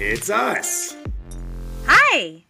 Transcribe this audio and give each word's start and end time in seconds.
It's 0.00 0.30
us. 0.30 0.96
Hi, 1.86 2.44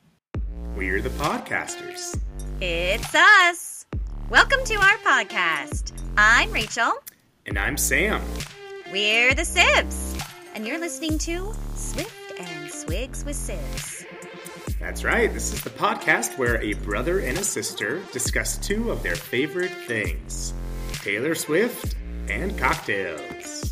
We're 0.76 1.00
the 1.00 1.08
podcasters. 1.10 2.14
it's 2.60 3.14
us. 3.14 3.86
Welcome 4.28 4.62
to 4.66 4.74
our 4.74 4.96
podcast. 4.98 5.92
I'm 6.18 6.52
Rachel. 6.52 6.92
And 7.46 7.58
I'm 7.58 7.76
Sam. 7.78 8.20
We're 8.92 9.32
the 9.34 9.42
Sibs. 9.42 10.22
And 10.54 10.66
you're 10.66 10.78
listening 10.78 11.16
to 11.20 11.54
Swift 11.74 12.38
and 12.38 12.70
Swigs 12.70 13.24
with 13.24 13.36
Sibs. 13.36 14.04
That's 14.78 15.02
right, 15.02 15.32
this 15.32 15.52
is 15.52 15.62
the 15.62 15.70
podcast 15.70 16.36
where 16.38 16.60
a 16.62 16.74
brother 16.74 17.20
and 17.20 17.38
a 17.38 17.44
sister 17.44 18.02
discuss 18.12 18.58
two 18.58 18.90
of 18.90 19.02
their 19.02 19.16
favorite 19.16 19.72
things 19.86 20.52
Taylor 20.92 21.34
Swift 21.34 21.96
and 22.28 22.56
cocktails. 22.58 23.67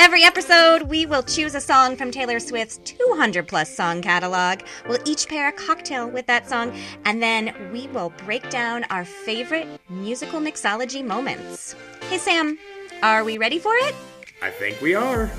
Every 0.00 0.22
episode, 0.22 0.82
we 0.82 1.06
will 1.06 1.24
choose 1.24 1.56
a 1.56 1.60
song 1.60 1.96
from 1.96 2.12
Taylor 2.12 2.38
Swift's 2.38 2.78
200 2.84 3.48
plus 3.48 3.74
song 3.74 4.00
catalog. 4.00 4.60
We'll 4.88 5.00
each 5.04 5.28
pair 5.28 5.48
a 5.48 5.52
cocktail 5.52 6.08
with 6.08 6.24
that 6.26 6.48
song, 6.48 6.72
and 7.04 7.20
then 7.20 7.52
we 7.72 7.88
will 7.88 8.10
break 8.24 8.48
down 8.48 8.84
our 8.90 9.04
favorite 9.04 9.66
musical 9.88 10.38
mixology 10.38 11.04
moments. 11.04 11.74
Hey, 12.08 12.18
Sam, 12.18 12.56
are 13.02 13.24
we 13.24 13.38
ready 13.38 13.58
for 13.58 13.74
it? 13.74 13.92
I 14.40 14.50
think 14.50 14.80
we 14.80 14.94
are. 14.94 15.32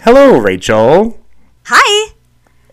Hello, 0.00 0.36
Rachel. 0.38 1.24
Hi! 1.66 2.12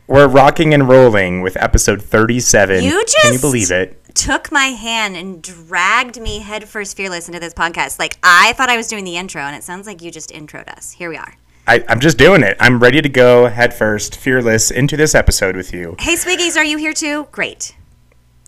We're 0.07 0.27
rocking 0.27 0.73
and 0.73 0.89
rolling 0.89 1.41
with 1.41 1.55
episode 1.57 2.01
37. 2.01 2.83
You 2.83 3.03
just. 3.03 3.17
Can 3.21 3.33
you 3.33 3.39
believe 3.39 3.69
it? 3.69 4.00
Took 4.15 4.51
my 4.51 4.65
hand 4.67 5.15
and 5.15 5.41
dragged 5.41 6.19
me 6.19 6.39
headfirst 6.39 6.95
fearless 6.97 7.27
into 7.27 7.39
this 7.39 7.53
podcast. 7.53 7.99
Like 7.99 8.17
I 8.23 8.53
thought 8.53 8.69
I 8.69 8.77
was 8.77 8.87
doing 8.87 9.03
the 9.05 9.17
intro, 9.17 9.41
and 9.41 9.55
it 9.55 9.63
sounds 9.63 9.87
like 9.87 10.01
you 10.01 10.11
just 10.11 10.29
introed 10.31 10.67
us. 10.69 10.91
Here 10.91 11.09
we 11.09 11.17
are. 11.17 11.35
I, 11.67 11.83
I'm 11.87 11.99
just 11.99 12.17
doing 12.17 12.41
it. 12.43 12.57
I'm 12.59 12.79
ready 12.79 13.01
to 13.01 13.09
go 13.09 13.47
head 13.47 13.73
first, 13.73 14.15
fearless, 14.15 14.71
into 14.71 14.97
this 14.97 15.13
episode 15.13 15.55
with 15.55 15.73
you. 15.73 15.95
Hey, 15.99 16.15
Swiggies, 16.15 16.57
are 16.57 16.63
you 16.65 16.77
here 16.77 16.93
too? 16.93 17.27
Great. 17.31 17.75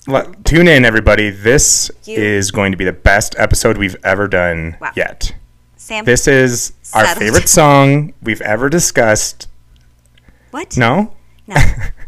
L- 0.08 0.34
tune 0.44 0.67
in, 0.67 0.84
everybody. 0.84 1.30
This 1.30 1.91
You- 2.06 2.17
is 2.17 2.50
going 2.52 2.72
to 2.72 2.78
be 2.78 2.86
the 2.86 2.91
best 2.91 3.36
episode 3.38 3.78
we've 3.78 3.95
ever 4.03 4.28
done 4.28 4.78
Wow. 4.81 4.91
yet. 4.95 5.34
Sam. 5.78 6.06
This 6.06 6.28
is 6.28 6.73
our 6.94 7.06
favorite 7.16 7.47
song 7.50 8.14
we've 8.22 8.41
ever 8.41 8.67
discussed. 8.69 9.47
what? 10.52 10.75
No? 10.78 11.14
No. 11.47 11.56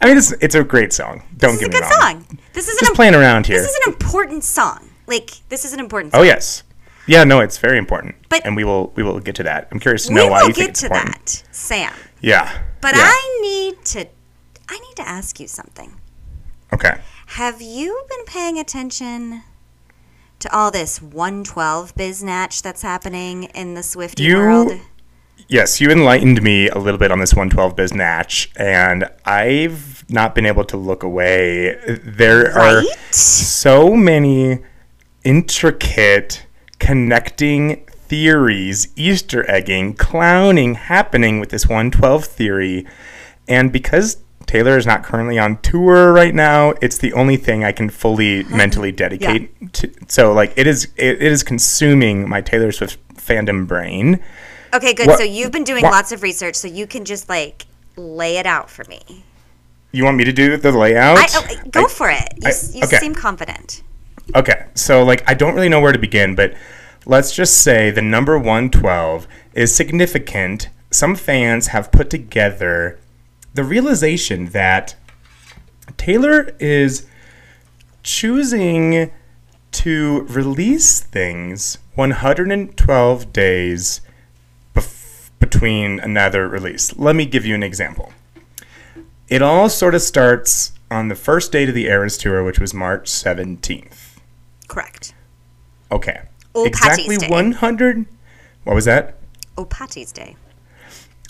I 0.00 0.06
mean, 0.06 0.16
it's, 0.16 0.32
it's 0.32 0.54
a 0.54 0.62
great 0.64 0.92
song. 0.92 1.22
Don't 1.36 1.52
This 1.52 1.62
is 1.62 1.62
a 1.62 1.68
me 1.68 1.72
good 1.72 1.82
wrong. 1.82 2.24
song. 2.24 2.38
This 2.52 2.68
is 2.68 2.78
Just 2.78 2.90
an 2.90 2.94
playing 2.96 3.14
around 3.14 3.46
here. 3.46 3.60
This 3.60 3.70
is 3.70 3.86
an 3.86 3.92
important 3.92 4.44
song. 4.44 4.90
Like 5.06 5.30
this 5.48 5.64
is 5.64 5.72
an 5.72 5.80
important. 5.80 6.14
oh 6.14 6.22
yes, 6.22 6.62
yeah. 7.06 7.24
No, 7.24 7.40
it's 7.40 7.56
very 7.58 7.78
important. 7.78 8.14
But- 8.28 8.44
and 8.44 8.54
we 8.54 8.64
will 8.64 8.92
we 8.94 9.02
will 9.02 9.20
get 9.20 9.34
to 9.36 9.42
that. 9.44 9.68
I'm 9.72 9.80
curious 9.80 10.06
to 10.06 10.12
know 10.12 10.28
why 10.28 10.42
you 10.42 10.52
think 10.52 10.68
it's 10.68 10.82
important. 10.82 11.06
We 11.06 11.10
will 11.10 11.14
get 11.16 11.26
to 11.26 11.38
that, 11.48 11.54
Sam. 11.54 11.92
Yeah. 12.20 12.62
But 12.80 12.94
yeah. 12.94 13.02
I 13.04 13.38
need 13.42 13.84
to. 13.86 14.06
I 14.68 14.78
need 14.78 14.96
to 14.96 15.08
ask 15.08 15.40
you 15.40 15.48
something. 15.48 15.94
okay. 16.74 17.00
Have 17.28 17.60
you 17.62 18.04
been 18.08 18.24
paying 18.26 18.58
attention 18.58 19.42
to 20.40 20.54
all 20.56 20.70
this 20.70 21.00
112 21.02 21.94
biznatch 21.94 22.62
that's 22.62 22.82
happening 22.82 23.44
in 23.54 23.74
the 23.74 23.82
Swifty 23.82 24.22
You- 24.24 24.36
world? 24.36 24.72
Yes, 25.46 25.80
you 25.80 25.90
enlightened 25.90 26.42
me 26.42 26.68
a 26.68 26.78
little 26.78 26.98
bit 26.98 27.10
on 27.10 27.20
this 27.20 27.32
112 27.32 27.76
biz 27.76 27.94
natch, 27.94 28.50
and 28.56 29.08
I've 29.24 30.04
not 30.10 30.34
been 30.34 30.46
able 30.46 30.64
to 30.64 30.76
look 30.76 31.02
away. 31.02 31.76
There 32.04 32.52
are 32.56 32.82
so 33.10 33.94
many 33.94 34.58
intricate 35.24 36.46
connecting 36.78 37.84
theories, 37.86 38.88
Easter 38.96 39.48
egging, 39.50 39.94
clowning 39.94 40.74
happening 40.74 41.40
with 41.40 41.50
this 41.50 41.66
112 41.66 42.24
theory. 42.24 42.86
And 43.46 43.72
because 43.72 44.18
Taylor 44.46 44.78
is 44.78 44.86
not 44.86 45.04
currently 45.04 45.38
on 45.38 45.60
tour 45.60 46.12
right 46.12 46.34
now, 46.34 46.72
it's 46.80 46.98
the 46.98 47.12
only 47.12 47.36
thing 47.36 47.64
I 47.64 47.72
can 47.72 47.90
fully 47.90 48.44
mentally 48.44 48.92
dedicate 48.92 49.72
to. 49.74 49.92
So, 50.08 50.32
like, 50.32 50.54
it 50.56 50.66
is 50.66 50.86
it, 50.96 51.22
it 51.22 51.32
is 51.32 51.42
consuming 51.42 52.28
my 52.28 52.40
Taylor 52.40 52.72
Swift 52.72 52.98
fandom 53.14 53.66
brain. 53.68 54.20
Okay, 54.74 54.94
good. 54.94 55.06
What- 55.08 55.18
so 55.18 55.24
you've 55.24 55.52
been 55.52 55.64
doing 55.64 55.82
what- 55.82 55.92
lots 55.92 56.12
of 56.12 56.22
research, 56.22 56.54
so 56.54 56.68
you 56.68 56.86
can 56.86 57.04
just 57.04 57.28
like 57.28 57.66
lay 57.96 58.36
it 58.38 58.46
out 58.46 58.70
for 58.70 58.84
me. 58.84 59.24
You 59.92 60.04
want 60.04 60.16
me 60.16 60.24
to 60.24 60.32
do 60.32 60.56
the 60.56 60.70
layout? 60.70 61.18
I, 61.18 61.26
oh, 61.34 61.68
go 61.70 61.84
I- 61.84 61.88
for 61.88 62.10
it. 62.10 62.28
You, 62.36 62.48
I- 62.48 62.76
you 62.78 62.84
okay. 62.84 62.98
seem 62.98 63.14
confident. 63.14 63.82
Okay, 64.34 64.66
so 64.74 65.02
like 65.04 65.22
I 65.26 65.34
don't 65.34 65.54
really 65.54 65.68
know 65.70 65.80
where 65.80 65.92
to 65.92 65.98
begin, 65.98 66.34
but 66.34 66.54
let's 67.06 67.34
just 67.34 67.62
say 67.62 67.90
the 67.90 68.02
number 68.02 68.38
112 68.38 69.26
is 69.54 69.74
significant. 69.74 70.68
Some 70.90 71.16
fans 71.16 71.68
have 71.68 71.90
put 71.90 72.10
together 72.10 72.98
the 73.54 73.64
realization 73.64 74.46
that 74.50 74.94
Taylor 75.96 76.54
is 76.60 77.06
choosing 78.02 79.10
to 79.72 80.20
release 80.28 81.00
things 81.00 81.78
112 81.94 83.32
days 83.32 84.00
between 85.38 86.00
another 86.00 86.48
release. 86.48 86.96
Let 86.96 87.16
me 87.16 87.26
give 87.26 87.44
you 87.46 87.54
an 87.54 87.62
example. 87.62 88.12
It 89.28 89.42
all 89.42 89.68
sort 89.68 89.94
of 89.94 90.02
starts 90.02 90.72
on 90.90 91.08
the 91.08 91.14
first 91.14 91.52
date 91.52 91.68
of 91.68 91.74
the 91.74 91.86
Eras 91.86 92.16
tour, 92.16 92.42
which 92.42 92.58
was 92.58 92.72
March 92.72 93.10
17th. 93.10 94.16
Correct. 94.68 95.14
Okay. 95.92 96.22
Oh, 96.54 96.64
exactly 96.64 97.16
Patty's 97.16 97.18
Day. 97.18 97.28
100. 97.28 98.06
What 98.64 98.74
was 98.74 98.84
that? 98.86 99.16
Oh, 99.56 99.64
Patty's 99.64 100.12
Day. 100.12 100.36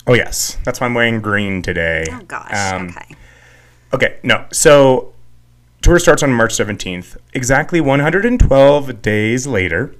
Oh, 0.07 0.13
yes. 0.13 0.57
That's 0.63 0.79
why 0.79 0.87
I'm 0.87 0.93
wearing 0.93 1.21
green 1.21 1.61
today. 1.61 2.05
Oh 2.09 2.19
gosh. 2.21 2.73
Um, 2.73 2.89
okay. 2.89 3.15
Okay, 3.93 4.19
no. 4.23 4.45
So, 4.51 5.13
tour 5.81 5.99
starts 5.99 6.23
on 6.23 6.31
March 6.31 6.51
17th. 6.53 7.17
Exactly 7.33 7.81
112 7.81 9.01
days 9.01 9.47
later, 9.47 9.95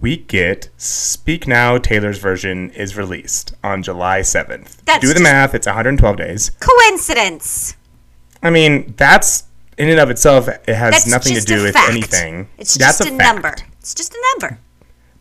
we 0.00 0.16
get 0.16 0.70
Speak 0.76 1.46
Now 1.46 1.78
Taylor's 1.78 2.18
version 2.18 2.70
is 2.70 2.96
released 2.96 3.54
on 3.62 3.82
July 3.82 4.20
7th. 4.20 4.82
That's 4.84 5.06
Do 5.06 5.12
the 5.12 5.20
math, 5.20 5.54
it's 5.54 5.66
112 5.66 6.16
days. 6.16 6.50
Coincidence. 6.60 7.76
I 8.42 8.50
mean, 8.50 8.94
that's 8.96 9.44
in 9.76 9.88
and 9.88 10.00
of 10.00 10.10
itself, 10.10 10.48
it 10.48 10.68
has 10.68 10.92
that's 10.92 11.06
nothing 11.06 11.34
to 11.34 11.40
do 11.40 11.62
with 11.62 11.74
fact. 11.74 11.90
anything. 11.90 12.48
It's 12.58 12.74
that's 12.74 12.98
just 12.98 13.10
a, 13.10 13.14
a 13.14 13.16
number. 13.16 13.54
It's 13.78 13.94
just 13.94 14.12
a 14.14 14.22
number. 14.32 14.58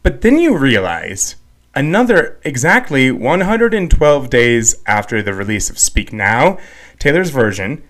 But 0.03 0.21
then 0.21 0.39
you 0.39 0.57
realize 0.57 1.35
another 1.75 2.39
exactly 2.43 3.11
112 3.11 4.29
days 4.29 4.75
after 4.85 5.21
the 5.21 5.33
release 5.33 5.69
of 5.69 5.77
Speak 5.77 6.13
Now, 6.13 6.57
Taylor's 6.99 7.29
version 7.29 7.83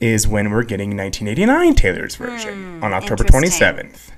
is 0.00 0.28
when 0.28 0.50
we're 0.50 0.62
getting 0.62 0.96
1989 0.96 1.74
Taylor's 1.74 2.14
version 2.16 2.80
mm, 2.80 2.82
on 2.82 2.92
October 2.92 3.24
27th. 3.24 4.10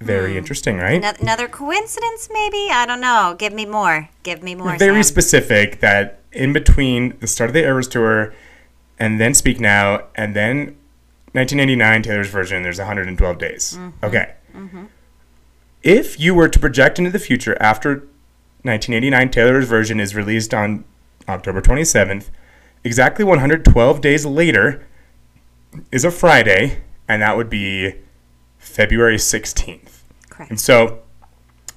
Very 0.00 0.32
hmm. 0.32 0.38
interesting, 0.38 0.78
right? 0.78 0.96
Another, 0.96 1.18
another, 1.20 1.48
coincidence, 1.48 2.28
maybe? 2.32 2.68
I 2.70 2.86
don't 2.86 3.00
know. 3.00 3.34
Give 3.38 3.52
me 3.52 3.66
more. 3.66 4.08
Give 4.22 4.42
me 4.42 4.54
more. 4.54 4.76
Very 4.78 5.02
Sam. 5.02 5.12
specific 5.12 5.80
that 5.80 6.20
in 6.32 6.52
between 6.52 7.18
the 7.18 7.26
start 7.26 7.50
of 7.50 7.54
the 7.54 7.62
Eras 7.62 7.88
Tour 7.88 8.32
and 8.98 9.20
then 9.20 9.34
Speak 9.34 9.60
Now 9.60 10.04
and 10.14 10.36
then 10.36 10.76
1989 11.32 12.02
Taylor's 12.02 12.28
version, 12.28 12.62
there's 12.62 12.78
112 12.78 13.38
days. 13.38 13.76
Mm-hmm. 13.78 14.04
Okay. 14.04 14.34
Mm-hmm. 14.54 14.84
If 15.82 16.18
you 16.18 16.34
were 16.34 16.48
to 16.48 16.58
project 16.58 16.98
into 16.98 17.10
the 17.10 17.18
future 17.18 17.56
after 17.60 17.90
1989 18.62 19.30
Taylor's 19.30 19.68
version 19.68 20.00
is 20.00 20.14
released 20.14 20.52
on 20.52 20.84
October 21.28 21.60
27th, 21.60 22.30
exactly 22.82 23.24
112 23.24 24.00
days 24.00 24.26
later 24.26 24.86
is 25.92 26.04
a 26.04 26.10
Friday, 26.10 26.82
and 27.06 27.22
that 27.22 27.36
would 27.36 27.50
be 27.50 27.94
February 28.68 29.16
16th. 29.16 30.02
Correct. 30.30 30.50
And 30.50 30.60
so, 30.60 31.00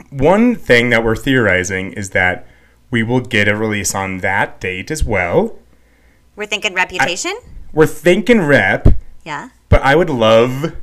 one 0.10 0.56
thing 0.56 0.90
that 0.90 1.04
we're 1.04 1.16
theorizing 1.16 1.94
is 1.94 2.12
that 2.12 2.46
we 2.92 3.02
will 3.02 3.22
get 3.22 3.48
a 3.48 3.56
release 3.56 3.96
on 3.96 4.20
that 4.20 4.60
date 4.60 4.92
as 4.92 5.04
well. 5.04 5.58
We're 6.36 6.46
thinking 6.46 6.74
reputation? 6.74 7.38
We're 7.74 7.88
thinking 7.88 8.42
rep, 8.42 9.00
yeah. 9.24 9.50
but 9.70 9.82
I 9.82 9.96
would 9.96 10.10
love 10.10 10.76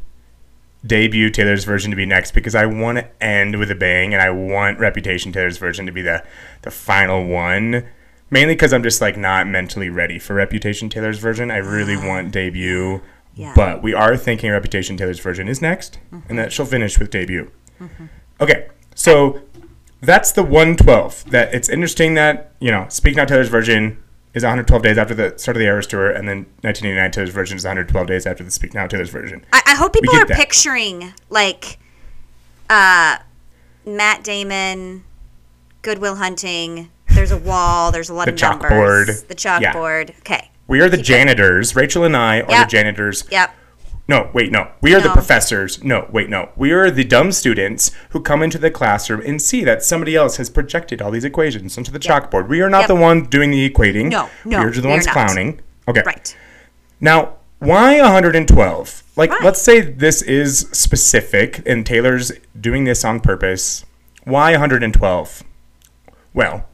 debut 0.87 1.29
Taylor's 1.31 1.65
version 1.65 1.91
to 1.91 1.97
be 1.97 2.07
next 2.07 2.33
because 2.33 2.55
I 2.55 2.67
want 2.67 2.99
to 2.99 3.23
end 3.23 3.59
with 3.59 3.71
a 3.71 3.75
bang 3.75 4.15
and 4.15 4.23
I 4.23 4.31
want 4.31 4.79
Reputation 4.79 5.33
Taylor's 5.33 5.59
version 5.59 5.87
to 5.87 5.93
be 5.93 6.03
the 6.03 6.25
the 6.63 6.71
final 6.71 7.27
one. 7.27 7.87
Mainly 8.31 8.55
because 8.55 8.73
I'm 8.73 8.83
just 8.83 9.01
like 9.01 9.17
not 9.17 9.47
mentally 9.47 9.89
ready 9.89 10.19
for 10.19 10.35
Reputation 10.35 10.89
Taylor's 10.89 11.19
version. 11.19 11.51
I 11.51 11.59
really 11.59 11.97
ah. 11.97 12.07
want 12.07 12.31
debut, 12.31 13.01
Yeah. 13.39 13.53
but 13.55 13.83
we 13.83 13.95
are 13.95 14.17
thinking 14.17 14.51
Reputation 14.51 14.97
Taylor's 14.97 15.21
version 15.21 15.47
is 15.49 15.63
next, 15.63 15.99
and 16.29 16.37
that 16.39 16.53
she'll 16.53 16.67
finish 16.67 16.99
with 16.99 17.11
debut. 17.11 17.51
Okay, 18.41 18.69
so 18.95 19.41
that's 20.01 20.33
the 20.33 20.43
112. 20.43 21.31
That 21.31 21.55
it's 21.55 21.69
interesting 21.69 22.15
that 22.15 22.53
you 22.61 22.71
know 22.73 22.87
Speak 22.89 23.15
Now 23.17 23.25
Taylor's 23.25 23.49
version 23.49 24.03
is 24.35 24.43
112 24.43 24.83
days 24.83 24.99
after 24.99 25.15
the 25.15 25.35
start 25.39 25.57
of 25.57 25.61
the 25.61 25.67
Eras 25.67 25.87
tour, 25.87 26.11
and 26.11 26.29
then 26.29 26.39
1989 26.63 27.11
Taylor's 27.13 27.31
version 27.31 27.57
is 27.57 27.65
112 27.65 28.07
days 28.09 28.27
after 28.27 28.43
the 28.45 28.51
Speak 28.51 28.75
Now 28.75 28.87
Taylor's 28.89 29.11
version. 29.11 29.45
I, 29.53 29.63
I 29.67 29.75
hope 29.77 29.93
people 29.93 30.15
are 30.17 30.27
that. 30.27 30.37
picturing 30.37 31.13
like 31.31 31.79
uh, 32.69 33.19
Matt 33.87 34.25
Damon 34.25 35.05
Good 35.83 35.99
Will 35.99 36.17
Hunting. 36.17 36.91
There's 37.15 37.31
a 37.33 37.39
wall. 37.39 37.91
There's 37.93 38.09
a 38.11 38.15
lot 38.15 38.27
The 38.27 38.33
of 38.35 38.41
numbers. 38.41 38.69
chalkboard. 39.25 39.29
The 39.29 39.61
Yeah. 39.63 39.73
chalkboard. 39.73 40.19
Okay. 40.21 40.51
We 40.69 40.81
are 40.81 40.89
the 40.89 40.97
janitors. 40.99 41.75
Rachel 41.75 42.05
and 42.05 42.17
I 42.17 42.43
are 42.43 42.51
Yep. 42.51 42.67
the 42.69 42.71
janitors. 42.71 43.25
Yep. 43.31 43.51
No, 44.07 44.31
wait, 44.33 44.51
no. 44.53 44.69
We 44.81 44.95
are 44.95 45.01
the 45.01 45.09
No. 45.09 45.15
professors. 45.15 45.83
No, 45.85 46.07
wait, 46.13 46.31
no. 46.31 46.51
We 46.57 46.73
are 46.73 46.91
the 46.91 47.05
dumb 47.05 47.31
students 47.33 47.91
who 48.11 48.21
come 48.21 48.43
into 48.43 48.57
the 48.57 48.71
classroom 48.71 49.23
and 49.27 49.41
see 49.43 49.65
that 49.65 49.83
somebody 49.83 50.15
else 50.17 50.37
has 50.37 50.49
projected 50.49 51.03
all 51.03 51.11
these 51.11 51.25
equations 51.25 51.77
onto 51.77 51.91
the 51.93 51.99
chalkboard. 51.99 52.49
We 52.49 52.61
are 52.63 52.71
not 52.71 52.81
Yep. 52.83 52.89
the 52.89 52.95
ones 52.95 53.29
doing 53.29 53.51
the 53.51 53.69
equating. 53.69 54.09
No, 54.11 54.29
no, 54.45 54.59
We 54.61 54.65
are 54.67 54.71
the 54.71 54.81
we 54.83 54.87
are 54.87 54.91
ones 54.91 55.07
not. 55.07 55.13
clowning. 55.13 55.61
Okay. 55.89 56.03
Right. 56.07 56.35
Now, 57.01 57.35
why 57.59 58.01
112? 58.01 59.03
Like, 59.17 59.31
Why? 59.31 59.39
let's 59.43 59.61
say 59.61 59.81
this 59.81 60.23
is 60.23 60.69
specific 60.73 61.61
and 61.67 61.85
Taylor's 61.85 62.31
doing 62.59 62.85
this 62.85 63.05
on 63.05 63.21
purpose. 63.21 63.85
Why 64.25 64.53
112? 64.53 65.43
Well, 66.33 66.65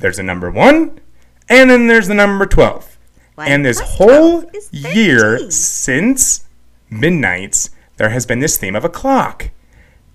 there's 0.00 0.18
a 0.18 0.22
number 0.22 0.50
one, 0.50 1.00
and 1.48 1.68
then 1.70 1.88
there's 1.88 2.06
the 2.08 2.14
number 2.14 2.46
12. 2.46 2.93
One 3.34 3.48
and 3.48 3.64
this 3.64 3.80
whole 3.80 4.44
year 4.70 5.50
since 5.50 6.46
midnights, 6.88 7.70
there 7.96 8.10
has 8.10 8.26
been 8.26 8.38
this 8.38 8.56
theme 8.56 8.76
of 8.76 8.84
a 8.84 8.88
clock. 8.88 9.50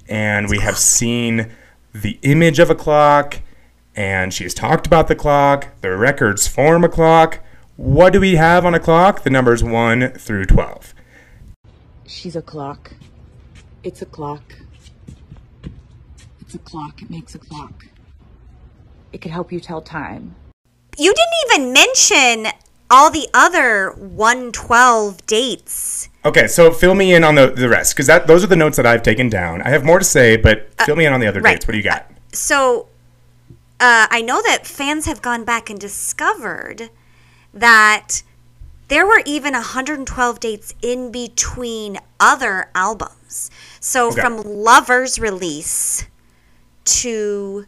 And 0.08 0.50
we 0.50 0.60
have 0.60 0.78
seen 0.78 1.52
the 1.94 2.18
image 2.22 2.60
of 2.60 2.70
a 2.70 2.76
clock, 2.76 3.42
and 3.96 4.34
she 4.34 4.44
has 4.44 4.54
talked 4.54 4.88
about 4.88 5.08
the 5.08 5.16
clock. 5.16 5.68
The 5.82 5.96
records 5.96 6.48
form 6.48 6.84
a 6.84 6.90
clock. 6.90 7.40
What 7.76 8.14
do 8.14 8.20
we 8.20 8.36
have 8.36 8.66
on 8.66 8.74
a 8.74 8.80
clock? 8.80 9.24
The 9.24 9.30
numbers 9.30 9.64
1 9.64 10.12
through 10.14 10.46
12. 10.46 10.94
She's 12.08 12.36
a 12.36 12.42
clock. 12.42 12.94
It's 13.84 14.02
a 14.02 14.06
clock. 14.06 14.42
It's 16.42 16.56
a 16.56 16.60
clock. 16.60 17.02
It 17.02 17.10
makes 17.10 17.36
a 17.36 17.40
clock. 17.40 17.86
It 19.12 19.22
could 19.22 19.32
help 19.32 19.52
you 19.52 19.60
tell 19.60 19.82
time. 19.82 20.36
You 20.98 21.14
didn't 21.14 21.62
even 21.62 21.74
mention 21.74 22.48
all 22.90 23.12
the 23.12 23.28
other 23.34 23.92
112 23.92 25.26
dates. 25.26 26.10
Okay, 26.26 26.48
so 26.48 26.72
fill 26.72 26.96
me 26.96 27.14
in 27.14 27.24
on 27.24 27.36
the, 27.36 27.48
the 27.48 27.70
rest, 27.70 27.94
because 27.96 28.08
that 28.08 28.28
those 28.28 28.44
are 28.44 28.48
the 28.48 28.56
notes 28.56 28.78
that 28.78 28.86
I've 28.86 29.04
taken 29.04 29.30
down. 29.30 29.62
I 29.62 29.70
have 29.70 29.84
more 29.84 30.00
to 30.00 30.06
say, 30.06 30.38
but 30.38 30.70
fill 30.86 30.96
me 30.96 31.06
in 31.06 31.14
on 31.14 31.20
the 31.20 31.28
other 31.28 31.42
right. 31.42 31.54
dates. 31.54 31.68
What 31.68 31.74
do 31.74 31.78
you 31.78 31.84
got? 31.84 32.10
So, 32.34 32.88
uh, 33.80 34.08
I 34.10 34.22
know 34.22 34.42
that 34.42 34.68
fans 34.68 35.06
have 35.06 35.22
gone 35.22 35.46
back 35.46 35.70
and 35.70 35.80
discovered 35.80 36.90
that 37.54 38.24
there 38.90 39.06
were 39.06 39.22
even 39.26 39.54
112 39.54 40.40
dates 40.40 40.74
in 40.82 41.12
between 41.12 42.00
other 42.20 42.70
albums. 42.76 43.52
So, 43.80 44.08
Okay. 44.08 44.22
from 44.22 44.42
Lover's 44.42 45.20
release 45.20 46.06
to 46.86 47.66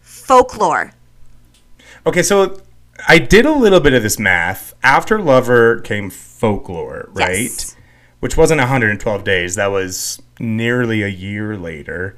Folklore. 0.00 0.92
Okay, 2.06 2.22
so 2.22 2.58
I 3.08 3.18
did 3.18 3.46
a 3.46 3.52
little 3.52 3.80
bit 3.80 3.92
of 3.94 4.02
this 4.02 4.18
math. 4.18 4.74
After 4.82 5.20
Lover 5.20 5.80
came 5.80 6.10
Folklore, 6.10 7.08
right? 7.12 7.38
Yes. 7.42 7.76
Which 8.20 8.36
wasn't 8.36 8.60
112 8.60 9.24
days. 9.24 9.54
That 9.56 9.70
was 9.70 10.20
nearly 10.40 11.02
a 11.02 11.08
year 11.08 11.56
later. 11.56 12.16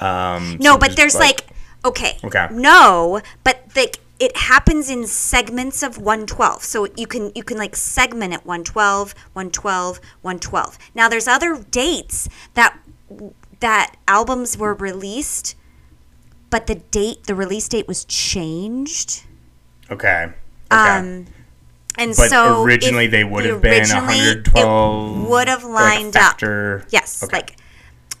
Um, 0.00 0.58
No, 0.60 0.72
so 0.72 0.78
but 0.78 0.96
there's 0.96 1.14
like, 1.14 1.46
okay, 1.84 2.18
Okay. 2.24 2.48
no, 2.50 3.20
but 3.44 3.62
like 3.76 3.98
it 4.18 4.36
happens 4.36 4.90
in 4.90 5.06
segments 5.06 5.82
of 5.82 5.96
112. 5.98 6.64
So 6.64 6.88
you 6.96 7.06
can 7.06 7.30
you 7.34 7.42
can 7.44 7.56
like 7.56 7.76
segment 7.76 8.34
it 8.34 8.44
112, 8.44 9.14
112, 9.32 10.00
112. 10.22 10.78
Now 10.94 11.08
there's 11.08 11.28
other 11.28 11.64
dates 11.70 12.28
that 12.54 12.78
that 13.60 13.96
albums 14.06 14.56
were 14.58 14.74
released, 14.74 15.54
but 16.50 16.66
the 16.66 16.76
date, 16.76 17.24
the 17.24 17.34
release 17.34 17.68
date 17.68 17.88
was 17.88 18.04
changed. 18.04 19.24
Okay. 19.90 20.24
Okay. 20.70 20.76
Um, 20.98 21.26
and 21.96 22.14
but 22.16 22.28
so 22.30 22.62
originally 22.62 23.06
they 23.06 23.24
would 23.24 23.44
have 23.44 23.60
been 23.62 23.80
originally, 23.80 24.06
112. 24.18 25.24
It 25.24 25.28
would 25.30 25.48
have 25.48 25.64
like 25.64 25.98
lined 26.00 26.12
factor- 26.12 26.80
up. 26.84 26.88
Yes, 26.92 27.22
Okay. 27.24 27.36
like 27.38 27.56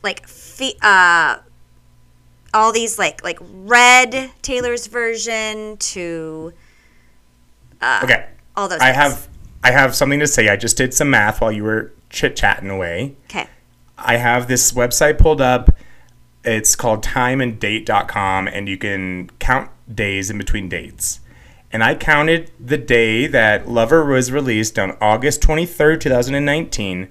like 0.02 0.26
fe- 0.26 0.76
uh, 0.82 1.38
all 2.54 2.72
these 2.72 2.98
like 2.98 3.22
like 3.22 3.38
red 3.40 4.30
Taylor's 4.42 4.86
version 4.86 5.76
to 5.78 6.52
okay. 8.02 8.26
all 8.56 8.68
those. 8.68 8.80
I 8.80 8.86
things. 8.92 8.96
have 8.96 9.28
I 9.62 9.70
have 9.72 9.94
something 9.94 10.18
to 10.20 10.26
say. 10.26 10.48
I 10.48 10.56
just 10.56 10.76
did 10.76 10.94
some 10.94 11.10
math 11.10 11.40
while 11.40 11.52
you 11.52 11.64
were 11.64 11.92
chit 12.10 12.34
chatting 12.36 12.70
away. 12.70 13.14
okay. 13.26 13.46
I 13.98 14.16
have 14.16 14.48
this 14.48 14.72
website 14.72 15.18
pulled 15.18 15.40
up. 15.40 15.76
It's 16.44 16.74
called 16.76 17.04
timeanddate.com, 17.04 18.46
and 18.48 18.68
you 18.68 18.78
can 18.78 19.28
count 19.40 19.70
days 19.92 20.30
in 20.30 20.38
between 20.38 20.68
dates. 20.68 21.20
And 21.70 21.84
I 21.84 21.94
counted 21.94 22.50
the 22.58 22.78
day 22.78 23.26
that 23.26 23.68
Lover 23.68 24.04
was 24.04 24.32
released 24.32 24.78
on 24.78 24.96
August 25.00 25.42
23rd, 25.42 26.00
2019. 26.00 27.08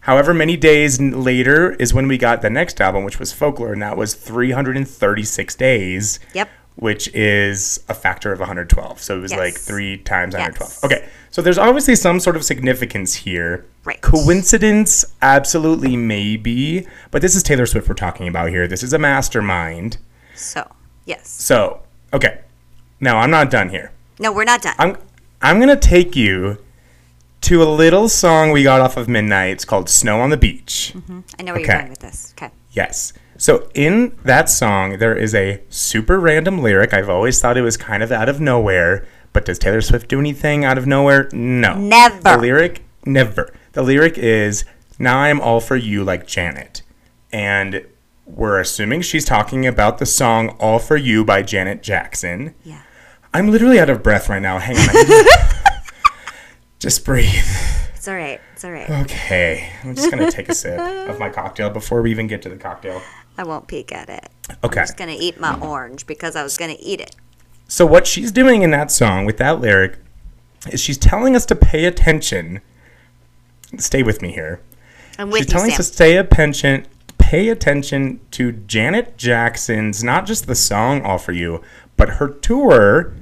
However, 0.00 0.34
many 0.34 0.56
days 0.56 1.00
later 1.00 1.72
is 1.74 1.92
when 1.92 2.08
we 2.08 2.18
got 2.18 2.42
the 2.42 2.50
next 2.50 2.80
album, 2.80 3.04
which 3.04 3.18
was 3.18 3.32
Folklore, 3.32 3.72
and 3.72 3.82
that 3.82 3.96
was 3.96 4.14
336 4.14 5.54
days. 5.56 6.20
Yep. 6.34 6.48
Which 6.76 7.08
is 7.14 7.80
a 7.88 7.94
factor 7.94 8.32
of 8.32 8.38
112. 8.38 9.00
So 9.00 9.16
it 9.16 9.20
was 9.20 9.32
like 9.32 9.54
three 9.56 9.96
times 9.96 10.34
112. 10.34 10.70
Yes. 10.70 10.84
Okay. 10.84 11.08
So 11.30 11.40
there's 11.42 11.58
obviously 11.58 11.96
some 11.96 12.20
sort 12.20 12.36
of 12.36 12.44
significance 12.44 13.14
here. 13.14 13.64
Right. 13.84 14.00
Coincidence? 14.00 15.04
Absolutely, 15.22 15.96
maybe. 15.96 16.86
But 17.10 17.22
this 17.22 17.34
is 17.34 17.42
Taylor 17.42 17.66
Swift 17.66 17.88
we're 17.88 17.94
talking 17.94 18.28
about 18.28 18.50
here. 18.50 18.68
This 18.68 18.82
is 18.82 18.92
a 18.92 18.98
mastermind. 18.98 19.96
So 20.34 20.70
yes. 21.06 21.28
So, 21.28 21.82
okay. 22.12 22.40
Now, 23.00 23.18
I'm 23.18 23.30
not 23.30 23.50
done 23.50 23.68
here. 23.68 23.92
No, 24.18 24.32
we're 24.32 24.44
not 24.44 24.62
done. 24.62 24.74
I'm 24.78 24.96
I'm 25.42 25.58
going 25.58 25.68
to 25.68 25.76
take 25.76 26.16
you 26.16 26.58
to 27.42 27.62
a 27.62 27.64
little 27.64 28.08
song 28.08 28.50
we 28.50 28.62
got 28.62 28.80
off 28.80 28.96
of 28.96 29.08
Midnight. 29.08 29.50
It's 29.50 29.64
called 29.64 29.88
Snow 29.88 30.20
on 30.20 30.30
the 30.30 30.36
Beach. 30.36 30.92
Mm-hmm. 30.96 31.20
I 31.38 31.42
know 31.42 31.52
where 31.52 31.60
okay. 31.60 31.72
you're 31.72 31.78
going 31.80 31.90
with 31.90 32.00
this. 32.00 32.34
Okay. 32.36 32.50
Yes. 32.72 33.12
So 33.38 33.68
in 33.74 34.18
that 34.24 34.48
song, 34.48 34.98
there 34.98 35.14
is 35.14 35.34
a 35.34 35.62
super 35.68 36.18
random 36.18 36.62
lyric. 36.62 36.94
I've 36.94 37.10
always 37.10 37.40
thought 37.40 37.56
it 37.56 37.62
was 37.62 37.76
kind 37.76 38.02
of 38.02 38.10
out 38.10 38.28
of 38.28 38.40
nowhere. 38.40 39.06
But 39.32 39.44
does 39.44 39.58
Taylor 39.58 39.82
Swift 39.82 40.08
do 40.08 40.18
anything 40.18 40.64
out 40.64 40.78
of 40.78 40.86
nowhere? 40.86 41.28
No. 41.32 41.76
Never. 41.76 42.20
The 42.22 42.38
lyric, 42.38 42.82
never. 43.04 43.54
The 43.72 43.82
lyric 43.82 44.16
is, 44.16 44.64
Now 44.98 45.18
I'm 45.18 45.40
all 45.40 45.60
for 45.60 45.76
you 45.76 46.02
like 46.02 46.26
Janet. 46.26 46.82
And 47.30 47.86
we're 48.24 48.58
assuming 48.58 49.02
she's 49.02 49.26
talking 49.26 49.66
about 49.66 49.98
the 49.98 50.06
song 50.06 50.48
All 50.58 50.78
for 50.78 50.96
You 50.96 51.24
by 51.24 51.42
Janet 51.42 51.82
Jackson. 51.82 52.54
Yeah. 52.64 52.80
I'm 53.36 53.50
literally 53.50 53.78
out 53.78 53.90
of 53.90 54.02
breath 54.02 54.30
right 54.30 54.40
now. 54.40 54.58
Hang 54.58 54.78
on. 54.78 55.26
Just 56.78 57.04
breathe. 57.04 57.28
It's 57.94 58.08
all 58.08 58.14
right. 58.14 58.40
It's 58.54 58.64
all 58.64 58.70
right. 58.70 58.88
Okay. 58.88 59.70
I'm 59.84 59.94
just 59.94 60.10
going 60.10 60.24
to 60.24 60.32
take 60.32 60.48
a 60.48 60.54
sip 60.54 60.78
of 60.80 61.18
my 61.18 61.28
cocktail 61.28 61.68
before 61.68 62.00
we 62.00 62.10
even 62.10 62.28
get 62.28 62.40
to 62.42 62.48
the 62.48 62.56
cocktail. 62.56 63.02
I 63.36 63.44
won't 63.44 63.66
peek 63.66 63.92
at 63.92 64.08
it. 64.08 64.30
Okay. 64.64 64.80
I'm 64.80 64.86
just 64.86 64.96
gonna 64.96 65.16
eat 65.18 65.38
my 65.38 65.58
orange 65.60 66.06
because 66.06 66.34
I 66.34 66.42
was 66.42 66.56
gonna 66.56 66.76
eat 66.80 67.00
it. 67.00 67.14
So 67.68 67.84
what 67.84 68.06
she's 68.06 68.32
doing 68.32 68.62
in 68.62 68.70
that 68.70 68.90
song 68.90 69.26
with 69.26 69.36
that 69.36 69.60
lyric 69.60 69.98
is 70.70 70.80
she's 70.80 70.96
telling 70.96 71.36
us 71.36 71.44
to 71.46 71.54
pay 71.54 71.84
attention. 71.84 72.62
Stay 73.76 74.02
with 74.02 74.22
me 74.22 74.32
here. 74.32 74.62
I'm 75.18 75.28
with 75.28 75.40
she's 75.40 75.48
you, 75.48 75.52
telling 75.52 75.70
Sam. 75.72 75.80
us 75.80 75.88
to 75.88 75.94
stay 75.94 76.16
attention, 76.16 76.86
pay 77.18 77.50
attention 77.50 78.20
to 78.30 78.52
Janet 78.52 79.18
Jackson's 79.18 80.02
not 80.02 80.24
just 80.24 80.46
the 80.46 80.54
song 80.54 81.02
"All 81.02 81.18
for 81.18 81.32
You," 81.32 81.60
but 81.98 82.08
her 82.08 82.28
tour 82.28 83.12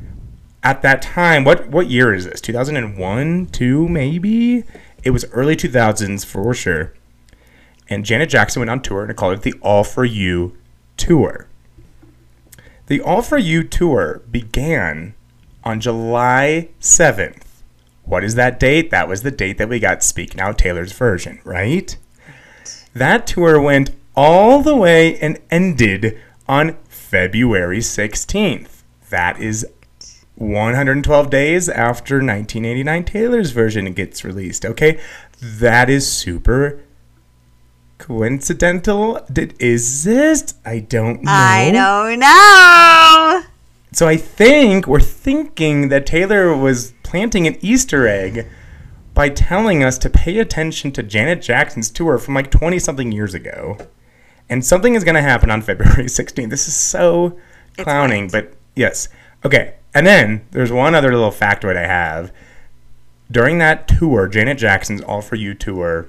at 0.65 0.83
that 0.83 1.03
time. 1.03 1.45
What 1.45 1.69
what 1.69 1.89
year 1.89 2.13
is 2.13 2.25
this? 2.25 2.41
Two 2.41 2.53
thousand 2.53 2.77
and 2.77 2.99
one, 2.99 3.47
two, 3.47 3.89
maybe. 3.89 4.65
It 5.05 5.11
was 5.11 5.27
early 5.33 5.55
two 5.55 5.69
thousands 5.69 6.25
for 6.25 6.53
sure. 6.55 6.95
And 7.89 8.05
Janet 8.05 8.31
Jackson 8.31 8.61
went 8.61 8.71
on 8.71 8.81
tour 8.81 9.05
and 9.05 9.17
called 9.17 9.35
it 9.35 9.43
the 9.43 9.55
All 9.61 9.85
for 9.85 10.05
You 10.05 10.57
tour. 10.97 11.47
The 12.87 13.01
All 13.01 13.23
For 13.23 13.39
You 13.39 13.63
tour 13.65 14.23
began 14.31 15.15
on 15.63 15.81
July 15.81 16.69
7th. 16.81 17.43
What 18.05 18.25
is 18.25 18.35
that 18.35 18.61
date? 18.61 18.91
That 18.91 19.09
was 19.09 19.23
the 19.23 19.31
date 19.31 19.57
that 19.57 19.69
we 19.69 19.79
got 19.79 20.05
Speak 20.05 20.37
Now 20.37 20.53
Taylor's 20.53 20.93
version, 20.93 21.41
right? 21.45 21.97
That 22.93 23.27
tour 23.27 23.59
went 23.61 23.93
all 24.15 24.63
the 24.63 24.77
way 24.77 25.19
and 25.19 25.39
ended 25.51 26.21
on 26.47 26.77
February 26.89 27.79
16th. 27.79 28.83
That 29.09 29.41
is 29.41 29.67
112 30.37 31.31
days 31.31 31.69
after 31.69 32.17
1989 32.17 33.05
Taylor's 33.05 33.51
version 33.53 33.93
gets 33.93 34.25
released, 34.25 34.65
okay? 34.65 35.01
That 35.41 35.89
is 35.89 36.11
super 36.11 36.81
coincidental. 37.99 39.21
Did 39.33 39.55
is 39.61 40.05
this? 40.05 40.55
I 40.65 40.81
don't 40.81 41.23
know. 41.23 41.31
I 41.33 41.71
don't 41.71 42.19
know. 42.19 43.51
So 43.93 44.09
I 44.09 44.17
think 44.17 44.87
we're 44.87 45.01
thinking 45.01 45.89
that 45.89 46.05
Taylor 46.05 46.57
was 46.57 46.93
planting 47.05 47.47
an 47.47 47.57
Easter 47.61 48.09
egg 48.09 48.47
by 49.15 49.29
telling 49.29 49.85
us 49.85 49.97
to 49.99 50.11
pay 50.11 50.39
attention 50.41 50.91
to 50.93 51.03
Janet 51.05 51.41
Jackson's 51.41 51.91
tour 51.91 52.19
from 52.19 52.35
like 52.35 52.51
20 52.51 52.81
something 52.81 53.13
years 53.13 53.35
ago. 53.35 53.79
And 54.51 54.65
something 54.65 54.95
is 54.95 55.05
going 55.05 55.15
to 55.15 55.23
happen 55.23 55.51
on 55.51 55.63
February 55.63 56.05
16th. 56.07 56.51
This 56.51 56.67
is 56.67 56.75
so 56.75 57.39
clowning, 57.79 58.29
but 58.29 58.55
yes. 58.75 59.09
Okay. 59.45 59.75
And 59.95 60.07
then 60.07 60.47
there's 60.51 60.73
one 60.73 60.95
other 60.95 61.13
little 61.13 61.31
factoid 61.31 61.77
I 61.77 61.87
have. 61.87 62.33
During 63.31 63.59
that 63.59 63.89
tour, 63.89 64.27
Janet 64.29 64.59
Jackson's 64.59 65.01
All 65.01 65.23
For 65.23 65.37
You 65.37 65.55
tour, 65.55 66.09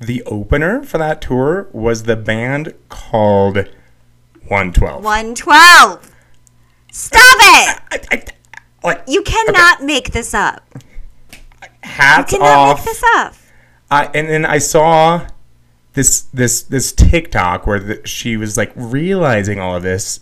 the 0.00 0.22
opener 0.24 0.82
for 0.82 0.98
that 0.98 1.20
tour 1.20 1.68
was 1.72 2.04
the 2.04 2.16
band 2.16 2.74
called 2.88 3.56
112. 4.48 5.04
112. 5.04 6.10
Stop 6.92 7.20
it! 7.22 7.80
I, 7.90 8.00
I, 8.10 8.24
like, 8.82 9.02
You 9.06 9.22
cannot 9.22 9.82
make 9.82 10.12
this 10.12 10.32
up. 10.34 10.62
Hats 11.82 12.32
You 12.32 12.38
cannot 12.38 12.56
off. 12.56 12.78
make 12.78 12.84
this 12.86 13.02
up. 13.16 13.34
I, 13.90 14.06
and 14.06 14.28
then 14.28 14.44
I 14.44 14.58
saw 14.58 15.28
this 15.92 16.22
this 16.34 16.62
this 16.62 16.92
TikTok 16.92 17.66
where 17.66 17.78
the, 17.80 18.06
she 18.06 18.36
was 18.36 18.56
like 18.56 18.72
realizing 18.74 19.60
all 19.60 19.76
of 19.76 19.82
this, 19.82 20.20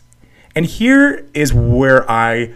and 0.55 0.67
here 0.67 1.27
is 1.35 1.53
where 1.53 2.09
I 2.11 2.55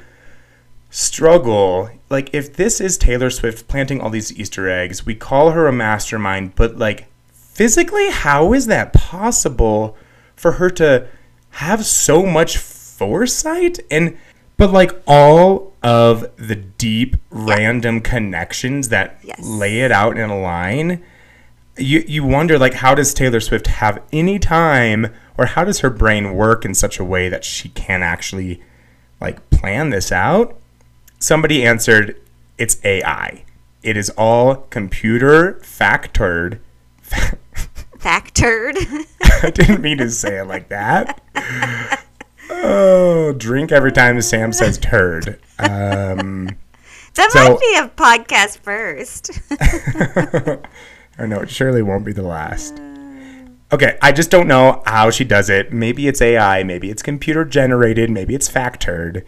struggle. 0.91 1.91
Like, 2.11 2.31
if 2.33 2.55
this 2.55 2.81
is 2.81 2.97
Taylor 2.97 3.31
Swift 3.31 3.69
planting 3.69 4.01
all 4.01 4.11
these 4.11 4.33
Easter 4.39 4.69
eggs, 4.69 5.05
we 5.05 5.15
call 5.15 5.51
her 5.51 5.67
a 5.67 5.73
mastermind, 5.73 6.55
but 6.55 6.79
like 6.79 7.07
physically, 7.33 8.11
how 8.11 8.53
is 8.53 8.67
that 8.67 8.93
possible 8.93 9.97
for 10.37 10.53
her 10.53 10.71
to 10.71 11.07
have 11.51 11.85
so 11.85 12.25
much 12.25 12.57
foresight 12.57 13.79
and 13.91 14.17
but 14.57 14.73
like 14.73 14.91
all 15.07 15.73
of 15.83 16.27
the 16.37 16.57
deep 16.57 17.17
random 17.31 18.01
connections 18.01 18.89
that 18.89 19.19
Yes. 19.23 19.39
lay 19.47 19.81
it 19.81 19.93
out 19.93 20.19
in 20.19 20.31
a 20.31 20.39
line 20.41 21.03
you 21.79 22.05
you 22.07 22.25
wonder 22.25 22.59
like 22.59 22.75
how 22.75 22.95
does 22.95 23.15
Taylor 23.15 23.41
Swift 23.41 23.67
have 23.67 24.03
any 24.13 24.39
time 24.39 25.13
or 25.37 25.47
how 25.47 25.65
does 25.65 25.81
her 25.81 25.91
brain 25.91 26.35
work 26.35 26.65
in 26.65 26.75
such 26.75 26.99
a 26.99 27.05
way 27.05 27.29
that 27.29 27.45
she 27.45 27.69
can 27.71 28.03
actually 28.03 28.63
like 29.21 29.49
plan 29.51 29.91
this 29.91 30.11
out? 30.13 30.59
Somebody 31.19 31.65
answered 31.65 32.21
it's 32.59 32.79
AI. 32.85 33.45
It 33.83 33.97
is 33.97 34.11
all 34.11 34.57
computer 34.71 35.55
factored. 35.63 36.59
Factored. 37.99 38.77
I 39.43 39.51
didn't 39.51 39.81
mean 39.83 39.99
to 39.99 40.09
say 40.11 40.39
it 40.39 40.45
like 40.45 40.69
that. 40.69 41.21
Oh, 42.51 43.33
drink 43.37 43.73
every 43.73 43.93
time 43.93 44.21
Sam 44.23 44.53
says 44.53 44.79
turd. 44.79 45.39
Um, 45.59 46.47
that 47.15 47.31
So- 47.33 47.39
might 47.51 47.61
be 47.61 47.77
a 47.77 47.89
podcast 47.89 48.59
first. 48.59 49.31
I 51.19 51.27
know 51.27 51.41
it 51.41 51.51
surely 51.51 51.83
won't 51.83 52.05
be 52.05 52.13
the 52.13 52.23
last. 52.23 52.81
Okay, 53.71 53.99
I 54.01 54.13
just 54.13 54.31
don't 54.31 54.49
know 54.49 54.83
how 54.87 55.11
she 55.11 55.25
does 55.25 55.51
it. 55.51 55.73
Maybe 55.73 56.09
it's 56.09 56.23
AI, 56.23 56.63
maybe 56.63 56.91
it's 56.91 57.03
computer 57.03 57.45
generated, 57.45 58.11
maybe 58.11 58.35
it's 58.35 58.49
factored, 58.49 59.27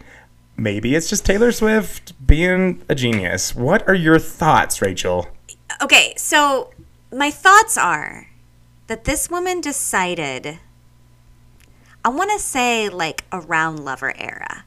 maybe 0.57 0.95
it's 0.95 1.09
just 1.09 1.25
Taylor 1.25 1.51
Swift 1.51 2.13
being 2.25 2.81
a 2.89 2.95
genius. 2.95 3.53
What 3.53 3.87
are 3.87 3.93
your 3.93 4.17
thoughts, 4.17 4.81
Rachel? 4.81 5.27
okay, 5.81 6.13
so 6.17 6.71
my 7.11 7.31
thoughts 7.31 7.77
are 7.77 8.27
that 8.87 9.05
this 9.05 9.29
woman 9.29 9.61
decided, 9.61 10.59
I 12.03 12.09
want 12.09 12.31
to 12.31 12.39
say 12.39 12.89
like 12.89 13.25
around 13.31 13.83
Lover 13.85 14.13
era, 14.17 14.65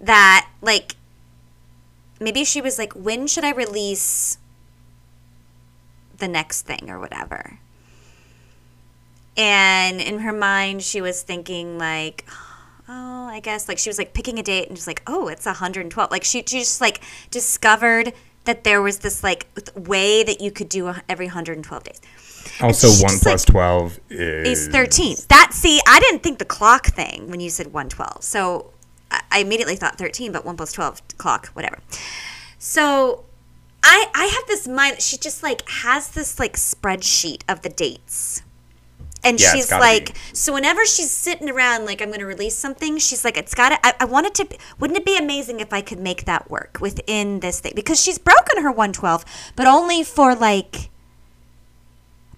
that 0.00 0.48
like 0.60 0.96
maybe 2.20 2.44
she 2.44 2.60
was 2.60 2.78
like, 2.78 2.92
when 2.94 3.26
should 3.26 3.44
I 3.44 3.50
release 3.50 4.38
the 6.22 6.28
next 6.28 6.62
thing 6.62 6.88
or 6.88 6.98
whatever? 6.98 7.58
And 9.36 10.00
in 10.00 10.20
her 10.20 10.32
mind, 10.32 10.82
she 10.82 11.00
was 11.00 11.22
thinking 11.22 11.76
like, 11.78 12.24
oh, 12.88 13.26
I 13.26 13.40
guess 13.40 13.68
like 13.68 13.78
she 13.78 13.90
was 13.90 13.98
like 13.98 14.14
picking 14.14 14.38
a 14.38 14.42
date 14.42 14.68
and 14.68 14.76
just 14.76 14.86
like, 14.86 15.02
oh, 15.06 15.28
it's 15.28 15.44
112. 15.44 16.10
Like 16.10 16.24
she, 16.24 16.38
she 16.46 16.60
just 16.60 16.80
like 16.80 17.00
discovered 17.30 18.12
that 18.44 18.64
there 18.64 18.82
was 18.82 18.98
this 19.00 19.22
like 19.22 19.46
way 19.74 20.22
that 20.22 20.40
you 20.40 20.50
could 20.50 20.68
do 20.68 20.94
every 21.08 21.26
112 21.26 21.84
days. 21.84 22.00
Also, 22.60 22.88
1 22.88 23.18
plus 23.20 23.24
like, 23.24 23.52
12 23.52 24.00
is. 24.10 24.66
Is 24.66 24.68
13. 24.68 25.16
That 25.28 25.50
see, 25.52 25.80
I 25.86 26.00
didn't 26.00 26.22
think 26.22 26.38
the 26.38 26.44
clock 26.44 26.86
thing 26.86 27.28
when 27.30 27.40
you 27.40 27.50
said 27.50 27.72
112. 27.72 28.22
So 28.22 28.72
I, 29.10 29.40
immediately 29.40 29.76
thought 29.76 29.98
13, 29.98 30.32
but 30.32 30.44
1 30.44 30.56
plus 30.56 30.72
12 30.72 31.02
clock, 31.18 31.48
whatever. 31.48 31.78
So 32.58 33.24
I 33.82 34.06
I 34.14 34.24
have 34.26 34.46
this 34.46 34.66
mind 34.68 35.00
she 35.02 35.16
just 35.16 35.42
like 35.42 35.68
has 35.68 36.08
this 36.10 36.38
like 36.38 36.54
spreadsheet 36.56 37.42
of 37.48 37.62
the 37.62 37.68
dates. 37.68 38.42
And 39.24 39.40
Yeah, 39.40 39.52
it's 39.54 39.70
like, 39.70 40.14
be. 40.14 40.20
so 40.32 40.52
whenever 40.52 40.84
she's 40.84 41.12
sitting 41.12 41.48
around, 41.48 41.84
like, 41.84 42.02
I'm 42.02 42.08
going 42.08 42.18
to 42.18 42.26
release 42.26 42.56
something, 42.56 42.98
she's 42.98 43.24
like, 43.24 43.36
it's 43.36 43.54
got 43.54 43.68
to, 43.68 43.86
I, 43.86 43.94
I 44.00 44.04
want 44.04 44.26
it 44.26 44.34
to, 44.34 44.44
be, 44.46 44.58
wouldn't 44.80 44.98
it 44.98 45.04
be 45.04 45.16
amazing 45.16 45.60
if 45.60 45.72
I 45.72 45.80
could 45.80 46.00
make 46.00 46.24
that 46.24 46.50
work 46.50 46.78
within 46.80 47.38
this 47.38 47.60
thing? 47.60 47.70
Because 47.76 48.02
she's 48.02 48.18
broken 48.18 48.60
her 48.64 48.70
112, 48.72 49.24
but 49.54 49.68
only 49.68 50.02
for 50.02 50.34
like 50.34 50.90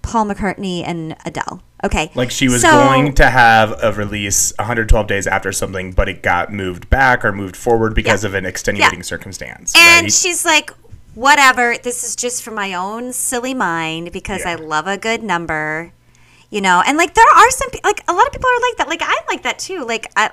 Paul 0.03 0.27
McCartney 0.27 0.83
and 0.87 1.17
Adele. 1.25 1.63
Okay. 1.83 2.11
Like 2.15 2.31
she 2.31 2.49
was 2.49 2.61
So- 2.61 2.71
going 2.71 3.15
to 3.15 3.31
have 3.31 3.83
a 3.83 3.91
release 3.93 4.53
112 4.59 5.07
days 5.07 5.27
after 5.27 5.53
something, 5.53 5.93
but 5.93 6.11
it 6.11 6.23
got 6.23 6.53
moved 6.53 6.91
back 6.91 7.25
or 7.25 7.33
moved 7.33 7.57
forward 7.57 7.95
because 7.95 8.25
Yeah. 8.25 8.29
of 8.29 8.35
an 8.35 8.45
extenuating 8.45 8.99
Yeah. 8.99 9.05
circumstance. 9.05 9.75
And 9.75 10.05
right? 10.05 10.13
she's 10.13 10.45
like, 10.45 10.71
whatever, 11.15 11.77
this 11.83 12.05
is 12.05 12.17
just 12.17 12.43
for 12.43 12.51
my 12.51 12.75
own 12.75 13.13
silly 13.13 13.55
mind 13.55 14.13
because 14.13 14.43
Yeah. 14.45 14.53
I 14.53 14.55
love 14.57 14.87
a 14.87 14.97
good 14.99 15.23
number. 15.23 15.93
You 16.51 16.61
know, 16.61 16.83
and 16.87 16.97
like 16.97 17.15
there 17.15 17.29
are 17.35 17.51
some 17.51 17.69
like 17.83 18.03
a 18.07 18.13
lot 18.13 18.27
of 18.27 18.33
people 18.33 18.49
are 18.49 18.61
like 18.61 18.77
that. 18.77 18.89
Like 18.89 19.03
I 19.03 19.21
like 19.29 19.43
that 19.43 19.59
too. 19.59 19.85
Like 19.85 20.13
I 20.17 20.31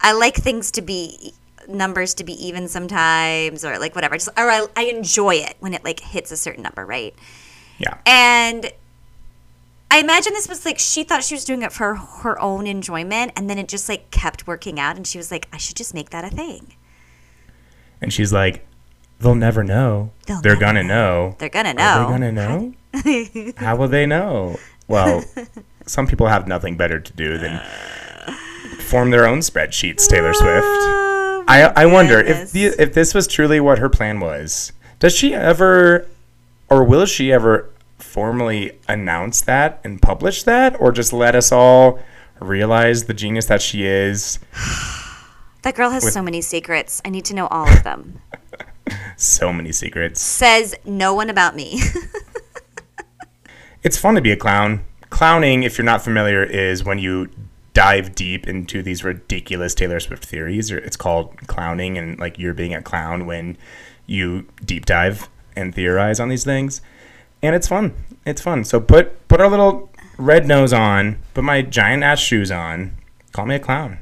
I 0.00 0.12
like 0.12 0.34
things 0.34 0.70
to 0.72 0.82
be 0.82 1.32
numbers 1.68 2.12
to 2.14 2.24
be 2.24 2.32
even 2.46 2.66
sometimes 2.66 3.64
or 3.64 3.78
like 3.78 3.94
whatever. 3.94 4.16
Just 4.16 4.30
or 4.36 4.50
I, 4.50 4.66
I 4.76 4.84
enjoy 4.86 5.36
it 5.36 5.54
when 5.60 5.72
it 5.72 5.84
like 5.84 6.00
hits 6.00 6.32
a 6.32 6.36
certain 6.36 6.62
number, 6.62 6.84
right? 6.84 7.14
yeah. 7.78 7.98
And 8.04 8.70
I 9.90 10.00
imagine 10.00 10.32
this 10.32 10.48
was 10.48 10.64
like 10.64 10.80
she 10.80 11.04
thought 11.04 11.22
she 11.22 11.34
was 11.36 11.44
doing 11.44 11.62
it 11.62 11.72
for 11.72 11.94
her 11.94 12.40
own 12.40 12.66
enjoyment 12.66 13.30
and 13.36 13.48
then 13.48 13.58
it 13.58 13.68
just 13.68 13.88
like 13.88 14.10
kept 14.10 14.48
working 14.48 14.80
out 14.80 14.96
and 14.96 15.06
she 15.06 15.18
was 15.18 15.30
like 15.30 15.46
I 15.52 15.56
should 15.56 15.76
just 15.76 15.94
make 15.94 16.10
that 16.10 16.24
a 16.24 16.30
thing. 16.34 16.74
And 18.00 18.12
she's 18.12 18.32
like, 18.32 18.66
they'll 19.24 19.34
never 19.34 19.64
know. 19.64 20.10
They'll 20.26 20.40
They're 20.42 20.52
never 20.52 20.60
gonna 20.66 20.84
know. 20.84 21.36
They're 21.38 21.50
Are 21.54 21.74
know. 21.74 22.04
they 22.04 22.12
gonna 22.12 22.32
know? 22.32 23.52
How 23.56 23.74
will 23.74 23.88
they 23.88 24.06
know? 24.06 24.58
Well, 24.86 25.24
some 25.86 26.06
people 26.06 26.28
have 26.28 26.46
nothing 26.46 26.76
better 26.76 27.00
to 27.00 27.12
do 27.14 27.38
than 27.38 27.60
form 28.80 29.10
their 29.10 29.26
own 29.26 29.38
spreadsheets. 29.38 30.06
Taylor 30.06 30.34
Swift. 30.34 30.64
Oh, 30.64 31.44
I 31.48 31.62
I 31.74 31.86
wonder 31.86 32.20
if 32.20 32.52
the 32.52 32.66
if 32.66 32.92
this 32.94 33.14
was 33.14 33.26
truly 33.26 33.60
what 33.60 33.78
her 33.78 33.88
plan 33.88 34.20
was. 34.20 34.72
Does 34.98 35.14
she 35.14 35.34
ever, 35.34 36.06
or 36.68 36.84
will 36.84 37.06
she 37.06 37.32
ever, 37.32 37.70
formally 37.98 38.78
announce 38.88 39.40
that 39.42 39.80
and 39.84 40.00
publish 40.00 40.42
that, 40.44 40.78
or 40.80 40.92
just 40.92 41.12
let 41.12 41.34
us 41.34 41.50
all 41.50 41.98
realize 42.40 43.04
the 43.04 43.14
genius 43.14 43.46
that 43.46 43.62
she 43.62 43.84
is? 43.84 44.38
That 45.62 45.76
girl 45.76 45.88
has 45.88 46.12
so 46.12 46.20
many 46.20 46.42
secrets. 46.42 47.00
I 47.06 47.08
need 47.08 47.24
to 47.24 47.34
know 47.34 47.46
all 47.46 47.66
of 47.66 47.84
them. 47.84 48.20
So 49.16 49.52
many 49.52 49.72
secrets. 49.72 50.20
Says 50.20 50.74
no 50.84 51.14
one 51.14 51.30
about 51.30 51.56
me. 51.56 51.80
it's 53.82 53.96
fun 53.96 54.14
to 54.14 54.20
be 54.20 54.32
a 54.32 54.36
clown. 54.36 54.84
Clowning, 55.10 55.62
if 55.62 55.78
you're 55.78 55.84
not 55.84 56.02
familiar, 56.02 56.42
is 56.42 56.84
when 56.84 56.98
you 56.98 57.28
dive 57.72 58.14
deep 58.14 58.46
into 58.46 58.82
these 58.82 59.04
ridiculous 59.04 59.74
Taylor 59.74 60.00
Swift 60.00 60.24
theories. 60.24 60.70
It's 60.70 60.96
called 60.96 61.36
clowning, 61.46 61.98
and 61.98 62.18
like 62.18 62.38
you're 62.38 62.54
being 62.54 62.74
a 62.74 62.82
clown 62.82 63.26
when 63.26 63.56
you 64.06 64.46
deep 64.64 64.86
dive 64.86 65.28
and 65.56 65.74
theorize 65.74 66.20
on 66.20 66.28
these 66.28 66.44
things. 66.44 66.80
And 67.42 67.54
it's 67.54 67.68
fun. 67.68 67.94
It's 68.24 68.40
fun. 68.40 68.64
So 68.64 68.80
put 68.80 69.28
put 69.28 69.40
our 69.40 69.48
little 69.48 69.90
red 70.16 70.46
nose 70.46 70.72
on, 70.72 71.18
put 71.34 71.44
my 71.44 71.62
giant 71.62 72.02
ass 72.02 72.18
shoes 72.18 72.50
on. 72.50 72.96
Call 73.32 73.46
me 73.46 73.56
a 73.56 73.58
clown. 73.58 73.98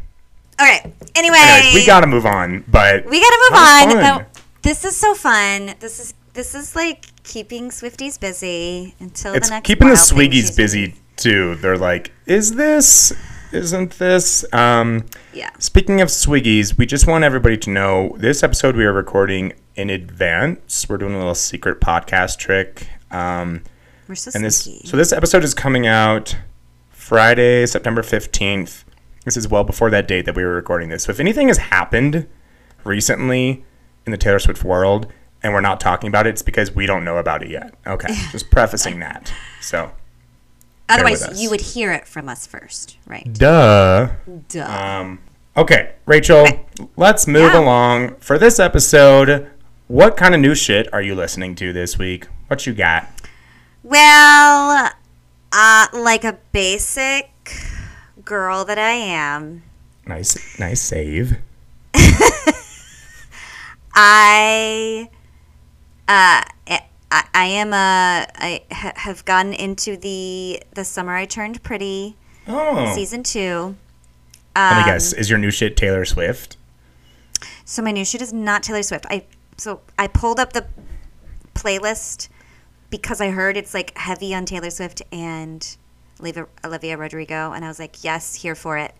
All 0.58 0.66
right. 0.66 0.94
Anyway, 1.14 1.36
Anyways, 1.38 1.74
we 1.74 1.86
gotta 1.86 2.06
move 2.06 2.26
on. 2.26 2.64
But 2.68 3.06
we 3.06 3.20
gotta 3.20 3.38
move 3.50 3.58
on. 3.58 3.86
was 3.86 3.94
fun. 3.94 4.02
No, 4.02 4.26
this 4.62 4.84
is 4.84 4.96
so 4.96 5.14
fun. 5.14 5.74
This 5.80 5.98
is 6.00 6.14
this 6.34 6.54
is 6.54 6.74
like 6.74 7.06
keeping 7.24 7.68
Swifties 7.70 8.18
busy 8.18 8.94
until 9.00 9.34
it's 9.34 9.48
the 9.48 9.54
next. 9.54 9.60
It's 9.60 9.66
keeping 9.66 9.88
the 9.88 9.94
Swiggies 9.94 10.56
busy 10.56 10.94
too. 11.16 11.56
They're 11.56 11.76
like, 11.76 12.12
is 12.26 12.54
this? 12.54 13.12
Isn't 13.52 13.90
this? 13.98 14.50
Um, 14.54 15.04
Yeah. 15.34 15.50
Speaking 15.58 16.00
of 16.00 16.08
Swiggies, 16.08 16.78
we 16.78 16.86
just 16.86 17.06
want 17.06 17.22
everybody 17.24 17.58
to 17.58 17.70
know 17.70 18.16
this 18.18 18.42
episode 18.42 18.76
we 18.76 18.86
are 18.86 18.92
recording 18.94 19.52
in 19.74 19.90
advance. 19.90 20.88
We're 20.88 20.96
doing 20.96 21.14
a 21.14 21.18
little 21.18 21.34
secret 21.34 21.78
podcast 21.80 22.38
trick. 22.38 22.88
Um, 23.10 23.62
We're 24.08 24.14
so 24.14 24.30
and 24.34 24.42
this, 24.42 24.62
sneaky. 24.62 24.86
so 24.88 24.96
this 24.96 25.12
episode 25.12 25.44
is 25.44 25.52
coming 25.52 25.86
out 25.86 26.34
Friday, 26.88 27.66
September 27.66 28.02
fifteenth. 28.02 28.86
This 29.26 29.36
is 29.36 29.46
well 29.46 29.64
before 29.64 29.90
that 29.90 30.08
date 30.08 30.24
that 30.24 30.34
we 30.34 30.44
were 30.44 30.54
recording 30.54 30.88
this. 30.88 31.04
So 31.04 31.10
if 31.12 31.20
anything 31.20 31.48
has 31.48 31.58
happened 31.58 32.26
recently 32.84 33.64
in 34.06 34.12
the 34.12 34.18
Taylor 34.18 34.38
Swift 34.38 34.64
world 34.64 35.12
and 35.42 35.52
we're 35.52 35.60
not 35.60 35.80
talking 35.80 36.08
about 36.08 36.26
it, 36.26 36.30
it's 36.30 36.42
because 36.42 36.72
we 36.74 36.86
don't 36.86 37.04
know 37.04 37.18
about 37.18 37.42
it 37.42 37.50
yet. 37.50 37.74
Okay, 37.86 38.14
just 38.30 38.50
prefacing 38.50 39.00
that. 39.00 39.32
So 39.60 39.90
Otherwise, 40.88 41.40
you 41.42 41.48
would 41.50 41.60
hear 41.60 41.90
it 41.92 42.06
from 42.06 42.28
us 42.28 42.46
first, 42.46 42.98
right? 43.06 43.32
Duh. 43.32 44.10
Duh. 44.48 44.64
Um, 44.66 45.20
okay, 45.56 45.94
Rachel, 46.06 46.46
let's 46.96 47.26
move 47.26 47.52
Yeah. 47.54 47.60
along. 47.60 48.16
For 48.16 48.38
this 48.38 48.60
episode, 48.60 49.50
what 49.88 50.16
kind 50.16 50.34
of 50.34 50.40
new 50.40 50.54
shit 50.54 50.92
are 50.92 51.00
you 51.02 51.14
listening 51.14 51.54
to 51.56 51.72
this 51.72 51.98
week? 51.98 52.26
What 52.48 52.66
you 52.66 52.74
got? 52.74 53.08
well, 53.82 54.90
uh, 55.52 55.86
like 55.92 56.24
a 56.24 56.38
basic 56.52 57.30
girl 58.24 58.64
that 58.64 58.78
I 58.78 58.92
am, 58.92 59.62
Nice, 60.06 60.58
nice 60.58 60.80
save. 60.80 61.38
I, 63.94 65.08
uh, 66.08 66.42
I, 67.10 67.24
I 67.34 67.44
am 67.44 67.72
a, 67.72 68.26
I 68.36 68.62
ha- 68.72 68.92
have 68.96 69.24
gotten 69.24 69.52
into 69.52 69.96
the 69.96 70.62
the 70.74 70.84
summer 70.84 71.14
I 71.14 71.24
turned 71.26 71.62
pretty 71.62 72.16
Oh, 72.48 72.92
season 72.94 73.22
two. 73.22 73.76
let 74.56 74.76
me 74.76 74.80
Um, 74.82 74.86
guess. 74.86 75.12
Is 75.12 75.28
your 75.30 75.38
new 75.38 75.50
shit 75.50 75.76
Taylor 75.76 76.04
Swift? 76.04 76.56
So 77.64 77.82
my 77.82 77.92
new 77.92 78.04
shit 78.04 78.20
is 78.22 78.32
not 78.32 78.62
Taylor 78.62 78.82
Swift. 78.82 79.06
I 79.10 79.24
so 79.56 79.80
I 79.98 80.06
pulled 80.08 80.40
up 80.40 80.52
the 80.54 80.66
playlist 81.54 82.28
because 82.90 83.20
I 83.20 83.30
heard 83.30 83.56
it's 83.56 83.74
like 83.74 83.96
heavy 83.96 84.34
on 84.34 84.44
Taylor 84.46 84.70
Swift 84.70 85.02
and 85.12 85.76
Olivia, 86.20 86.46
Olivia 86.64 86.96
Rodrigo, 86.96 87.52
and 87.52 87.64
I 87.64 87.68
was 87.68 87.78
like, 87.78 88.02
yes, 88.02 88.34
here 88.36 88.54
for 88.54 88.78
it. 88.78 88.94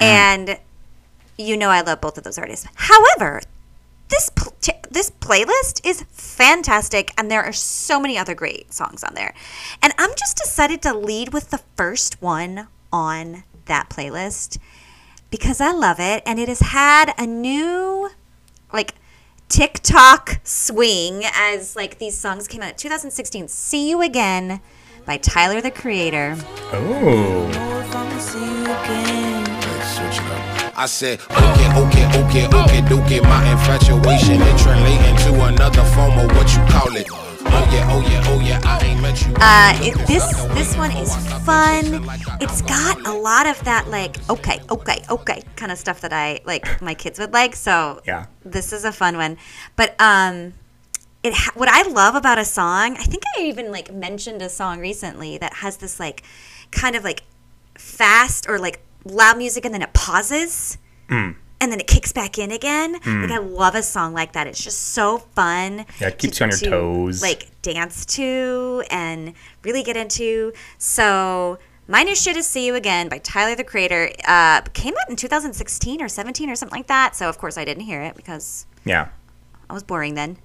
And 0.00 0.58
you 1.38 1.56
know 1.56 1.68
I 1.70 1.80
love 1.82 2.00
both 2.00 2.16
of 2.18 2.24
those 2.24 2.38
artists. 2.38 2.66
However, 2.74 3.42
this 4.08 4.30
pl- 4.30 4.54
ch- 4.62 4.70
this 4.90 5.10
playlist 5.10 5.80
is 5.84 6.04
fantastic, 6.10 7.12
and 7.18 7.30
there 7.30 7.42
are 7.42 7.52
so 7.52 8.00
many 8.00 8.16
other 8.16 8.34
great 8.34 8.72
songs 8.72 9.02
on 9.04 9.14
there. 9.14 9.34
And 9.82 9.92
I'm 9.98 10.10
just 10.16 10.36
decided 10.36 10.82
to 10.82 10.94
lead 10.96 11.32
with 11.32 11.50
the 11.50 11.60
first 11.76 12.20
one 12.22 12.68
on 12.92 13.44
that 13.66 13.90
playlist 13.90 14.58
because 15.30 15.60
I 15.60 15.72
love 15.72 15.98
it, 15.98 16.22
and 16.24 16.38
it 16.38 16.48
has 16.48 16.60
had 16.60 17.12
a 17.18 17.26
new 17.26 18.10
like 18.72 18.94
TikTok 19.48 20.40
swing 20.44 21.22
as 21.34 21.76
like 21.76 21.98
these 21.98 22.16
songs 22.16 22.48
came 22.48 22.62
out 22.62 22.70
in 22.70 22.76
2016. 22.76 23.48
"See 23.48 23.90
You 23.90 24.02
Again" 24.02 24.60
by 25.04 25.16
Tyler 25.18 25.60
the 25.60 25.70
Creator. 25.70 26.36
Oh, 26.72 27.50
Switch 29.86 30.18
it 30.20 30.32
up. 30.32 30.55
I 30.78 30.84
said, 30.86 31.20
okay, 31.30 31.68
okay, 31.80 32.06
okay, 32.20 32.46
okay, 32.46 32.80
dokey. 32.84 33.22
My 33.22 33.50
infatuation 33.50 34.42
it 34.42 34.58
translating 34.58 35.16
to 35.24 35.44
another 35.46 35.82
form 35.84 36.18
of 36.18 36.30
what 36.36 36.52
you 36.52 36.60
call 36.68 36.94
it. 36.94 37.06
Oh 37.48 37.68
yeah, 37.72 37.88
oh 37.90 38.00
yeah, 38.10 38.22
oh 38.26 38.40
yeah. 38.40 38.60
I 38.62 38.84
ain't 38.84 39.00
met 39.00 39.26
you. 39.26 39.32
Uh, 39.40 39.72
it, 39.80 40.06
this 40.06 40.24
this 40.52 40.76
one 40.76 40.90
is 40.92 41.16
fun. 41.46 42.04
It's 42.42 42.60
got 42.62 43.06
a 43.06 43.12
lot 43.12 43.46
of 43.46 43.58
that 43.64 43.88
like 43.88 44.16
okay, 44.28 44.60
okay, 44.70 45.02
okay 45.08 45.42
kind 45.56 45.72
of 45.72 45.78
stuff 45.78 46.02
that 46.02 46.12
I 46.12 46.40
like 46.44 46.82
my 46.82 46.92
kids 46.92 47.18
would 47.18 47.32
like. 47.32 47.56
So 47.56 48.02
Yeah. 48.06 48.26
this 48.44 48.72
is 48.74 48.84
a 48.84 48.92
fun 48.92 49.16
one. 49.16 49.38
But 49.76 49.94
um, 49.98 50.52
it 51.22 51.32
ha- 51.32 51.52
what 51.54 51.68
I 51.70 51.88
love 51.88 52.14
about 52.14 52.38
a 52.38 52.44
song, 52.44 52.96
I 52.98 53.04
think 53.04 53.22
I 53.38 53.42
even 53.42 53.72
like 53.72 53.94
mentioned 53.94 54.42
a 54.42 54.50
song 54.50 54.80
recently 54.80 55.38
that 55.38 55.54
has 55.54 55.78
this 55.78 55.98
like 55.98 56.22
kind 56.70 56.94
of 56.96 57.02
like 57.04 57.22
fast 57.78 58.46
or 58.48 58.58
like 58.58 58.82
loud 59.06 59.38
music 59.38 59.64
and 59.64 59.72
then 59.72 59.82
it 59.82 59.92
pauses. 59.92 60.78
And 61.58 61.72
then 61.72 61.80
it 61.80 61.86
kicks 61.86 62.12
back 62.12 62.38
in 62.38 62.50
again. 62.52 62.92
Like 62.92 63.30
I 63.30 63.38
love 63.38 63.74
a 63.74 63.82
song 63.82 64.12
like 64.12 64.32
that. 64.32 64.46
It's 64.46 64.62
just 64.62 64.88
so 64.88 65.18
fun. 65.18 65.86
Yeah, 66.00 66.08
it 66.08 66.18
keeps 66.18 66.38
you 66.38 66.44
on 66.44 66.50
your 66.50 66.58
toes. 66.58 67.22
Like 67.22 67.50
dance 67.62 68.04
to 68.06 68.82
and 68.90 69.32
really 69.62 69.82
get 69.82 69.96
into. 69.96 70.52
So 70.76 71.58
my 71.88 72.02
new 72.02 72.14
shit 72.14 72.36
is 72.36 72.46
"See 72.46 72.66
You 72.66 72.74
Again" 72.74 73.08
by 73.08 73.18
Tyler 73.18 73.54
the 73.54 73.64
Creator. 73.64 74.12
Uh, 74.28 74.60
came 74.74 74.94
out 75.00 75.08
in 75.08 75.16
2016 75.16 76.02
or 76.02 76.08
17 76.08 76.50
or 76.50 76.56
something 76.56 76.76
like 76.76 76.88
that. 76.88 77.16
So 77.16 77.28
of 77.28 77.38
course 77.38 77.56
I 77.56 77.64
didn't 77.64 77.84
hear 77.84 78.02
it 78.02 78.16
because 78.16 78.66
yeah. 78.84 79.08
I 79.70 79.72
was 79.72 79.82
boring 79.82 80.14
then. 80.14 80.36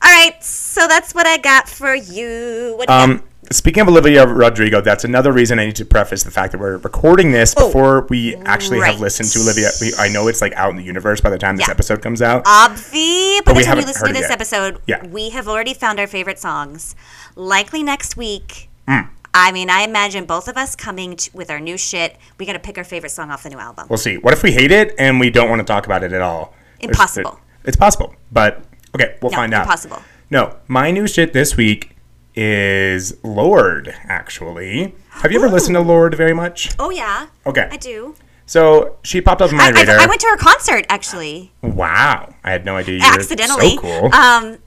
All 0.00 0.10
right, 0.10 0.42
so 0.42 0.86
that's 0.86 1.12
what 1.14 1.26
I 1.26 1.38
got 1.38 1.68
for 1.68 1.94
you. 1.94 2.74
What 2.76 2.88
Um, 2.88 3.22
speaking 3.50 3.80
of 3.82 3.88
Olivia 3.88 4.26
Rodrigo, 4.26 4.80
that's 4.80 5.04
another 5.04 5.32
reason 5.32 5.58
I 5.58 5.66
need 5.66 5.76
to 5.76 5.84
preface 5.84 6.22
the 6.22 6.30
fact 6.30 6.52
that 6.52 6.58
we're 6.58 6.78
recording 6.78 7.32
this 7.32 7.54
Oh, 7.56 7.66
before 7.68 8.06
we 8.10 8.36
actually 8.36 8.80
have 8.80 9.00
listened 9.00 9.28
to 9.30 9.40
Olivia. 9.40 9.68
We, 9.80 9.92
I 9.98 10.08
know 10.08 10.28
it's 10.28 10.40
like 10.40 10.52
out 10.54 10.70
in 10.70 10.76
the 10.76 10.82
universe 10.82 11.20
by 11.20 11.30
the 11.30 11.38
time 11.38 11.56
this 11.56 11.66
Yeah. 11.68 11.72
episode 11.72 12.02
comes 12.02 12.20
out. 12.22 12.44
Obvi, 12.44 13.44
by 13.44 13.52
we 13.52 13.60
the 13.60 13.64
time 13.64 13.78
you 13.78 13.86
listen 13.86 14.06
to 14.06 14.12
this 14.12 14.22
yet. 14.22 14.30
episode, 14.32 14.80
Yeah. 14.86 15.06
we 15.06 15.30
have 15.30 15.48
already 15.48 15.74
found 15.74 15.98
our 16.00 16.06
favorite 16.06 16.38
songs. 16.38 16.94
Likely 17.36 17.82
next 17.82 18.16
week. 18.16 18.68
Hmm. 18.88 19.00
I 19.34 19.52
mean, 19.52 19.70
I 19.70 19.82
imagine 19.82 20.24
both 20.24 20.48
of 20.48 20.56
us 20.56 20.74
coming 20.74 21.14
t- 21.16 21.30
with 21.34 21.50
our 21.50 21.60
new 21.60 21.76
shit. 21.76 22.16
We 22.38 22.46
got 22.46 22.54
to 22.54 22.58
pick 22.58 22.78
our 22.78 22.84
favorite 22.84 23.10
song 23.10 23.30
off 23.30 23.42
the 23.42 23.50
new 23.50 23.58
album. 23.58 23.86
We'll 23.88 23.98
see. 23.98 24.16
What 24.16 24.32
if 24.32 24.42
we 24.42 24.52
hate 24.52 24.72
it 24.72 24.94
and 24.98 25.20
we 25.20 25.30
don't 25.30 25.48
want 25.50 25.60
to 25.60 25.64
talk 25.64 25.86
about 25.86 26.02
it 26.02 26.12
at 26.12 26.22
all? 26.22 26.54
Impossible. 26.80 27.38
It's 27.64 27.76
possible, 27.76 28.14
but 28.32 28.62
okay, 28.94 29.16
we'll 29.20 29.30
No, 29.30 29.36
find 29.36 29.52
out. 29.54 29.62
impossible. 29.62 30.02
No, 30.30 30.56
my 30.66 30.90
new 30.90 31.06
shit 31.06 31.32
this 31.34 31.56
week 31.56 31.94
is 32.40 33.16
Lorde. 33.24 33.92
Actually, 34.04 34.94
have 35.10 35.32
you 35.32 35.38
ever 35.42 35.48
listened 35.48 35.74
to 35.74 35.80
Lorde 35.80 36.14
very 36.14 36.32
much? 36.34 36.70
Oh 36.78 36.90
yeah. 36.90 37.26
Okay. 37.44 37.68
I 37.70 37.76
do. 37.76 38.14
So 38.46 38.96
she 39.02 39.20
popped 39.20 39.42
up 39.42 39.50
on 39.50 39.56
my 39.56 39.64
I, 39.66 39.70
radar. 39.70 39.98
I, 39.98 40.04
I 40.04 40.06
went 40.06 40.20
to 40.22 40.28
her 40.28 40.36
concert 40.36 40.86
actually, 40.88 41.52
wow, 41.62 42.32
I 42.44 42.50
had 42.52 42.64
no 42.64 42.76
idea 42.76 42.96
you 42.98 43.02
accidentally. 43.04 43.74
so 43.74 43.80
cool. 43.80 44.14
Um, 44.14 44.58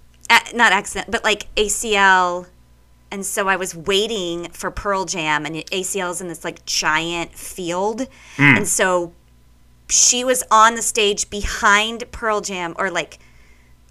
not 0.53 0.71
accident, 0.73 1.09
but 1.09 1.23
like 1.23 1.47
ACL. 1.55 2.47
And 3.09 3.25
so 3.25 3.47
I 3.47 3.55
was 3.55 3.75
waiting 3.75 4.49
for 4.51 4.69
Pearl 4.71 5.03
Jam, 5.05 5.45
and 5.45 5.55
ACL's 5.55 6.21
in 6.21 6.27
this 6.27 6.43
like 6.45 6.63
giant 6.65 7.33
field, 7.33 8.07
Hmm. 8.37 8.55
and 8.57 8.67
so 8.67 9.13
she 9.89 10.23
was 10.23 10.43
on 10.51 10.75
the 10.75 10.81
stage 10.81 11.29
behind 11.29 12.09
Pearl 12.11 12.39
Jam, 12.41 12.73
or 12.77 12.89
like 12.91 13.19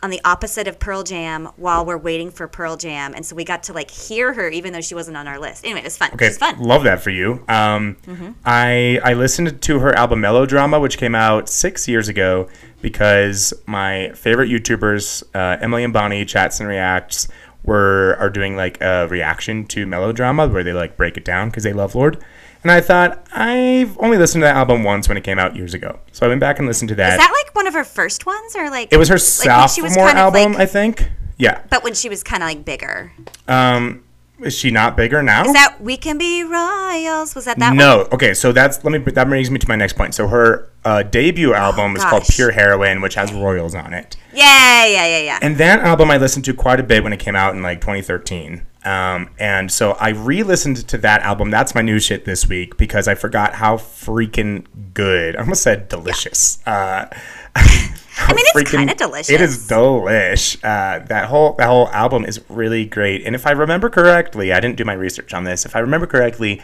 on 0.02 0.10
the 0.10 0.20
opposite 0.24 0.66
of 0.66 0.78
Pearl 0.78 1.02
Jam, 1.02 1.48
while 1.56 1.84
we're 1.84 1.98
waiting 1.98 2.30
for 2.30 2.48
Pearl 2.48 2.76
Jam, 2.76 3.12
and 3.14 3.24
so 3.26 3.36
we 3.36 3.44
got 3.44 3.62
to 3.64 3.72
like 3.72 3.90
hear 3.90 4.32
her, 4.32 4.48
even 4.48 4.72
though 4.72 4.80
she 4.80 4.94
wasn't 4.94 5.16
on 5.16 5.28
our 5.28 5.38
list. 5.38 5.64
Anyway, 5.64 5.80
it 5.80 5.84
was 5.84 5.96
fun. 5.98 6.10
Okay, 6.14 6.26
It 6.26 6.28
was 6.30 6.38
fun. 6.38 6.58
love 6.60 6.84
that 6.84 7.00
for 7.02 7.10
you. 7.10 7.44
Um, 7.48 7.96
Mm-hmm. 8.06 8.30
I 8.44 8.98
I 9.04 9.12
listened 9.14 9.60
to 9.62 9.78
her 9.80 9.94
album 9.94 10.20
Melodrama, 10.22 10.80
which 10.80 10.96
came 10.98 11.14
out 11.14 11.48
six 11.48 11.86
years 11.86 12.08
ago, 12.08 12.48
because 12.80 13.52
my 13.66 14.10
favorite 14.14 14.48
YouTubers, 14.48 15.22
uh, 15.34 15.58
Emily 15.60 15.84
and 15.84 15.92
Bonnie, 15.92 16.24
Chats 16.24 16.60
and 16.60 16.68
Reacts, 16.68 17.28
were 17.62 18.16
are 18.18 18.30
doing 18.30 18.56
like 18.56 18.80
a 18.80 19.06
reaction 19.08 19.66
to 19.66 19.84
Melodrama 19.86 20.48
where 20.48 20.64
they 20.64 20.72
like 20.72 20.96
break 20.96 21.16
it 21.18 21.24
down 21.24 21.50
because 21.50 21.62
they 21.64 21.72
love 21.74 21.94
Lorde. 21.94 22.22
And 22.62 22.70
I 22.70 22.80
thought 22.80 23.26
I've 23.32 23.98
only 24.00 24.18
listened 24.18 24.42
to 24.42 24.46
that 24.46 24.56
album 24.56 24.84
once 24.84 25.08
when 25.08 25.16
it 25.16 25.24
came 25.24 25.38
out 25.38 25.56
years 25.56 25.72
ago, 25.72 25.98
so 26.12 26.26
I 26.26 26.28
went 26.28 26.40
back 26.40 26.58
and 26.58 26.68
listened 26.68 26.90
to 26.90 26.94
that. 26.96 27.12
Is 27.12 27.18
that 27.18 27.32
like 27.32 27.54
one 27.54 27.66
of 27.66 27.72
her 27.74 27.84
first 27.84 28.26
ones, 28.26 28.54
or 28.54 28.68
like 28.70 28.92
it 28.92 28.98
was 28.98 29.08
her 29.08 29.14
like 29.14 29.20
was 29.20 29.34
sophomore 29.34 30.10
of, 30.10 30.16
album, 30.16 30.52
like- 30.52 30.62
I 30.62 30.66
think. 30.66 31.08
Yeah. 31.38 31.62
but 31.70 31.82
when 31.82 31.94
she 31.94 32.10
was 32.10 32.22
kind 32.22 32.42
of 32.42 32.48
like 32.50 32.66
bigger? 32.66 33.12
Um, 33.48 34.04
is 34.42 34.54
she 34.54 34.70
not 34.70 34.94
bigger 34.96 35.22
now? 35.22 35.44
Is 35.44 35.52
that 35.54 35.80
"We 35.80 35.96
Can 35.96 36.18
Be 36.18 36.42
Royals"? 36.44 37.34
Was 37.34 37.46
that 37.46 37.58
that 37.58 37.68
one? 37.70 37.76
no. 37.78 38.08
Okay, 38.12 38.34
so 38.34 38.52
that's 38.52 38.82
let 38.84 38.90
me 38.92 38.98
that 39.12 39.26
brings 39.28 39.50
me 39.50 39.58
to 39.58 39.68
my 39.68 39.76
next 39.76 39.94
point. 39.94 40.14
So 40.14 40.28
her 40.28 40.70
uh, 40.84 41.02
debut 41.02 41.54
album 41.54 41.96
is 41.96 42.04
called. 42.04 42.24
Pure 42.28 42.52
Heroin, 42.52 43.00
which 43.00 43.14
has 43.14 43.32
Royals 43.32 43.74
on 43.74 43.92
it, 43.94 44.16
Yeah, 44.34 44.84
yeah, 44.86 45.06
yeah, 45.06 45.18
yeah. 45.20 45.38
and 45.42 45.56
that 45.58 45.80
album 45.80 46.10
I 46.10 46.18
listened 46.18 46.44
to 46.46 46.54
quite 46.54 46.78
a 46.80 46.82
bit 46.82 47.02
when 47.02 47.12
it 47.14 47.18
came 47.20 47.36
out 47.36 47.54
in 47.54 47.62
like 47.62 47.80
2013. 47.80 48.66
Um, 48.84 49.30
and 49.38 49.70
so 49.70 49.92
I 49.92 50.10
re-listened 50.10 50.88
to 50.88 50.98
that 50.98 51.20
album. 51.22 51.50
That's 51.50 51.74
my 51.74 51.82
new 51.82 52.00
shit 52.00 52.24
this 52.24 52.48
week 52.48 52.76
because 52.76 53.08
I 53.08 53.14
forgot 53.14 53.54
how 53.54 53.76
freaking 53.76 54.64
good. 54.94 55.36
I 55.36 55.40
almost 55.40 55.62
said 55.62 55.88
delicious. 55.88 56.58
Uh, 56.66 57.08
I 57.54 58.34
mean, 58.34 58.44
it's 58.54 58.70
kinda 58.70 58.94
delicious. 58.94 59.30
It 59.30 59.40
is 59.40 59.68
delish. 59.68 60.56
Uh, 60.64 61.04
that 61.06 61.26
whole 61.26 61.54
that 61.54 61.66
whole 61.66 61.88
album 61.88 62.24
is 62.24 62.40
really 62.48 62.84
great. 62.86 63.26
And 63.26 63.34
if 63.34 63.46
I 63.46 63.52
remember 63.52 63.90
correctly, 63.90 64.52
I 64.52 64.60
didn't 64.60 64.76
do 64.76 64.84
my 64.84 64.92
research 64.92 65.34
on 65.34 65.44
this. 65.44 65.64
If 65.64 65.76
I 65.76 65.80
remember 65.80 66.06
correctly, 66.06 66.62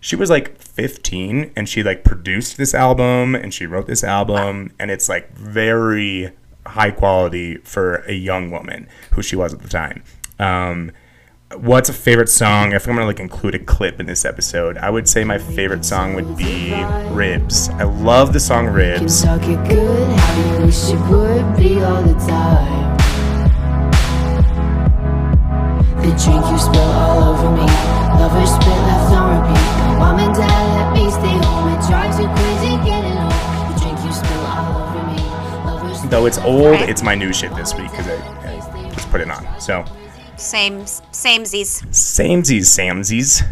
she 0.00 0.16
was 0.16 0.30
like 0.30 0.60
15 0.60 1.52
and 1.56 1.68
she 1.68 1.82
like 1.82 2.04
produced 2.04 2.56
this 2.56 2.74
album 2.74 3.34
and 3.34 3.52
she 3.52 3.66
wrote 3.66 3.86
this 3.86 4.04
album 4.04 4.72
and 4.78 4.90
it's 4.90 5.08
like 5.08 5.32
very 5.36 6.32
high 6.66 6.90
quality 6.90 7.56
for 7.58 7.96
a 8.06 8.12
young 8.12 8.50
woman 8.50 8.88
who 9.12 9.22
she 9.22 9.34
was 9.34 9.54
at 9.54 9.60
the 9.60 9.68
time. 9.68 10.02
Um, 10.38 10.92
what's 11.56 11.88
a 11.88 11.92
favorite 11.92 12.28
song? 12.28 12.72
If 12.72 12.86
I'm 12.86 12.94
gonna 12.94 13.06
like 13.06 13.20
include 13.20 13.54
a 13.54 13.58
clip 13.58 14.00
in 14.00 14.06
this 14.06 14.24
episode, 14.24 14.76
I 14.78 14.90
would 14.90 15.08
say 15.08 15.24
my 15.24 15.38
favorite 15.38 15.84
song 15.84 16.14
would 16.14 16.36
be 16.36 16.74
Ribs. 17.10 17.70
I 17.70 17.84
love 17.84 18.32
the 18.32 18.40
song 18.40 18.66
Ribs. 18.66 19.22
Talk 19.22 19.42
it 19.42 19.68
good, 19.68 20.18
how 20.18 20.58
you 20.58 20.66
wish 20.66 20.90
it 20.90 21.00
would 21.08 21.56
be 21.56 21.82
all 21.82 22.02
the 22.02 22.18
drink 26.24 26.44
you 26.50 26.58
spill 26.58 26.82
all 26.82 27.32
over 27.32 27.50
me, 27.52 27.66
lovers 28.18 28.50
spit 28.50 28.68
left 28.68 29.12
on 29.14 29.40
repeat. 29.40 29.98
Mom 29.98 30.18
and 30.18 30.34
dad 30.34 30.64
let 30.74 30.92
me 30.94 31.10
stay 31.10 31.46
home, 31.46 31.68
it 31.72 31.86
drives 31.86 32.18
you 32.18 32.26
crazy 32.26 32.76
getting 32.84 33.16
home. 33.16 33.72
The 33.72 33.80
drink 33.80 33.98
you 34.04 34.12
spill 34.12 34.46
all 34.46 34.82
over 34.82 35.02
me. 35.06 36.08
Though 36.10 36.26
it's 36.26 36.38
old, 36.38 36.88
it's 36.88 37.02
my 37.02 37.14
new 37.14 37.32
shit 37.32 37.54
this 37.56 37.74
week 37.74 37.90
because 37.90 38.08
I, 38.08 38.16
I 38.48 38.90
just 38.90 39.10
put 39.10 39.20
it 39.20 39.30
on. 39.30 39.60
So 39.60 39.84
Same, 40.38 40.86
same 41.12 41.44
Z's. 41.44 41.82
samesies, 41.90 42.62
samesies. 42.66 43.42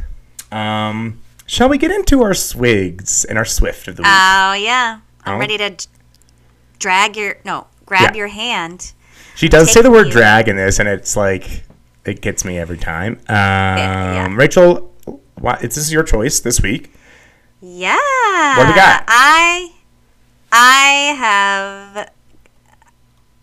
Um, 0.56 1.20
shall 1.46 1.68
we 1.68 1.78
get 1.78 1.90
into 1.90 2.22
our 2.22 2.32
swigs 2.34 3.24
and 3.24 3.36
our 3.36 3.44
swift 3.44 3.88
of 3.88 3.96
the 3.96 4.02
week? 4.02 4.08
Oh 4.10 4.52
yeah, 4.52 5.00
I'm 5.24 5.34
Oh. 5.34 5.38
ready 5.38 5.58
to 5.58 5.70
d- 5.70 5.84
drag 6.78 7.16
your 7.16 7.36
no, 7.44 7.66
grab 7.84 8.14
Yeah. 8.14 8.18
your 8.18 8.28
hand. 8.28 8.92
she 9.34 9.48
does 9.48 9.70
say 9.72 9.82
the 9.82 9.90
word 9.90 10.06
you. 10.06 10.12
drag 10.12 10.48
in 10.48 10.56
this, 10.56 10.78
and 10.78 10.88
it's 10.88 11.16
like 11.16 11.64
it 12.04 12.22
gets 12.22 12.44
me 12.44 12.56
every 12.58 12.78
time. 12.78 13.14
Um, 13.28 13.36
yeah. 13.36 14.28
Rachel, 14.30 14.94
why, 15.34 15.54
it's 15.60 15.74
this 15.74 15.84
is 15.86 15.92
your 15.92 16.04
choice 16.04 16.38
this 16.40 16.60
week. 16.60 16.94
Yeah. 17.60 17.96
What 18.56 18.64
do 18.64 18.70
we 18.70 18.76
got? 18.76 19.04
I 19.08 19.72
I 20.52 21.14
have 21.18 22.10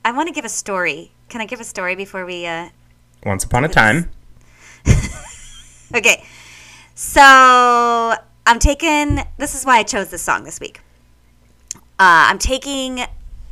I 0.05 0.11
want 0.13 0.29
to 0.29 0.33
give 0.33 0.45
a 0.45 0.49
story. 0.49 1.11
Can 1.27 1.41
I 1.41 1.45
give 1.45 1.59
a 1.59 1.63
story 1.65 1.95
before 1.95 2.25
we 2.25 2.45
uh 2.45 2.69
Once 3.25 3.43
upon 3.43 3.63
a 3.63 3.69
time. 3.69 4.09
Okay. 5.95 6.25
So, 6.95 7.21
I'm 7.21 8.59
taking 8.59 9.19
this 9.37 9.53
is 9.53 9.63
why 9.63 9.77
I 9.77 9.83
chose 9.83 10.09
this 10.09 10.23
song 10.23 10.43
this 10.43 10.59
week. 10.59 10.81
Uh, 11.75 11.79
I'm 11.99 12.39
taking 12.39 13.01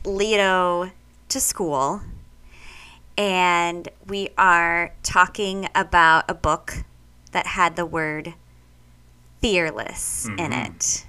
Leo 0.03 0.91
to 1.29 1.39
school 1.39 2.01
and 3.17 3.87
we 4.07 4.29
are 4.37 4.93
talking 5.03 5.67
about 5.75 6.25
a 6.27 6.33
book 6.33 6.83
that 7.31 7.45
had 7.47 7.75
the 7.75 7.85
word 7.85 8.33
fearless 9.41 10.27
in 10.37 10.51
it. 10.51 11.05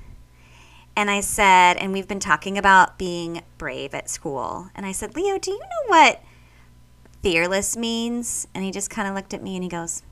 And 0.95 1.11
I 1.11 1.21
said, 1.21 1.79
and 1.79 1.93
we've 1.93 2.07
been 2.07 2.21
talking 2.21 2.59
about 2.59 2.99
being 2.99 3.43
brave 3.57 3.95
at 3.95 4.11
school. 4.11 4.69
And 4.75 4.85
I 4.85 4.93
said, 4.93 5.17
Leo, 5.17 5.39
do 5.39 5.51
you 5.51 5.59
know 5.59 5.89
what 5.89 6.23
fearless 7.23 7.77
means? 7.77 8.47
And 8.55 8.65
he 8.65 8.71
just 8.71 8.91
kind 8.91 9.09
of 9.09 9.15
looked 9.15 9.33
at 9.33 9.43
me 9.43 9.55
and 9.55 9.63
he 9.63 9.71
goes, 9.71 10.03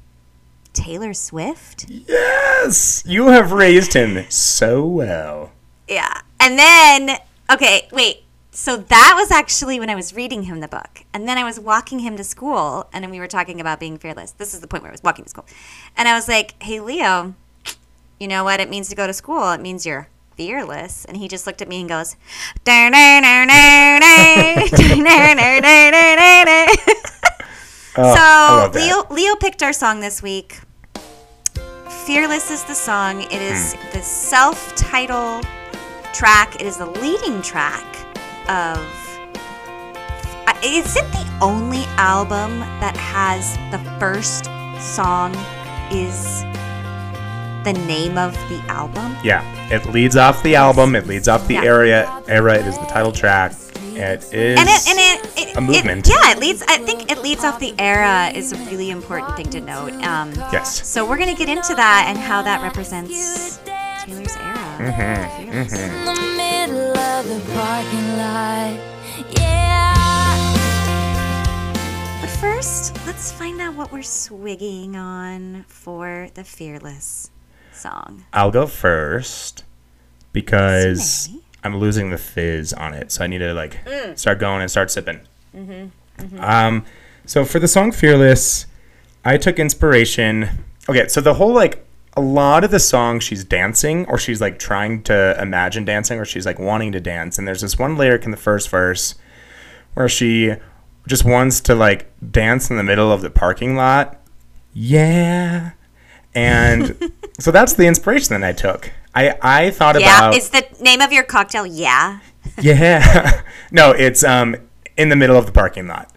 Taylor 0.73 1.12
Swift? 1.12 1.87
Yes, 1.88 3.03
you 3.07 3.29
have 3.29 3.53
raised 3.53 3.94
him 3.94 4.25
so 4.29 4.87
well. 4.87 5.53
Yeah. 5.88 6.20
And 6.38 6.59
then, 6.59 7.18
okay, 7.53 7.88
wait. 7.92 8.23
So 8.53 8.77
that 8.77 9.14
was 9.16 9.31
actually 9.31 9.79
when 9.79 9.90
I 9.90 9.94
was 9.94 10.14
reading 10.14 10.44
him 10.44 10.61
the 10.61 10.68
book. 10.68 11.05
And 11.12 11.29
then 11.29 11.38
I 11.38 11.44
was 11.44 11.59
walking 11.59 12.01
him 12.01 12.16
to 12.16 12.25
school 12.25 12.88
and 12.92 13.03
then 13.05 13.11
we 13.11 13.20
were 13.20 13.29
talking 13.29 13.61
about 13.61 13.81
being 13.81 13.99
fearless. 13.99 14.33
This 14.33 14.55
is 14.55 14.61
the 14.61 14.66
point 14.66 14.83
where 14.83 14.90
I 14.90 14.92
was 14.92 15.03
walking 15.03 15.25
to 15.25 15.31
school. 15.31 15.46
And 15.96 16.09
I 16.09 16.14
was 16.14 16.29
like, 16.29 16.61
hey, 16.62 16.81
Leo, 16.81 17.35
you 18.18 18.29
know 18.29 18.44
what 18.44 18.61
it 18.61 18.68
means 18.68 18.88
to 18.88 18.96
go 18.96 19.07
to 19.07 19.12
school? 19.12 19.51
It 19.53 19.61
means 19.61 19.87
you're 19.87 20.09
fearless. 20.37 21.05
And 21.05 21.16
he 21.16 21.29
just 21.29 21.46
looked 21.46 21.62
at 21.62 21.68
me 21.68 21.81
and 21.81 21.88
goes, 21.88 22.16
Oh, 27.96 28.70
So. 28.72 28.79
Leo 28.79 29.05
Leo 29.11 29.37
picked 29.37 29.62
our 29.62 29.72
song 29.72 30.00
this 30.00 30.22
week. 30.22 30.61
Fearless 32.07 32.50
is 32.50 32.64
the 32.64 32.74
song. 32.74 33.22
It 33.22 33.33
is 33.42 33.74
Hmm. 33.74 33.98
the 33.98 34.03
self-title 34.03 35.42
track. 36.12 36.55
It 36.57 36.62
is 36.66 36.76
the 36.76 36.87
leading 36.87 37.42
track 37.42 37.85
of. 38.48 38.79
Uh, 40.46 40.53
Is 40.62 40.96
it 40.96 41.11
the 41.12 41.26
only 41.40 41.85
album 41.96 42.61
that 42.81 42.96
has 42.96 43.57
the 43.70 43.79
first 43.98 44.44
song 44.79 45.35
is 45.90 46.42
the 47.64 47.72
name 47.87 48.18
of 48.18 48.33
the 48.48 48.61
album? 48.68 49.16
Yeah, 49.24 49.42
it 49.70 49.87
leads 49.87 50.16
off 50.16 50.42
the 50.42 50.57
album. 50.57 50.94
It 50.96 51.07
leads 51.07 51.29
off 51.29 51.46
the 51.46 51.55
Yeah. 51.55 51.64
area. 51.64 52.11
Era. 52.29 52.55
It 52.55 52.66
is 52.66 52.76
the 52.79 52.87
title 52.87 53.12
track. 53.12 53.53
It 54.00 54.24
is. 54.32 54.58
and 54.58 54.68
it 54.68 54.88
and 54.88 54.98
it, 54.98 55.38
it 55.50 55.56
a 55.56 55.60
movement. 55.60 56.08
It, 56.08 56.14
yeah, 56.14 56.30
it 56.32 56.38
leads. 56.38 56.62
I 56.62 56.78
think 56.78 57.10
it 57.10 57.18
leads 57.22 57.44
off 57.44 57.58
the 57.60 57.74
era 57.78 58.30
is 58.34 58.52
a 58.52 58.56
really 58.70 58.90
important 58.90 59.36
thing 59.36 59.50
to 59.50 59.60
note. 59.60 59.92
Um, 60.04 60.32
yes. 60.52 60.86
So 60.88 61.04
we're 61.08 61.18
gonna 61.18 61.34
get 61.34 61.48
into 61.48 61.74
that 61.74 62.06
and 62.08 62.18
how 62.18 62.42
that 62.42 62.62
represents 62.62 63.58
Taylor's 64.04 64.36
era. 64.36 64.56
Mm-hmm, 64.80 65.36
Fearless. 65.36 65.72
In 65.72 66.04
the 66.06 66.14
middle 66.36 66.96
of 66.98 67.28
the 67.28 67.40
parking 67.52 68.08
lot. 68.16 68.78
Yeah. 69.38 69.96
But 72.20 72.30
first, 72.30 72.94
let's 73.06 73.30
find 73.32 73.60
out 73.60 73.74
what 73.74 73.92
we're 73.92 74.02
swigging 74.02 74.96
on 74.96 75.64
for 75.68 76.28
the 76.34 76.44
Fearless 76.44 77.30
song. 77.72 78.24
I'll 78.32 78.50
go 78.50 78.66
first 78.66 79.64
because 80.32 81.24
Cincinnati. 81.24 81.44
I'm 81.62 81.77
losing 81.77 82.11
the 82.11 82.18
fizz 82.18 82.73
on 82.73 82.94
it, 82.94 83.12
so 83.12 83.23
I 83.25 83.27
need 83.27 83.38
to 83.38 83.53
like 83.55 83.85
Mm. 83.85 84.18
start 84.18 84.38
going 84.38 84.62
and 84.62 84.70
start 84.70 84.90
sipping. 84.90 85.20
Mm-hmm, 85.57 86.40
Um, 86.42 86.85
so 87.27 87.44
for 87.44 87.59
the 87.59 87.68
song 87.68 87.92
"Fearless," 87.92 88.66
I 89.25 89.37
took 89.37 89.59
inspiration. 89.59 90.49
Okay, 90.88 91.09
so 91.09 91.20
the 91.20 91.35
whole 91.35 91.53
like 91.53 91.87
a 92.16 92.20
lot 92.20 92.64
of 92.64 92.70
the 92.70 92.81
song 92.81 93.20
she's 93.20 93.44
dancing 93.44 94.05
or 94.07 94.18
she's 94.18 94.40
like 94.40 94.59
trying 94.59 95.03
to 95.05 95.37
imagine 95.40 95.85
dancing 95.85 96.18
or 96.18 96.25
she's 96.25 96.44
like 96.46 96.59
wanting 96.59 96.92
to 96.92 97.01
dance, 97.01 97.38
and 97.38 97.46
there's 97.46 97.61
this 97.61 97.79
one 97.79 97.96
lyric 97.96 98.25
in 98.25 98.31
the 98.31 98.37
first 98.37 98.68
verse 98.70 99.14
where 99.94 100.09
she 100.09 100.55
just 101.07 101.25
wants 101.25 101.61
to 101.61 101.75
like 101.75 102.11
dance 102.33 102.70
in 102.70 102.77
the 102.77 102.83
middle 102.83 103.11
of 103.12 103.23
the 103.23 103.31
parking 103.31 103.75
lot. 103.77 104.20
Yeah. 104.73 105.73
And 106.35 107.12
so 107.38 107.51
that's 107.51 107.73
the 107.75 107.87
inspiration 107.87 108.38
that 108.40 108.46
I 108.49 108.53
took. 108.53 108.92
I, 109.14 109.35
I 109.42 109.70
thought 109.70 110.01
Yeah, 110.01 110.16
about 110.18 110.33
Yeah, 110.33 110.38
is 110.38 110.51
the 110.51 110.66
name 110.81 111.01
of 111.01 111.12
your 111.12 111.25
cocktail? 111.25 111.66
Yeah. 111.66 112.20
yeah. 112.61 113.42
no, 113.70 113.90
it's 113.92 114.23
um 114.25 114.57
in 114.96 115.09
the 115.09 115.16
middle 115.16 115.37
of 115.37 115.46
the 115.46 115.53
parking 115.53 115.87
lot. 115.87 116.11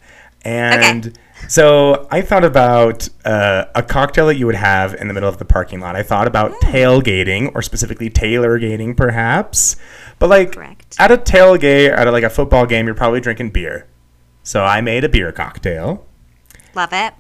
And 0.46 1.18
so 1.48 2.08
I 2.12 2.22
thought 2.22 2.44
about 2.44 3.08
uh, 3.26 3.66
a 3.76 3.82
cocktail 3.84 4.28
that 4.28 4.36
you 4.36 4.46
would 4.46 4.56
have 4.56 4.94
in 4.96 5.08
the 5.08 5.14
middle 5.14 5.30
of 5.30 5.38
the 5.38 5.46
parking 5.46 5.80
lot. 5.80 5.96
I 5.96 6.04
thought 6.04 6.28
about 6.28 6.52
Hmm. 6.52 6.70
tailgating 6.72 7.52
or 7.56 7.62
specifically 7.62 8.10
tailor-gating 8.10 8.96
perhaps. 8.96 9.76
But 10.20 10.30
like 10.30 10.54
Correct. 10.54 10.96
at 11.00 11.12
a 11.12 11.18
tailgate 11.18 11.92
at 11.98 12.08
a, 12.08 12.12
like 12.12 12.24
a 12.24 12.30
football 12.30 12.66
game 12.66 12.86
you're 12.86 12.96
probably 12.96 13.22
drinking 13.22 13.52
beer. 13.52 13.88
So 14.44 14.64
I 14.64 14.82
made 14.82 15.04
a 15.06 15.10
beer 15.10 15.32
cocktail. 15.32 16.06
Love 16.76 16.92
it. 16.92 17.14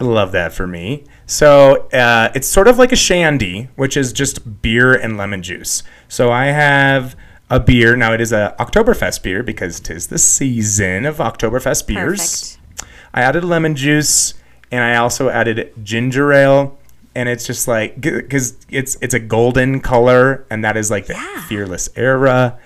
Love 0.00 0.32
that 0.32 0.52
for 0.52 0.66
me. 0.66 1.04
So 1.26 1.88
uh, 1.92 2.30
it's 2.34 2.46
sort 2.46 2.68
of 2.68 2.78
like 2.78 2.92
a 2.92 2.96
shandy, 2.96 3.68
which 3.76 3.96
is 3.96 4.12
just 4.12 4.62
beer 4.62 4.94
and 4.94 5.16
lemon 5.16 5.42
juice. 5.42 5.82
So 6.08 6.30
I 6.30 6.46
have 6.46 7.16
a 7.50 7.58
beer. 7.58 7.96
Now 7.96 8.12
it 8.12 8.20
is 8.20 8.30
a 8.32 8.54
Oktoberfest 8.60 9.22
beer 9.22 9.42
because 9.42 9.80
tis 9.80 10.06
the 10.06 10.18
season 10.18 11.04
of 11.04 11.16
Oktoberfest 11.16 11.86
beers. 11.86 12.56
Perfect. 12.76 12.88
I 13.12 13.22
added 13.22 13.42
lemon 13.42 13.74
juice 13.74 14.34
and 14.70 14.84
I 14.84 14.96
also 14.96 15.30
added 15.30 15.72
ginger 15.82 16.32
ale. 16.32 16.78
And 17.14 17.28
it's 17.28 17.46
just 17.46 17.66
like 17.66 18.00
because 18.00 18.54
it's 18.70 18.96
it's 19.00 19.14
a 19.14 19.18
golden 19.18 19.80
color, 19.80 20.46
and 20.50 20.62
that 20.62 20.76
is 20.76 20.88
like 20.88 21.06
the 21.06 21.14
Yeah. 21.14 21.40
fearless 21.46 21.88
era. 21.96 22.56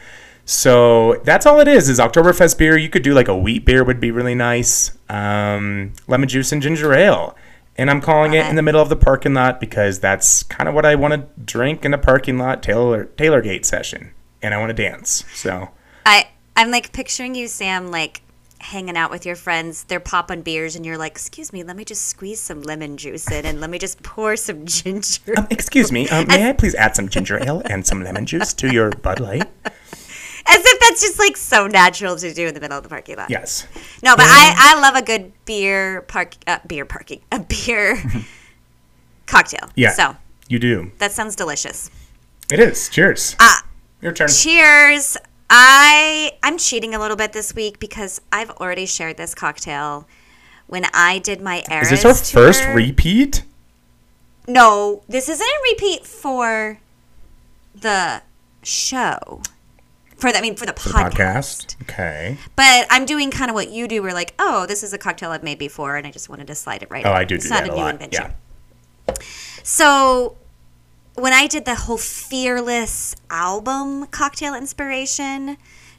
So 0.44 1.20
that's 1.24 1.46
all 1.46 1.60
it 1.60 1.68
is. 1.68 1.88
Is 1.88 1.98
Oktoberfest 1.98 2.58
beer. 2.58 2.76
You 2.76 2.88
could 2.88 3.02
do 3.02 3.14
like 3.14 3.28
a 3.28 3.36
wheat 3.36 3.64
beer 3.64 3.84
would 3.84 4.00
be 4.00 4.10
really 4.10 4.34
nice. 4.34 4.92
Um, 5.08 5.92
lemon 6.08 6.28
juice 6.28 6.52
and 6.52 6.60
ginger 6.60 6.92
ale. 6.92 7.36
And 7.76 7.90
I'm 7.90 8.00
calling 8.02 8.34
it 8.34 8.46
in 8.46 8.56
the 8.56 8.62
middle 8.62 8.82
of 8.82 8.90
the 8.90 8.96
parking 8.96 9.32
lot 9.32 9.58
because 9.58 9.98
that's 9.98 10.42
kind 10.42 10.68
of 10.68 10.74
what 10.74 10.84
I 10.84 10.94
want 10.94 11.14
to 11.14 11.42
drink 11.42 11.84
in 11.86 11.94
a 11.94 11.98
parking 11.98 12.36
lot 12.36 12.62
Taylor 12.62 13.06
Taylorgate 13.16 13.64
session, 13.64 14.12
and 14.42 14.52
I 14.52 14.58
want 14.58 14.68
to 14.68 14.74
dance. 14.74 15.24
So 15.32 15.70
I 16.04 16.28
I'm 16.54 16.70
like 16.70 16.92
picturing 16.92 17.34
you, 17.34 17.48
Sam, 17.48 17.90
like 17.90 18.20
hanging 18.58 18.96
out 18.96 19.10
with 19.10 19.24
your 19.24 19.36
friends. 19.36 19.84
They're 19.84 20.00
popping 20.00 20.42
beers, 20.42 20.76
and 20.76 20.84
you're 20.84 20.98
like, 20.98 21.12
"Excuse 21.12 21.50
me, 21.50 21.62
let 21.62 21.74
me 21.74 21.84
just 21.86 22.06
squeeze 22.08 22.40
some 22.40 22.60
lemon 22.60 22.98
juice 22.98 23.30
in, 23.30 23.46
and 23.46 23.58
let 23.58 23.70
me 23.70 23.78
just 23.78 24.02
pour 24.02 24.36
some 24.36 24.66
ginger." 24.66 25.32
um, 25.38 25.46
excuse 25.48 25.90
me, 25.90 26.08
um, 26.10 26.26
may 26.28 26.50
I 26.50 26.52
please 26.52 26.74
add 26.74 26.94
some 26.94 27.08
ginger 27.08 27.42
ale 27.42 27.62
and 27.64 27.86
some 27.86 28.04
lemon 28.04 28.26
juice 28.26 28.52
to 28.54 28.70
your 28.70 28.90
Bud 28.90 29.18
Light? 29.18 29.48
As 30.46 30.60
if 30.64 30.80
that's 30.80 31.00
just 31.00 31.18
like 31.18 31.36
so 31.36 31.66
natural 31.66 32.16
to 32.16 32.34
do 32.34 32.46
in 32.48 32.54
the 32.54 32.60
middle 32.60 32.76
of 32.76 32.82
the 32.82 32.88
parking 32.88 33.16
lot. 33.16 33.30
Yes. 33.30 33.66
No, 34.02 34.16
but 34.16 34.26
I, 34.26 34.54
I 34.56 34.80
love 34.80 34.94
a 34.96 35.02
good 35.02 35.32
beer 35.44 36.02
park 36.02 36.34
uh, 36.46 36.58
beer 36.66 36.84
parking 36.84 37.20
a 37.30 37.40
beer 37.40 37.96
cocktail. 39.26 39.70
Yeah. 39.76 39.92
So 39.92 40.16
You 40.48 40.58
do. 40.58 40.92
that 40.98 41.12
sounds 41.12 41.36
delicious. 41.36 41.90
It 42.52 42.60
is. 42.60 42.88
Cheers. 42.88 43.36
Ah. 43.40 43.64
Your 44.00 44.12
turn. 44.12 44.28
Cheers. 44.28 45.16
I 45.48 46.32
I'm 46.42 46.58
cheating 46.58 46.94
a 46.94 46.98
little 46.98 47.16
bit 47.16 47.32
this 47.32 47.54
week 47.54 47.78
because 47.78 48.20
I've 48.32 48.50
already 48.50 48.86
shared 48.86 49.16
this 49.16 49.34
cocktail 49.34 50.08
when 50.66 50.86
I 50.94 51.18
did 51.18 51.40
my 51.40 51.62
Eras 51.70 51.92
Is 51.92 52.02
this 52.02 52.34
our 52.34 52.42
first 52.42 52.64
repeat? 52.74 53.44
No, 54.48 55.02
this 55.08 55.28
isn't 55.28 55.46
a 55.46 55.60
repeat 55.72 56.04
for 56.04 56.80
the 57.74 58.22
show. 58.62 59.42
For 60.22 60.30
the, 60.30 60.38
I 60.38 60.40
mean, 60.40 60.54
for 60.54 60.66
the 60.66 60.72
The 60.72 60.78
podcast. 60.80 61.74
podcast. 61.76 61.82
Okay. 61.82 62.36
But 62.54 62.86
I'm 62.90 63.04
doing 63.06 63.30
kind 63.32 63.50
of 63.50 63.54
what 63.56 63.70
you 63.70 63.88
do. 63.88 64.02
Where 64.02 64.14
like, 64.14 64.34
oh, 64.38 64.66
this 64.66 64.82
is 64.84 64.92
a 64.92 64.98
cocktail 64.98 65.32
I've 65.32 65.42
made 65.42 65.58
before, 65.58 65.96
and 65.96 66.06
I 66.06 66.12
just 66.12 66.28
wanted 66.28 66.46
to 66.46 66.54
slide 66.54 66.82
it 66.84 66.90
right. 66.90 67.04
Oh, 67.04 67.10
in. 67.10 67.16
I 67.16 67.24
do 67.24 67.34
It's 67.34 67.44
do 67.44 67.50
not 67.50 67.64
that 67.64 67.68
a 67.70 67.72
a 67.72 67.74
new 67.76 67.82
lot. 67.82 67.94
invention. 67.94 68.32
Yeah. 69.08 69.14
So 69.64 70.36
when 71.14 71.32
I 71.32 71.46
did 71.46 71.64
the 71.64 71.74
whole 71.74 71.98
Fearless 71.98 73.16
album 73.30 74.06
cocktail 74.06 74.54
inspiration, 74.54 75.56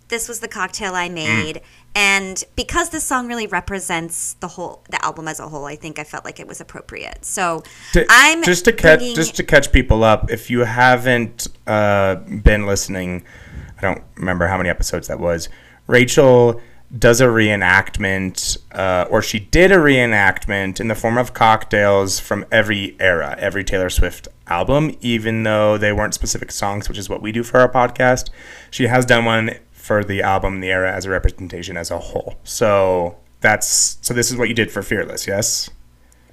this 0.08 0.28
was 0.30 0.40
the 0.40 0.48
cocktail 0.48 0.96
I 0.96 1.10
made. 1.10 1.62
And 1.96 2.44
because 2.56 2.90
this 2.90 3.04
song 3.04 3.28
really 3.28 3.46
represents 3.46 4.34
the 4.40 4.48
whole 4.48 4.84
the 4.90 5.04
album 5.06 5.28
as 5.28 5.40
a 5.40 5.48
whole, 5.50 5.66
I 5.66 5.76
think 5.76 6.00
I 6.00 6.04
felt 6.04 6.26
like 6.26 6.40
it 6.40 6.48
was 6.48 6.60
appropriate. 6.60 7.24
So 7.26 7.62
To- 7.92 8.06
I'm 8.10 8.42
just 8.44 8.66
to 8.66 8.74
catch 8.74 9.02
just 9.16 9.36
to 9.36 9.44
catch 9.44 9.72
people 9.72 10.04
up. 10.04 10.32
If 10.32 10.50
you 10.50 10.62
haven't 10.62 11.48
uh, 11.68 12.16
been 12.16 12.66
listening, 12.66 13.24
I 13.84 13.94
don't 13.94 14.04
remember 14.16 14.48
how 14.48 14.58
many 14.58 14.70
episodes 14.70 15.08
that 15.08 15.20
was. 15.20 15.50
Rachel 15.88 16.62
does 16.98 17.22
a 17.22 17.26
reenactment, 17.26 18.58
uh, 18.72 19.08
or 19.10 19.22
she 19.22 19.40
did 19.40 19.72
a 19.72 19.78
reenactment 19.78 20.80
in 20.80 20.88
the 20.88 20.96
form 20.96 21.18
of 21.18 21.34
cocktails 21.34 22.20
from 22.20 22.46
every 22.52 22.96
era, 23.00 23.36
every 23.40 23.64
Taylor 23.64 23.90
Swift 23.90 24.28
album, 24.48 24.96
even 25.02 25.44
though 25.44 25.78
they 25.78 25.92
weren't 25.92 26.14
specific 26.14 26.52
songs, 26.52 26.88
which 26.88 26.98
is 26.98 27.10
what 27.10 27.22
we 27.22 27.32
do 27.32 27.44
for 27.44 27.60
our 27.60 27.70
podcast. 27.70 28.30
She 28.70 28.88
has 28.88 29.06
done 29.06 29.26
one 29.26 29.56
for 29.72 30.04
the 30.04 30.22
album, 30.22 30.60
the 30.60 30.72
era, 30.72 30.94
as 30.94 31.06
a 31.06 31.10
representation 31.10 31.78
as 31.78 31.90
a 31.90 31.98
whole. 31.98 32.36
So 32.44 33.18
that's 33.42 33.98
so. 34.02 34.14
This 34.14 34.32
is 34.32 34.38
what 34.38 34.48
you 34.48 34.56
did 34.56 34.72
for 34.72 34.82
Fearless, 34.84 35.28
yes. 35.28 35.70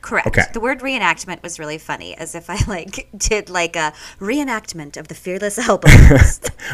Correct. 0.02 0.26
Okay. 0.28 0.44
The 0.52 0.60
word 0.60 0.80
reenactment 0.80 1.42
was 1.42 1.58
really 1.58 1.76
funny, 1.78 2.16
as 2.16 2.34
if 2.34 2.48
I 2.48 2.56
like 2.66 3.08
did 3.16 3.50
like 3.50 3.76
a 3.76 3.92
reenactment 4.18 4.96
of 4.96 5.08
the 5.08 5.14
Fearless 5.14 5.58
album. 5.58 5.90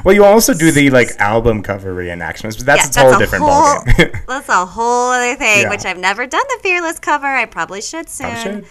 Well, 0.04 0.14
you 0.14 0.24
also 0.24 0.52
do 0.52 0.70
the 0.72 0.90
like 0.90 1.10
album 1.18 1.62
cover 1.62 1.94
reenactments, 1.94 2.56
but 2.58 2.66
that's 2.66 2.96
a 2.96 3.00
whole 3.00 3.18
different 3.18 3.44
whole- 3.44 3.80
ballgame. 3.84 4.26
that's 4.26 4.48
a 4.48 4.66
whole 4.66 5.10
other 5.12 5.34
thing, 5.36 5.62
Yeah. 5.62 5.70
which 5.70 5.84
I've 5.84 5.98
never 5.98 6.26
done 6.26 6.42
the 6.48 6.58
Fearless 6.62 6.98
cover. 6.98 7.26
I 7.26 7.46
probably 7.46 7.80
should 7.80 8.08
soon. 8.08 8.30
Probably 8.32 8.62
should. 8.62 8.64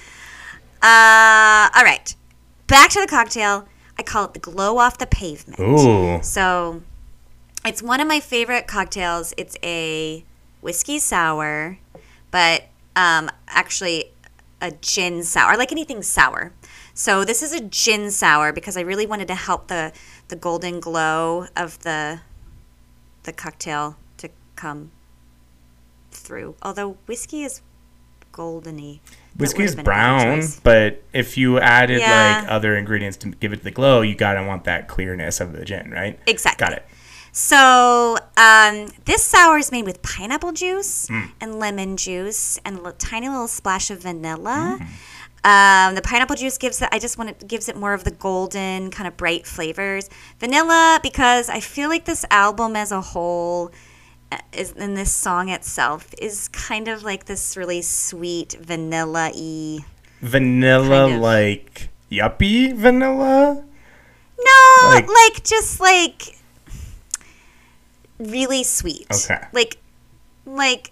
Uh, 0.81 1.69
all 1.75 1.83
right. 1.83 2.15
Back 2.67 2.91
to 2.91 3.01
the 3.01 3.07
cocktail. 3.07 3.67
I 3.97 4.03
call 4.03 4.25
it 4.25 4.33
the 4.33 4.39
glow 4.39 4.77
off 4.77 4.97
the 4.97 5.07
pavement. 5.07 5.59
Ooh, 5.59 6.21
So 6.21 6.81
it's 7.65 7.81
one 7.81 8.01
of 8.01 8.07
my 8.07 8.19
favorite 8.19 8.67
cocktails. 8.67 9.33
It's 9.37 9.57
a 9.63 10.23
whiskey 10.61 10.99
sour, 10.99 11.77
but 12.29 12.65
um, 12.95 13.31
actually 13.47 14.11
a 14.65 14.71
gin 14.82 15.23
sour, 15.23 15.56
like 15.58 15.71
anything 15.71 16.01
sour. 16.01 16.51
So 16.93 17.23
this 17.23 17.43
is 17.43 17.54
a 17.54 17.62
gin 17.62 18.10
sour 18.12 18.51
because 18.51 18.75
I 18.78 18.82
really 18.82 19.06
wanted 19.06 19.28
to 19.28 19.36
help 19.36 19.67
the 19.67 19.91
the 20.28 20.36
golden 20.36 20.80
glow 20.80 21.47
of 21.56 21.80
the 21.80 22.21
the 23.23 23.34
cocktail 23.34 23.97
to 24.17 24.30
come 24.56 24.91
through. 26.12 26.56
Although 26.62 26.97
whiskey 27.08 27.43
is 27.43 27.62
goldeny. 28.34 28.99
Whiskey 29.38 29.63
is 29.63 29.75
been 29.75 29.82
a 29.82 29.84
better 29.84 29.84
brown, 29.84 30.47
but 30.63 31.04
if 31.13 31.38
you 31.38 31.60
added 31.60 31.99
Yeah. 31.99 32.41
like 32.41 32.51
other 32.51 32.75
ingredients 32.75 33.17
to 33.17 33.30
give 33.30 33.54
it 33.54 33.63
the 33.63 33.71
glow, 33.71 34.01
you 34.01 34.15
gotta 34.15 34.43
want 34.45 34.63
that 34.63 34.88
clearness 34.88 35.39
of 35.41 35.54
the 35.54 35.65
gin, 35.65 35.91
right? 35.91 36.19
Exactly. 36.25 36.65
Got 36.65 36.73
it. 36.78 36.86
So 37.38 38.15
um, 38.38 38.88
this 39.04 39.21
sour 39.21 39.58
is 39.58 39.69
made 39.69 39.84
with 39.84 40.02
pineapple 40.02 40.54
juice 40.54 41.08
Mm. 41.08 41.32
and 41.41 41.60
lemon 41.60 41.98
juice 41.98 42.58
and 42.63 42.80
a 42.88 42.93
tiny 42.93 43.28
little 43.28 43.50
splash 43.50 43.91
of 43.91 44.00
vanilla. 44.04 44.80
Mm. 44.80 44.88
Um, 45.43 45.95
the 45.95 46.02
pineapple 46.02 46.38
juice 46.38 46.58
gives 46.58 46.82
it. 46.82 46.88
I 46.93 46.98
just 46.98 47.17
want 47.17 47.32
it 47.32 47.45
gives 47.45 47.67
it 47.67 47.76
more 47.76 47.93
of 47.93 48.06
the 48.06 48.12
golden 48.12 48.89
kind 48.89 49.06
of 49.06 49.17
bright 49.17 49.45
flavors. 49.45 50.10
Vanilla 50.39 51.02
because 51.04 51.50
I 51.50 51.60
feel 51.60 51.89
like 51.89 52.06
this 52.06 52.24
album 52.32 52.78
as 52.78 52.93
a 52.93 53.02
whole 53.02 53.69
uh, 54.32 54.38
is 54.54 54.71
and 54.71 54.95
this 54.95 55.12
song 55.12 55.50
itself 55.50 56.15
is 56.17 56.48
kind 56.48 56.88
of 56.88 57.04
like 57.04 57.26
this 57.26 57.58
really 57.58 57.82
sweet 57.82 58.54
vanilla 58.62 59.30
y. 59.36 59.80
Vanilla, 60.21 61.02
Kind 61.08 61.15
of. 61.15 61.21
like 61.21 61.89
yuppie 62.10 62.74
vanilla. 62.74 63.62
No, 64.39 64.88
Like- 64.89 65.10
like, 65.10 65.43
just 65.43 65.82
like 65.82 66.38
really 68.19 68.63
sweet. 68.63 69.08
Okay. 69.13 69.41
Like 69.51 69.78
like 70.45 70.91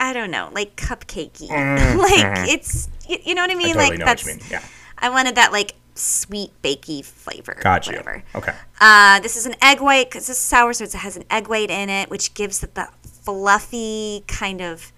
I 0.00 0.12
don't 0.12 0.30
know, 0.30 0.50
like 0.52 0.76
cupcakey. 0.76 1.48
Mm, 1.48 1.96
like 1.98 2.24
mhm. 2.38 2.48
it's 2.48 2.88
you, 3.08 3.18
you 3.24 3.34
know 3.34 3.42
what 3.42 3.50
I 3.50 3.54
I 3.54 3.56
mean? 3.56 3.74
totally 3.74 3.96
like 3.96 4.04
that's 4.04 4.24
what 4.24 4.34
you 4.34 4.40
mean. 4.40 4.46
Yeah, 4.50 4.62
I 4.98 5.08
wanted 5.10 5.34
that 5.36 5.52
like 5.52 5.74
sweet 5.94 6.50
bakey 6.62 7.04
flavor. 7.04 7.56
got 7.60 7.86
you. 7.86 7.92
Whatever. 7.92 8.24
Okay. 8.34 8.54
Uh, 8.80 9.20
this 9.20 9.36
is 9.36 9.46
an 9.46 9.54
egg 9.62 9.80
white 9.80 10.10
because 10.10 10.28
it's 10.28 10.38
sour, 10.38 10.72
so 10.72 10.84
it 10.84 10.92
has 10.92 11.16
an 11.16 11.24
egg 11.30 11.48
white 11.48 11.70
in 11.70 11.88
it, 11.88 12.10
which 12.10 12.34
gives 12.34 12.62
it 12.64 12.74
that 12.74 12.92
fluffy 13.04 14.24
kind 14.26 14.60
of 14.60 14.92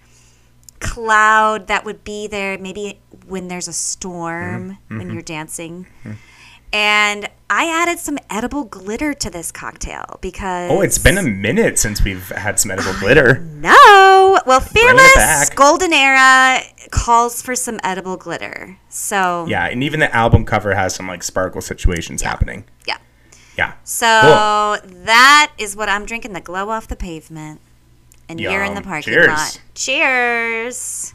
cloud 0.79 1.67
that 1.67 1.83
would 1.85 2.03
be 2.03 2.27
there 2.27 2.57
maybe 2.57 2.99
when 3.25 3.47
there's 3.47 3.67
a 3.67 3.73
storm 3.73 4.77
Mm-hmm. 4.89 4.97
when 4.97 5.11
you're 5.11 5.21
dancing. 5.23 5.87
And 6.73 7.29
I 7.49 7.65
added 7.67 7.99
some 7.99 8.17
edible 8.29 8.65
glitter 8.65 9.13
to 9.13 9.29
this 9.29 9.51
cocktail 9.51 10.19
because 10.21 10.69
Oh, 10.69 10.81
it's 10.81 10.97
been 10.97 11.17
a 11.17 11.23
minute 11.23 11.79
since 11.79 12.03
we've 12.03 12.27
had 12.29 12.59
some 12.59 12.71
edible 12.71 12.93
glitter. 12.99 13.39
no. 13.39 14.39
Well, 14.45 14.59
Fearless. 14.59 15.49
Golden 15.51 15.93
Era 15.93 16.61
calls 16.91 17.41
for 17.41 17.55
some 17.55 17.79
edible 17.83 18.17
glitter. 18.17 18.77
So 18.89 19.45
Yeah, 19.47 19.65
and 19.65 19.81
even 19.83 19.99
the 20.01 20.13
album 20.15 20.45
cover 20.45 20.75
has 20.75 20.93
some 20.93 21.07
like 21.07 21.23
sparkle 21.23 21.61
situations 21.61 22.21
happening. 22.21 22.65
yeah. 22.85 22.97
Yeah. 23.57 23.73
So 23.83 24.05
Cool. 24.85 24.91
that 25.05 25.51
is 25.57 25.75
what 25.75 25.89
I'm 25.89 26.05
drinking 26.05 26.33
the 26.33 26.41
glow 26.41 26.69
off 26.69 26.87
the 26.87 26.95
pavement. 26.95 27.59
And 28.29 28.39
you're 28.41 28.63
in 28.63 28.75
the 28.75 28.81
parking 28.81 29.13
Cheers. 29.13 29.27
lot. 29.29 29.61
Cheers. 29.73 31.13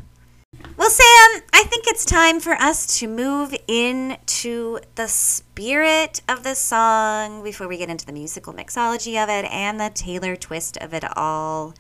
Sam, 0.93 1.43
I 1.55 1.65
think 1.65 1.87
it's 1.87 2.05
time 2.05 2.39
for 2.39 2.53
us 2.53 2.99
to 2.99 3.09
move 3.09 3.55
into 3.67 4.79
the 4.95 5.09
spirit 5.09 6.21
of 6.29 6.43
the 6.43 6.55
song 6.55 7.43
before 7.43 7.67
we 7.67 7.79
get 7.79 7.89
into 7.89 8.05
the 8.05 8.13
musical 8.13 8.53
mixology 8.53 9.23
of 9.23 9.31
it 9.31 9.51
and 9.51 9.81
the 9.81 9.91
Taylor 9.95 10.37
twist 10.37 10.77
of 10.77 10.93
it 10.93 11.03
all 11.17 11.73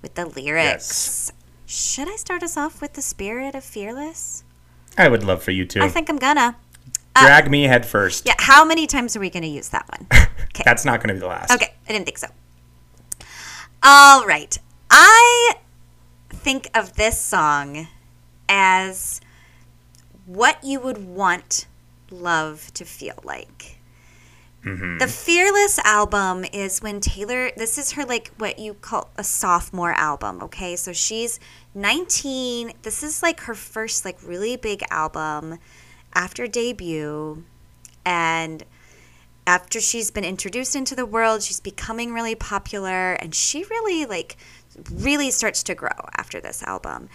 with 0.00 0.14
the 0.14 0.26
lyrics. 0.26 1.32
Should 1.66 2.08
I 2.08 2.14
start 2.14 2.44
us 2.44 2.56
off 2.56 2.80
with 2.80 2.92
the 2.92 3.02
spirit 3.02 3.56
of 3.56 3.64
Fearless? 3.64 4.44
I 4.96 5.08
would 5.08 5.24
love 5.24 5.42
for 5.42 5.50
you 5.50 5.64
to 5.64 5.82
I 5.82 5.88
think 5.88 6.08
I'm 6.08 6.18
gonna. 6.18 6.54
Uh, 7.16 7.26
drag 7.26 7.50
me 7.50 7.64
head 7.64 7.84
first. 7.84 8.26
Yeah, 8.26 8.34
how 8.38 8.64
many 8.64 8.86
times 8.86 9.16
are 9.16 9.20
we 9.20 9.28
gonna 9.28 9.46
use 9.46 9.70
that 9.70 9.88
one? 9.88 10.06
Okay. 10.54 10.64
That's 10.66 10.84
not 10.84 11.00
going 11.00 11.08
to 11.08 11.14
be 11.14 11.20
the 11.20 11.28
last. 11.28 11.50
Okay, 11.50 11.72
I 11.88 11.92
didn't 11.92 12.04
think 12.04 12.18
so. 12.18 12.26
All 13.82 14.26
right. 14.26 14.58
I 14.90 15.54
think 16.28 16.68
of 16.74 16.96
this 16.96 17.18
song 17.18 17.88
as 18.54 19.18
what 20.26 20.62
you 20.62 20.78
would 20.78 20.98
want 20.98 21.66
love 22.10 22.70
to 22.74 22.84
feel 22.84 23.18
like. 23.24 23.78
Mm-hmm. 24.62 24.98
The 24.98 25.08
Fearless 25.08 25.78
album 25.80 26.44
is 26.52 26.80
when 26.80 27.00
Taylor, 27.00 27.50
this 27.56 27.78
is 27.78 27.92
her 27.92 28.04
like 28.04 28.30
what 28.36 28.58
you 28.58 28.74
call 28.74 29.10
a 29.16 29.24
sophomore 29.24 29.92
album, 29.94 30.42
okay? 30.42 30.76
So 30.76 30.92
she's 30.92 31.40
19. 31.74 32.72
This 32.82 33.02
is 33.02 33.22
like 33.22 33.40
her 33.40 33.54
first 33.54 34.04
like 34.04 34.18
really 34.22 34.56
big 34.56 34.84
album 34.90 35.58
after 36.14 36.46
debut. 36.46 37.44
And 38.04 38.64
after 39.46 39.80
she's 39.80 40.10
been 40.10 40.24
introduced 40.24 40.76
into 40.76 40.94
the 40.94 41.06
world, 41.06 41.42
she's 41.42 41.58
becoming 41.58 42.12
really 42.12 42.34
popular 42.34 43.14
and 43.14 43.34
she 43.34 43.64
really 43.64 44.04
like 44.04 44.36
really 44.92 45.30
starts 45.30 45.62
to 45.62 45.74
grow 45.74 46.06
after 46.18 46.38
this 46.38 46.62
album. 46.64 47.08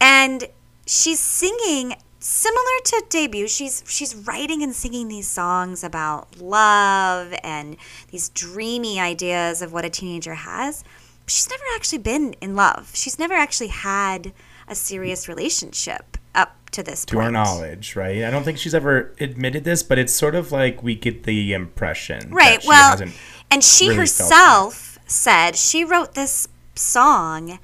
And 0.00 0.48
she's 0.90 1.20
singing 1.20 1.94
similar 2.18 2.78
to 2.84 3.04
debut. 3.08 3.46
She's 3.46 3.84
she's 3.86 4.14
writing 4.14 4.62
and 4.62 4.74
singing 4.74 5.06
these 5.08 5.28
songs 5.28 5.84
about 5.84 6.40
love 6.40 7.32
and 7.44 7.76
these 8.10 8.28
dreamy 8.30 8.98
ideas 9.00 9.62
of 9.62 9.72
what 9.72 9.84
a 9.84 9.90
teenager 9.90 10.34
has. 10.34 10.82
But 11.24 11.30
she's 11.32 11.48
never 11.48 11.62
actually 11.76 11.98
been 11.98 12.34
in 12.40 12.56
love. 12.56 12.90
She's 12.94 13.18
never 13.18 13.34
actually 13.34 13.68
had 13.68 14.32
a 14.66 14.74
serious 14.74 15.28
relationship 15.28 16.16
up 16.34 16.56
to 16.72 16.82
this 16.82 17.04
To 17.06 17.14
point. 17.14 17.24
our 17.26 17.30
knowledge, 17.32 17.94
right? 17.96 18.24
I 18.24 18.30
don't 18.30 18.42
think 18.44 18.58
she's 18.58 18.74
ever 18.74 19.14
admitted 19.20 19.64
this, 19.64 19.82
but 19.82 19.98
it's 19.98 20.12
sort 20.12 20.34
of 20.34 20.50
like 20.52 20.82
we 20.82 20.94
get 20.96 21.22
the 21.22 21.52
impression. 21.52 22.18
that 22.20 22.32
Right. 22.32 22.62
she 22.62 22.68
Well, 22.68 22.90
hasn't 22.90 23.12
and 23.50 23.62
she 23.64 23.86
really 23.86 24.00
herself 24.00 24.98
said 25.06 25.56
she 25.56 25.84
wrote 25.84 26.14
this 26.14 26.46
song 26.74 27.58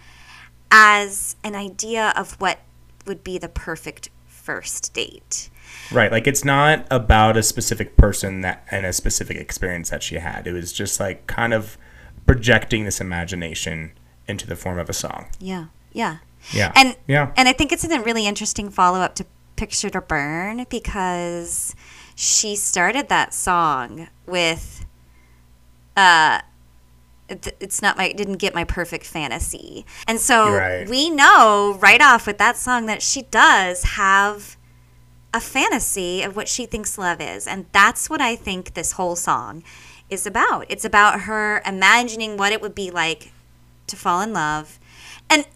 as 0.70 1.36
an 1.44 1.54
idea 1.54 2.12
of 2.16 2.32
what 2.40 2.58
would 3.06 3.24
be 3.24 3.38
the 3.38 3.48
perfect 3.48 4.10
first 4.26 4.94
date. 4.94 5.50
Right, 5.90 6.12
like 6.12 6.26
it's 6.26 6.44
not 6.44 6.86
about 6.90 7.36
a 7.36 7.42
specific 7.42 7.96
person 7.96 8.40
that 8.42 8.64
and 8.70 8.86
a 8.86 8.92
specific 8.92 9.36
experience 9.36 9.90
that 9.90 10.02
she 10.02 10.16
had. 10.16 10.46
It 10.46 10.52
was 10.52 10.72
just 10.72 11.00
like 11.00 11.26
kind 11.26 11.52
of 11.52 11.76
projecting 12.26 12.84
this 12.84 13.00
imagination 13.00 13.92
into 14.28 14.46
the 14.46 14.56
form 14.56 14.78
of 14.78 14.88
a 14.88 14.92
song. 14.92 15.26
Yeah. 15.38 15.66
Yeah. 15.92 16.18
Yeah. 16.52 16.72
And 16.74 16.96
yeah. 17.06 17.32
and 17.36 17.48
I 17.48 17.52
think 17.52 17.72
it's 17.72 17.84
a 17.84 18.00
really 18.00 18.26
interesting 18.26 18.70
follow 18.70 19.00
up 19.00 19.14
to 19.16 19.26
Picture 19.56 19.90
to 19.90 20.00
Burn 20.00 20.66
because 20.68 21.74
she 22.14 22.56
started 22.56 23.08
that 23.08 23.32
song 23.32 24.08
with 24.26 24.84
uh 25.96 26.40
it's 27.28 27.82
not 27.82 27.96
my 27.96 28.12
didn't 28.12 28.36
get 28.36 28.54
my 28.54 28.64
perfect 28.64 29.04
fantasy. 29.04 29.84
And 30.06 30.20
so 30.20 30.52
Right. 30.52 30.88
we 30.88 31.10
know 31.10 31.76
right 31.80 32.00
off 32.00 32.26
with 32.26 32.38
that 32.38 32.56
song 32.56 32.86
that 32.86 33.02
she 33.02 33.22
does 33.22 33.82
have 33.82 34.56
a 35.34 35.40
fantasy 35.40 36.22
of 36.22 36.36
what 36.36 36.48
she 36.48 36.66
thinks 36.66 36.96
love 36.96 37.20
is. 37.20 37.46
And 37.46 37.66
that's 37.72 38.08
what 38.08 38.20
I 38.20 38.36
think 38.36 38.74
this 38.74 38.92
whole 38.92 39.16
song 39.16 39.62
is 40.08 40.26
about. 40.26 40.66
It's 40.68 40.84
about 40.84 41.22
her 41.22 41.62
imagining 41.66 42.36
what 42.36 42.52
it 42.52 42.62
would 42.62 42.74
be 42.74 42.90
like 42.90 43.32
to 43.88 43.96
fall 43.96 44.20
in 44.20 44.32
love. 44.32 44.78
And 45.28 45.46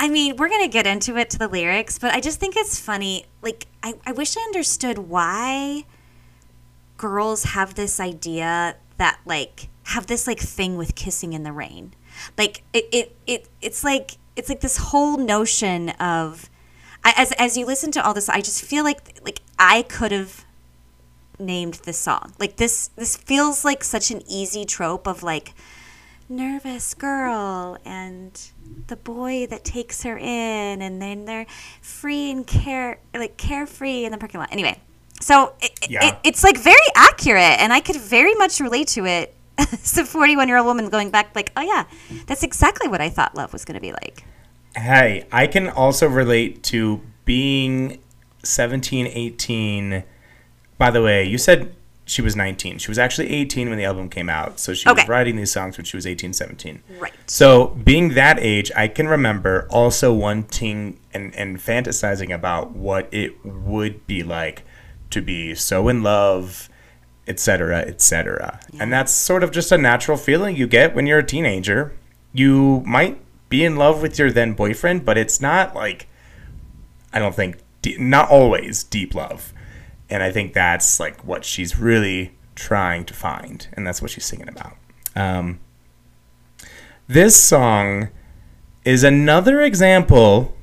I 0.00 0.08
mean, 0.08 0.36
we're 0.36 0.48
going 0.48 0.64
to 0.64 0.68
get 0.68 0.86
into 0.86 1.16
it 1.16 1.30
to 1.30 1.38
the 1.38 1.46
lyrics, 1.46 1.98
but 1.98 2.12
I 2.12 2.20
just 2.20 2.40
think 2.40 2.56
it's 2.56 2.78
funny. 2.80 3.26
Like, 3.40 3.66
I, 3.82 3.94
I 4.04 4.10
wish 4.10 4.36
I 4.36 4.40
understood 4.40 4.98
why 4.98 5.84
girls 6.96 7.44
have 7.44 7.74
this 7.74 8.00
idea 8.00 8.76
that, 8.96 9.20
like, 9.24 9.68
have 9.84 10.06
this, 10.06 10.26
like, 10.26 10.38
thing 10.38 10.76
with 10.76 10.94
kissing 10.94 11.32
in 11.32 11.42
the 11.42 11.52
rain. 11.52 11.94
Like, 12.38 12.62
it, 12.72 12.86
it, 12.92 13.16
it 13.26 13.48
it's 13.60 13.82
like, 13.84 14.12
it's 14.36 14.48
like 14.48 14.60
this 14.60 14.76
whole 14.76 15.16
notion 15.16 15.90
of, 15.90 16.48
I, 17.04 17.12
as, 17.16 17.32
as 17.32 17.56
you 17.56 17.66
listen 17.66 17.90
to 17.92 18.04
all 18.04 18.14
this, 18.14 18.28
I 18.28 18.40
just 18.40 18.62
feel 18.64 18.84
like, 18.84 19.20
like, 19.24 19.40
I 19.58 19.82
could 19.82 20.12
have 20.12 20.44
named 21.38 21.74
this 21.84 21.98
song. 21.98 22.32
Like, 22.38 22.56
this, 22.56 22.88
this 22.96 23.16
feels 23.16 23.64
like 23.64 23.82
such 23.82 24.10
an 24.10 24.22
easy 24.28 24.64
trope 24.64 25.06
of, 25.06 25.22
like, 25.22 25.54
nervous 26.28 26.94
girl 26.94 27.76
and 27.84 28.40
the 28.86 28.96
boy 28.96 29.46
that 29.48 29.64
takes 29.64 30.02
her 30.02 30.16
in 30.16 30.80
and 30.80 31.02
then 31.02 31.26
they're 31.26 31.44
free 31.82 32.30
and 32.30 32.46
care 32.46 32.98
like 33.14 33.36
carefree 33.36 34.04
in 34.06 34.12
the 34.12 34.16
parking 34.16 34.40
lot 34.40 34.48
anyway 34.50 34.80
so 35.20 35.52
it, 35.60 35.90
Yeah. 35.90 36.08
it, 36.08 36.18
it's 36.24 36.42
like 36.42 36.56
very 36.56 36.78
accurate 36.96 37.60
and 37.60 37.70
i 37.70 37.80
could 37.80 37.96
very 37.96 38.34
much 38.34 38.60
relate 38.60 38.88
to 38.88 39.04
it 39.04 39.34
a 39.58 40.04
41 40.04 40.48
year 40.48 40.56
old 40.58 40.66
woman 40.66 40.88
going 40.88 41.10
back 41.10 41.30
like 41.34 41.52
oh 41.56 41.62
yeah 41.62 41.84
that's 42.26 42.42
exactly 42.42 42.88
what 42.88 43.00
i 43.00 43.08
thought 43.08 43.34
love 43.34 43.52
was 43.52 43.64
going 43.64 43.74
to 43.74 43.80
be 43.80 43.92
like 43.92 44.24
Hey, 44.74 45.26
I 45.30 45.48
can 45.48 45.68
also 45.68 46.08
relate 46.08 46.62
to 46.62 47.02
being 47.26 47.98
17, 48.42 49.06
18. 49.06 50.02
By 50.78 50.90
the 50.90 51.02
way, 51.02 51.24
you 51.24 51.36
said 51.36 51.74
she 52.06 52.22
was 52.22 52.34
19. 52.34 52.78
She 52.78 52.90
was 52.90 52.98
actually 52.98 53.28
18 53.34 53.68
when 53.68 53.76
the 53.76 53.84
album 53.84 54.08
came 54.08 54.30
out. 54.30 54.58
So 54.58 54.72
she 54.72 54.88
Okay. 54.88 55.02
was 55.02 55.08
writing 55.10 55.36
these 55.36 55.52
songs 55.52 55.76
when 55.76 55.84
she 55.84 55.96
was 55.96 56.06
18, 56.06 56.32
17. 56.32 56.82
right 56.98 57.12
So, 57.26 57.66
being 57.84 58.14
that 58.14 58.38
age, 58.40 58.72
I 58.74 58.88
can 58.88 59.08
remember 59.08 59.66
also 59.70 60.10
wanting 60.12 60.98
and, 61.12 61.34
and 61.34 61.58
fantasizing 61.58 62.34
about 62.34 62.70
what 62.70 63.08
it 63.12 63.44
would 63.44 64.06
be 64.06 64.22
like 64.22 64.62
to 65.10 65.20
be 65.20 65.54
so 65.54 65.88
in 65.88 66.02
love, 66.02 66.70
etc., 67.26 67.80
etc. 67.80 68.60
And 68.80 68.92
that's 68.92 69.12
sort 69.12 69.44
of 69.44 69.50
just 69.50 69.72
a 69.72 69.78
natural 69.78 70.16
feeling 70.16 70.56
you 70.56 70.66
get 70.66 70.94
when 70.94 71.06
you're 71.06 71.20
a 71.20 71.26
teenager. 71.26 71.92
You 72.32 72.82
might 72.86 73.20
be 73.48 73.64
in 73.64 73.76
love 73.76 74.02
with 74.02 74.18
your 74.18 74.30
then 74.30 74.54
boyfriend, 74.54 75.04
but 75.04 75.18
it's 75.18 75.40
not 75.40 75.74
like, 75.74 76.08
I 77.12 77.18
don't 77.18 77.34
think, 77.34 77.58
not 77.98 78.30
always 78.30 78.84
deep 78.84 79.14
love. 79.14 79.52
And 80.08 80.22
I 80.22 80.30
think 80.30 80.52
that's 80.52 80.98
like 80.98 81.24
what 81.24 81.44
she's 81.44 81.78
really 81.78 82.36
trying 82.54 83.04
to 83.06 83.14
find. 83.14 83.66
And 83.74 83.86
that's 83.86 84.02
what 84.02 84.10
she's 84.10 84.24
singing 84.24 84.48
about. 84.48 84.76
Um, 85.14 85.60
this 87.06 87.36
song 87.36 88.08
is 88.84 89.04
another 89.04 89.60
example. 89.60 90.56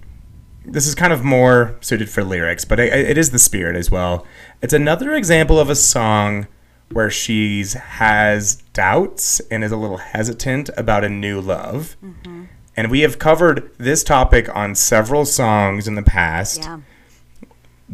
This 0.66 0.88
is 0.88 0.96
kind 0.96 1.14
of 1.14 1.24
more 1.24 1.78
suited 1.82 2.10
for 2.10 2.24
lyrics, 2.24 2.66
but 2.66 2.80
it, 2.80 2.94
it 2.94 3.18
is 3.18 3.32
the 3.32 3.40
spirit 3.40 3.76
as 3.76 3.90
well. 3.90 4.26
It's 4.62 4.74
another 4.74 5.14
example 5.14 5.60
of 5.60 5.70
a 5.70 5.76
song 5.76 6.48
where 6.92 7.10
she's 7.10 7.74
has 7.74 8.58
doubts 8.74 9.40
and 9.52 9.64
is 9.64 9.72
a 9.72 9.78
little 9.78 9.98
hesitant 9.98 10.70
about 10.76 11.04
a 11.04 11.10
new 11.10 11.40
love. 11.40 11.96
Mm-hmm. 12.04 12.46
And 12.76 12.92
we 12.92 13.02
have 13.02 13.20
covered 13.20 13.72
this 13.78 14.04
topic 14.04 14.54
on 14.56 14.74
several 14.76 15.26
songs 15.26 15.88
in 15.88 15.96
the 15.96 16.04
past 16.04 16.64
yeah 16.64 16.80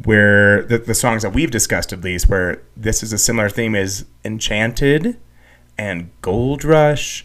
where 0.03 0.63
the, 0.63 0.77
the 0.77 0.93
songs 0.93 1.23
that 1.23 1.33
we've 1.33 1.51
discussed 1.51 1.93
at 1.93 2.01
least 2.01 2.27
where 2.27 2.61
this 2.75 3.01
is 3.01 3.13
a 3.13 3.17
similar 3.17 3.49
theme 3.49 3.75
is 3.75 4.05
enchanted 4.25 5.17
and 5.77 6.09
gold 6.21 6.63
rush 6.63 7.24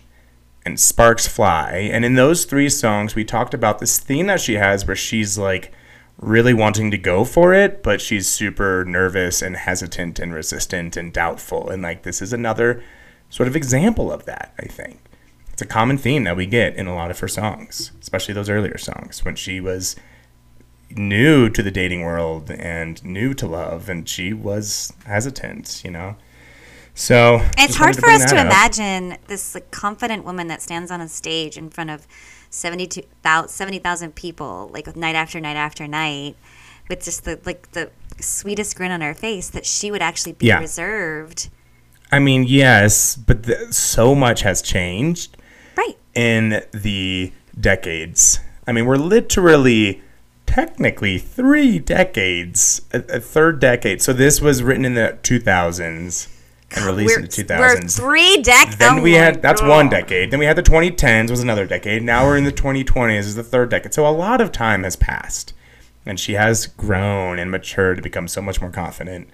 and 0.64 0.78
sparks 0.78 1.26
fly. 1.26 1.88
And 1.92 2.04
in 2.04 2.14
those 2.14 2.44
three 2.44 2.68
songs 2.68 3.14
we 3.14 3.24
talked 3.24 3.54
about 3.54 3.78
this 3.78 3.98
theme 3.98 4.26
that 4.26 4.40
she 4.40 4.54
has 4.54 4.86
where 4.86 4.96
she's 4.96 5.38
like 5.38 5.72
really 6.18 6.52
wanting 6.52 6.90
to 6.90 6.98
go 6.98 7.24
for 7.24 7.54
it 7.54 7.82
but 7.82 7.98
she's 8.00 8.28
super 8.28 8.84
nervous 8.84 9.40
and 9.40 9.56
hesitant 9.56 10.18
and 10.18 10.34
resistant 10.34 10.96
and 10.96 11.12
doubtful. 11.12 11.70
And 11.70 11.82
like 11.82 12.02
this 12.02 12.20
is 12.20 12.32
another 12.32 12.82
sort 13.28 13.48
of 13.48 13.56
example 13.56 14.12
of 14.12 14.24
that 14.26 14.52
i 14.58 14.66
think. 14.66 15.00
It's 15.52 15.62
a 15.62 15.66
common 15.66 15.98
theme 15.98 16.24
that 16.24 16.36
we 16.36 16.46
get 16.46 16.76
in 16.76 16.86
a 16.86 16.94
lot 16.94 17.10
of 17.10 17.18
her 17.20 17.28
songs 17.28 17.92
especially 18.00 18.34
those 18.34 18.50
earlier 18.50 18.78
songs 18.78 19.24
when 19.24 19.36
she 19.36 19.60
was 19.60 19.96
new 20.90 21.48
to 21.48 21.62
the 21.62 21.70
dating 21.70 22.02
world 22.02 22.50
and 22.50 23.02
new 23.04 23.32
to 23.34 23.46
love 23.46 23.88
and 23.88 24.08
she 24.08 24.32
was 24.32 24.92
hesitant 25.06 25.82
you 25.84 25.90
know 25.90 26.16
so 27.00 27.40
It's 27.58 27.76
hard 27.76 27.96
for 27.96 28.08
us 28.10 28.24
to 28.30 28.36
up. 28.36 28.46
imagine 28.46 29.16
this 29.26 29.54
like, 29.54 29.70
confident 29.70 30.24
woman 30.24 30.48
that 30.48 30.60
stands 30.60 30.90
on 30.90 31.00
a 31.00 31.08
stage 31.08 31.56
in 31.56 31.70
front 31.70 31.90
of 31.90 32.06
72,000 32.50 33.48
70,000 33.48 34.14
people, 34.14 34.70
like 34.72 34.94
night 34.96 35.14
after 35.14 35.40
night 35.40 35.56
after 35.56 35.86
night, 35.88 36.36
with 36.88 37.02
just 37.04 37.24
the 37.24 37.38
like 37.46 37.70
the 37.72 37.90
sweetest 38.20 38.76
grin 38.76 38.90
on 38.90 39.00
her 39.00 39.14
face 39.14 39.48
that 39.50 39.64
she 39.64 39.90
would 39.90 40.02
actually 40.02 40.32
be 40.32 40.46
Yeah. 40.46 40.58
reserved. 40.58 41.48
i 42.12 42.18
mean 42.18 42.42
yes 42.44 43.14
but 43.16 43.44
th- 43.44 43.72
so 43.72 44.14
much 44.14 44.42
has 44.42 44.60
changed 44.60 45.36
Right. 45.76 45.96
in 46.14 46.62
the 46.72 47.32
decades 47.58 48.40
i 48.66 48.72
mean 48.72 48.84
we're 48.84 48.96
literally 48.96 50.02
technically 50.44 51.16
three 51.18 51.78
decades 51.78 52.82
a, 52.92 52.98
a 53.18 53.20
third 53.20 53.60
decade 53.60 54.02
so 54.02 54.12
this 54.12 54.40
was 54.40 54.62
written 54.62 54.84
in 54.84 54.94
the 54.94 55.16
2000s 55.22 56.26
and 56.72 56.84
released 56.84 57.16
in 57.16 57.22
the 57.22 57.28
2000s. 57.28 57.58
We're 57.58 57.76
2000s 57.76 57.96
three 57.96 58.42
decades. 58.42 58.76
Then 58.76 59.02
we 59.02 59.12
had 59.12 59.42
that's 59.42 59.62
one 59.62 59.88
decade. 59.88 60.30
Then 60.30 60.38
we 60.38 60.46
had 60.46 60.56
the 60.56 60.62
2010s 60.62 61.30
was 61.30 61.40
another 61.40 61.66
decade. 61.66 62.02
Now 62.02 62.24
we're 62.24 62.36
in 62.36 62.44
the 62.44 62.52
2020s 62.52 63.18
is 63.18 63.34
the 63.34 63.42
third 63.42 63.70
decade. 63.70 63.94
So 63.94 64.06
a 64.06 64.10
lot 64.10 64.40
of 64.40 64.52
time 64.52 64.84
has 64.84 64.96
passed, 64.96 65.52
and 66.06 66.18
she 66.18 66.34
has 66.34 66.66
grown 66.66 67.38
and 67.38 67.50
matured 67.50 67.96
to 67.96 68.02
become 68.02 68.28
so 68.28 68.40
much 68.40 68.60
more 68.60 68.70
confident, 68.70 69.28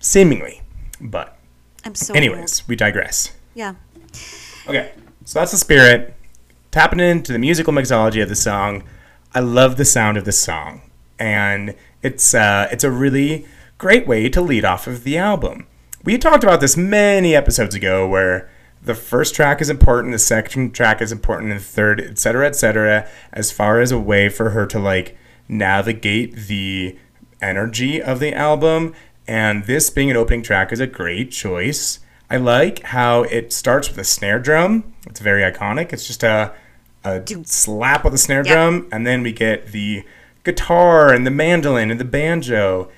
seemingly. 0.00 0.62
But 1.00 1.36
I'm 1.84 1.94
so. 1.94 2.14
anyways, 2.14 2.66
we 2.68 2.76
digress. 2.76 3.32
Yeah. 3.54 3.74
Okay, 4.68 4.92
so 5.24 5.40
that's 5.40 5.52
the 5.52 5.58
spirit. 5.58 6.14
Tapping 6.70 7.00
into 7.00 7.32
the 7.32 7.38
musical 7.38 7.72
mixology 7.72 8.22
of 8.22 8.28
the 8.28 8.36
song. 8.36 8.84
I 9.34 9.40
love 9.40 9.76
the 9.78 9.84
sound 9.84 10.18
of 10.18 10.24
the 10.24 10.32
song, 10.32 10.82
and 11.18 11.74
it's 12.02 12.34
uh, 12.34 12.68
it's 12.70 12.84
a 12.84 12.90
really 12.90 13.46
great 13.78 14.06
way 14.06 14.28
to 14.28 14.40
lead 14.40 14.64
off 14.64 14.86
of 14.86 15.04
the 15.04 15.18
album. 15.18 15.66
We 16.04 16.18
talked 16.18 16.42
about 16.42 16.60
this 16.60 16.76
many 16.76 17.36
episodes 17.36 17.76
ago, 17.76 18.08
where 18.08 18.50
the 18.82 18.94
first 18.94 19.36
track 19.36 19.60
is 19.60 19.70
important, 19.70 20.12
the 20.12 20.18
second 20.18 20.72
track 20.72 21.00
is 21.00 21.12
important, 21.12 21.52
and 21.52 21.60
the 21.60 21.64
third, 21.64 22.00
etc., 22.00 22.48
etc., 22.48 23.08
as 23.32 23.52
far 23.52 23.80
as 23.80 23.92
a 23.92 23.98
way 23.98 24.28
for 24.28 24.50
her 24.50 24.66
to 24.66 24.80
like 24.80 25.16
navigate 25.48 26.34
the 26.34 26.98
energy 27.40 28.02
of 28.02 28.18
the 28.18 28.34
album. 28.34 28.94
And 29.28 29.66
this 29.66 29.90
being 29.90 30.10
an 30.10 30.16
opening 30.16 30.42
track 30.42 30.72
is 30.72 30.80
a 30.80 30.88
great 30.88 31.30
choice. 31.30 32.00
I 32.28 32.36
like 32.36 32.82
how 32.82 33.22
it 33.24 33.52
starts 33.52 33.88
with 33.88 33.98
a 33.98 34.04
snare 34.04 34.40
drum. 34.40 34.92
It's 35.06 35.20
very 35.20 35.42
iconic. 35.42 35.92
It's 35.92 36.06
just 36.08 36.24
a, 36.24 36.52
a 37.04 37.22
slap 37.44 38.04
of 38.04 38.10
the 38.10 38.18
snare 38.18 38.42
drum, 38.42 38.88
and 38.90 39.06
then 39.06 39.22
we 39.22 39.30
get 39.30 39.68
the 39.68 40.02
guitar 40.42 41.12
and 41.12 41.24
the 41.24 41.30
mandolin 41.30 41.92
and 41.92 42.00
the 42.00 42.04
banjo. 42.04 42.90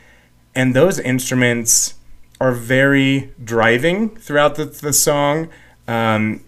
And 0.54 0.74
those 0.74 0.98
instruments 0.98 1.94
are 2.40 2.52
very 2.52 3.32
driving 3.42 4.10
throughout 4.16 4.56
the, 4.56 4.64
the 4.64 4.92
song. 4.92 5.48
Um, 5.88 6.42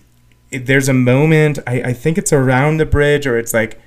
it- 0.50 0.66
there's 0.66 0.88
a 0.88 0.94
moment, 0.94 1.58
I, 1.66 1.82
I 1.82 1.92
think 1.92 2.18
it's 2.18 2.32
around 2.32 2.78
the 2.78 2.86
bridge, 2.86 3.26
or 3.26 3.38
it's 3.38 3.54
like 3.54 3.80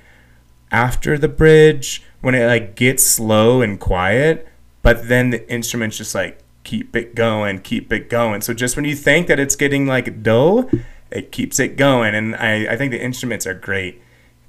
after 0.72 1.18
the 1.18 1.28
bridge 1.28 2.02
when 2.20 2.34
it 2.34 2.46
like 2.46 2.76
gets 2.76 3.02
slow 3.02 3.60
and 3.60 3.80
quiet 3.80 4.46
but 4.82 5.08
then 5.08 5.30
the 5.30 5.50
instruments 5.52 5.96
just 5.98 6.14
like 6.14 6.38
keep 6.62 6.94
it 6.94 7.14
going 7.16 7.58
keep 7.58 7.92
it 7.92 8.08
going. 8.08 8.40
So 8.40 8.54
just 8.54 8.76
when 8.76 8.84
you 8.84 8.94
think 8.94 9.26
that 9.26 9.40
it's 9.40 9.56
getting 9.56 9.86
like 9.86 10.22
dull 10.22 10.70
it 11.10 11.32
keeps 11.32 11.58
it 11.58 11.76
going. 11.76 12.14
And 12.14 12.36
i, 12.36 12.66
I 12.72 12.76
think 12.76 12.92
the 12.92 13.02
instruments 13.02 13.46
are 13.48 13.54
great 13.54 14.00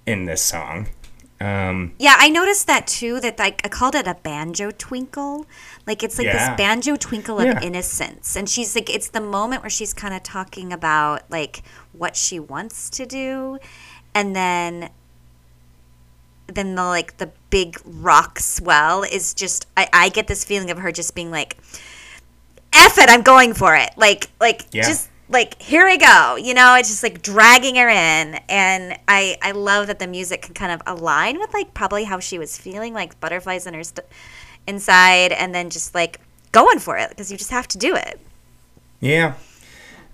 in 0.05 0.25
this 0.25 0.41
song 0.43 0.89
um, 1.41 1.93
Yeah, 1.97 2.15
I 2.17 2.29
noticed 2.29 2.67
that 2.67 2.87
too. 2.87 3.19
That 3.19 3.39
like 3.39 3.61
I 3.65 3.67
called 3.69 3.95
it 3.95 4.07
a 4.07 4.15
banjo 4.15 4.71
twinkle. 4.71 5.45
Like 5.87 6.03
it's 6.03 6.17
like 6.17 6.27
Yeah. 6.27 6.49
this 6.49 6.57
banjo 6.57 6.95
twinkle 6.95 7.39
of 7.39 7.45
Yeah. 7.45 7.61
innocence, 7.61 8.35
and 8.35 8.49
she's 8.49 8.75
like, 8.75 8.89
it's 8.89 9.09
the 9.09 9.21
moment 9.21 9.63
where 9.63 9.69
she's 9.69 9.93
kind 9.93 10.13
of 10.13 10.23
talking 10.23 10.71
about 10.71 11.23
like 11.29 11.63
what 11.93 12.15
she 12.15 12.39
wants 12.39 12.89
to 12.91 13.05
do, 13.05 13.57
and 14.13 14.35
then 14.35 14.89
then 16.47 16.75
the 16.75 16.83
like 16.83 17.17
the 17.17 17.31
big 17.49 17.77
rock 17.85 18.37
swell 18.39 19.03
is 19.03 19.33
just 19.33 19.67
I, 19.77 19.87
I 19.93 20.09
get 20.09 20.27
this 20.27 20.43
feeling 20.43 20.69
of 20.69 20.77
her 20.79 20.91
just 20.91 21.15
being 21.15 21.31
like 21.31 21.57
F 22.73 22.97
it, 22.97 23.09
I'm 23.09 23.21
going 23.21 23.53
for 23.53 23.75
it. 23.75 23.91
Like 23.97 24.29
like 24.39 24.63
Yeah. 24.71 24.83
just 24.87 25.09
like 25.31 25.61
here 25.61 25.85
we 25.85 25.97
go. 25.97 26.35
You 26.35 26.53
know, 26.53 26.75
it's 26.75 26.89
just 26.89 27.03
like 27.03 27.21
dragging 27.21 27.75
her 27.75 27.89
in 27.89 28.39
and 28.49 28.97
I 29.07 29.37
I 29.41 29.51
love 29.51 29.87
that 29.87 29.99
the 29.99 30.07
music 30.07 30.41
can 30.43 30.53
kind 30.53 30.71
of 30.71 30.81
align 30.85 31.39
with 31.39 31.53
like 31.53 31.73
probably 31.73 32.03
how 32.03 32.19
she 32.19 32.37
was 32.37 32.57
feeling 32.57 32.93
like 32.93 33.19
butterflies 33.19 33.65
in 33.65 33.73
her 33.73 33.83
st- 33.83 34.05
inside 34.67 35.31
and 35.31 35.55
then 35.55 35.69
just 35.69 35.95
like 35.95 36.19
going 36.51 36.79
for 36.79 36.97
it 36.97 37.09
because 37.09 37.31
you 37.31 37.37
just 37.37 37.51
have 37.51 37.67
to 37.69 37.77
do 37.77 37.95
it. 37.95 38.19
Yeah. 38.99 39.35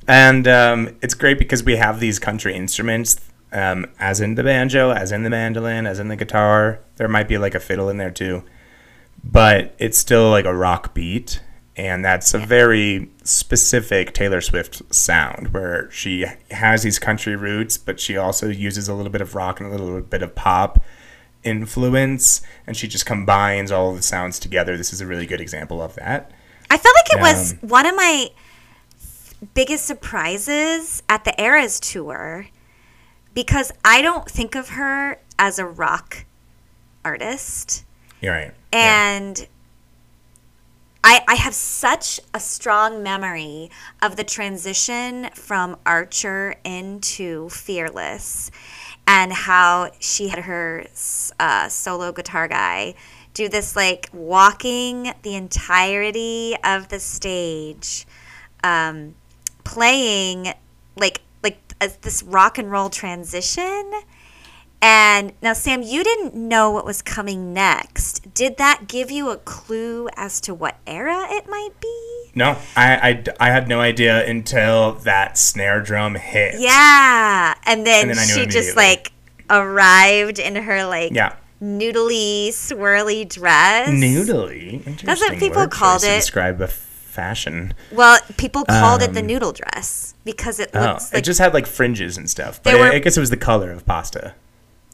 And 0.07 0.47
um, 0.47 0.95
it's 1.01 1.13
great 1.13 1.37
because 1.37 1.63
we 1.63 1.75
have 1.75 1.99
these 1.99 2.17
country 2.17 2.55
instruments 2.55 3.19
um, 3.51 3.87
as 3.99 4.21
in 4.21 4.35
the 4.35 4.43
banjo, 4.43 4.91
as 4.91 5.11
in 5.11 5.23
the 5.23 5.29
mandolin, 5.29 5.85
as 5.85 5.99
in 5.99 6.07
the 6.07 6.15
guitar. 6.15 6.79
There 6.95 7.07
might 7.07 7.27
be 7.27 7.37
like 7.37 7.55
a 7.55 7.59
fiddle 7.59 7.89
in 7.89 7.97
there 7.97 8.11
too, 8.11 8.43
but 9.23 9.73
it's 9.77 9.97
still 9.97 10.29
like 10.29 10.45
a 10.45 10.55
rock 10.55 10.93
beat, 10.93 11.41
and 11.77 12.03
that's 12.03 12.33
a 12.33 12.39
very 12.39 13.09
specific 13.23 14.13
Taylor 14.13 14.41
Swift 14.41 14.81
sound 14.93 15.53
where 15.53 15.89
she 15.91 16.25
has 16.51 16.81
these 16.83 16.97
country 16.97 17.35
roots, 17.35 17.77
but 17.77 17.99
she 17.99 18.17
also 18.17 18.49
uses 18.49 18.89
a 18.89 18.93
little 18.95 19.11
bit 19.11 19.21
of 19.21 19.35
rock 19.35 19.59
and 19.59 19.69
a 19.69 19.71
little 19.71 20.01
bit 20.01 20.23
of 20.23 20.33
pop 20.33 20.83
influence, 21.43 22.41
and 22.65 22.75
she 22.75 22.87
just 22.87 23.05
combines 23.05 23.71
all 23.71 23.91
of 23.91 23.97
the 23.97 24.01
sounds 24.01 24.39
together. 24.39 24.75
This 24.75 24.91
is 24.91 25.01
a 25.01 25.05
really 25.05 25.27
good 25.27 25.39
example 25.39 25.81
of 25.81 25.95
that. 25.95 26.31
I 26.69 26.77
felt 26.77 26.95
like 26.95 27.13
it 27.13 27.21
was 27.21 27.53
Um, 27.53 27.59
one 27.69 27.85
of 27.85 27.95
my 27.95 28.29
biggest 29.53 29.85
surprises 29.85 31.03
at 31.07 31.23
the 31.23 31.41
Eras 31.41 31.79
tour 31.79 32.47
because 33.35 33.71
I 33.85 34.01
don't 34.01 34.29
think 34.29 34.55
of 34.55 34.69
her 34.69 35.19
as 35.37 35.59
a 35.59 35.65
rock 35.65 36.25
artist. 37.05 37.85
You're 38.19 38.33
right. 38.33 38.53
Yeah. 38.73 39.45
I, 41.09 41.23
I 41.25 41.35
have 41.35 41.53
such 41.53 42.19
a 42.33 42.39
strong 42.41 43.01
memory 43.01 43.71
of 44.01 44.17
the 44.17 44.25
transition 44.25 45.29
from 45.35 45.77
Archer 45.85 46.55
into 46.65 47.47
Fearless 47.47 48.51
and 49.07 49.31
how 49.31 49.91
she 49.99 50.27
had 50.27 50.39
her 50.39 50.85
uh, 51.39 51.69
solo 51.69 52.11
guitar 52.11 52.49
guy 52.49 52.93
do 53.33 53.47
this 53.47 53.73
like 53.73 54.09
walking 54.11 55.13
the 55.21 55.35
entirety 55.35 56.57
of 56.61 56.89
the 56.89 56.99
stage, 56.99 58.05
um, 58.61 59.15
playing 59.63 60.51
like 60.97 61.21
like 61.41 61.57
this 62.01 62.21
rock 62.21 62.57
and 62.57 62.69
roll 62.69 62.89
transition. 62.89 63.93
And 64.81 65.33
now, 65.41 65.53
Sam, 65.53 65.81
you 65.81 66.03
didn't 66.03 66.35
know 66.35 66.69
what 66.69 66.85
was 66.85 67.01
coming 67.01 67.51
next. 67.53 68.33
Did 68.33 68.57
that 68.57 68.87
give 68.87 69.09
you 69.09 69.31
a 69.31 69.37
clue 69.37 70.07
as 70.15 70.39
to 70.41 70.53
what 70.53 70.77
era 70.85 71.25
it 71.31 71.49
might 71.49 71.71
be? 71.81 72.31
No, 72.35 72.57
I, 72.75 72.95
I, 73.09 73.23
I 73.39 73.51
had 73.51 73.67
no 73.67 73.79
idea 73.81 74.23
until 74.29 74.93
that 74.93 75.37
snare 75.37 75.81
drum 75.81 76.13
hit. 76.15 76.59
Yeah. 76.59 77.55
And 77.65 77.85
then, 77.87 78.09
And 78.09 78.17
then 78.19 78.27
she 78.27 78.45
just 78.45 78.75
like 78.75 79.11
arrived 79.49 80.37
in 80.37 80.55
her 80.55 80.85
like 80.85 81.11
Yeah. 81.13 81.33
noodly, 81.59 82.49
swirly 82.49 83.27
dress. 83.27 83.89
Noodly. 83.89 84.85
Interesting 84.85 85.39
people 85.39 85.63
word 85.63 85.71
called 85.71 86.03
it- 86.03 86.17
describe 86.19 86.61
a 86.61 86.67
fashion. 86.67 87.73
Well, 87.91 88.19
people 88.37 88.63
called 88.65 89.01
it 89.01 89.13
the 89.13 89.21
Um, 89.21 89.25
noodle 89.27 89.53
dress 89.53 90.13
because 90.23 90.59
it 90.59 90.69
Oh, 90.75 90.79
looks 90.81 91.11
it 91.11 91.23
just 91.23 91.39
had 91.39 91.55
like 91.55 91.65
fringes 91.65 92.15
and 92.17 92.29
stuff. 92.29 92.61
But 92.61 92.75
I- 92.75 92.79
were- 92.79 92.91
I 92.93 92.99
guess 92.99 93.17
it 93.17 93.19
was 93.21 93.31
the 93.31 93.37
color 93.37 93.71
of 93.71 93.83
pasta. 93.87 94.35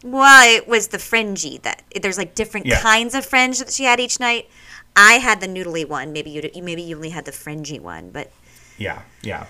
Well, 0.03 0.47
it 0.55 0.67
was 0.67 0.89
the 0.89 0.99
fringy 0.99 1.59
that 1.63 1.81
there's 2.01 2.17
like 2.17 2.35
different 2.35 2.65
Yeah. 2.65 2.81
kinds 2.81 3.15
of 3.15 3.25
fringe 3.25 3.59
that 3.59 3.71
she 3.71 3.85
had 3.85 3.99
each 3.99 4.19
night. 4.19 4.49
I 4.95 5.13
had 5.13 5.41
the 5.41 5.47
noodly 5.47 5.87
one. 5.87 6.11
Maybe 6.13 6.29
you 6.29 6.41
maybe 6.61 6.81
you 6.83 6.95
only 6.95 7.09
had 7.09 7.25
the 7.25 7.31
fringy 7.31 7.79
one, 7.79 8.09
but 8.11 8.31
Yeah, 8.77 9.01
yeah. 9.21 9.45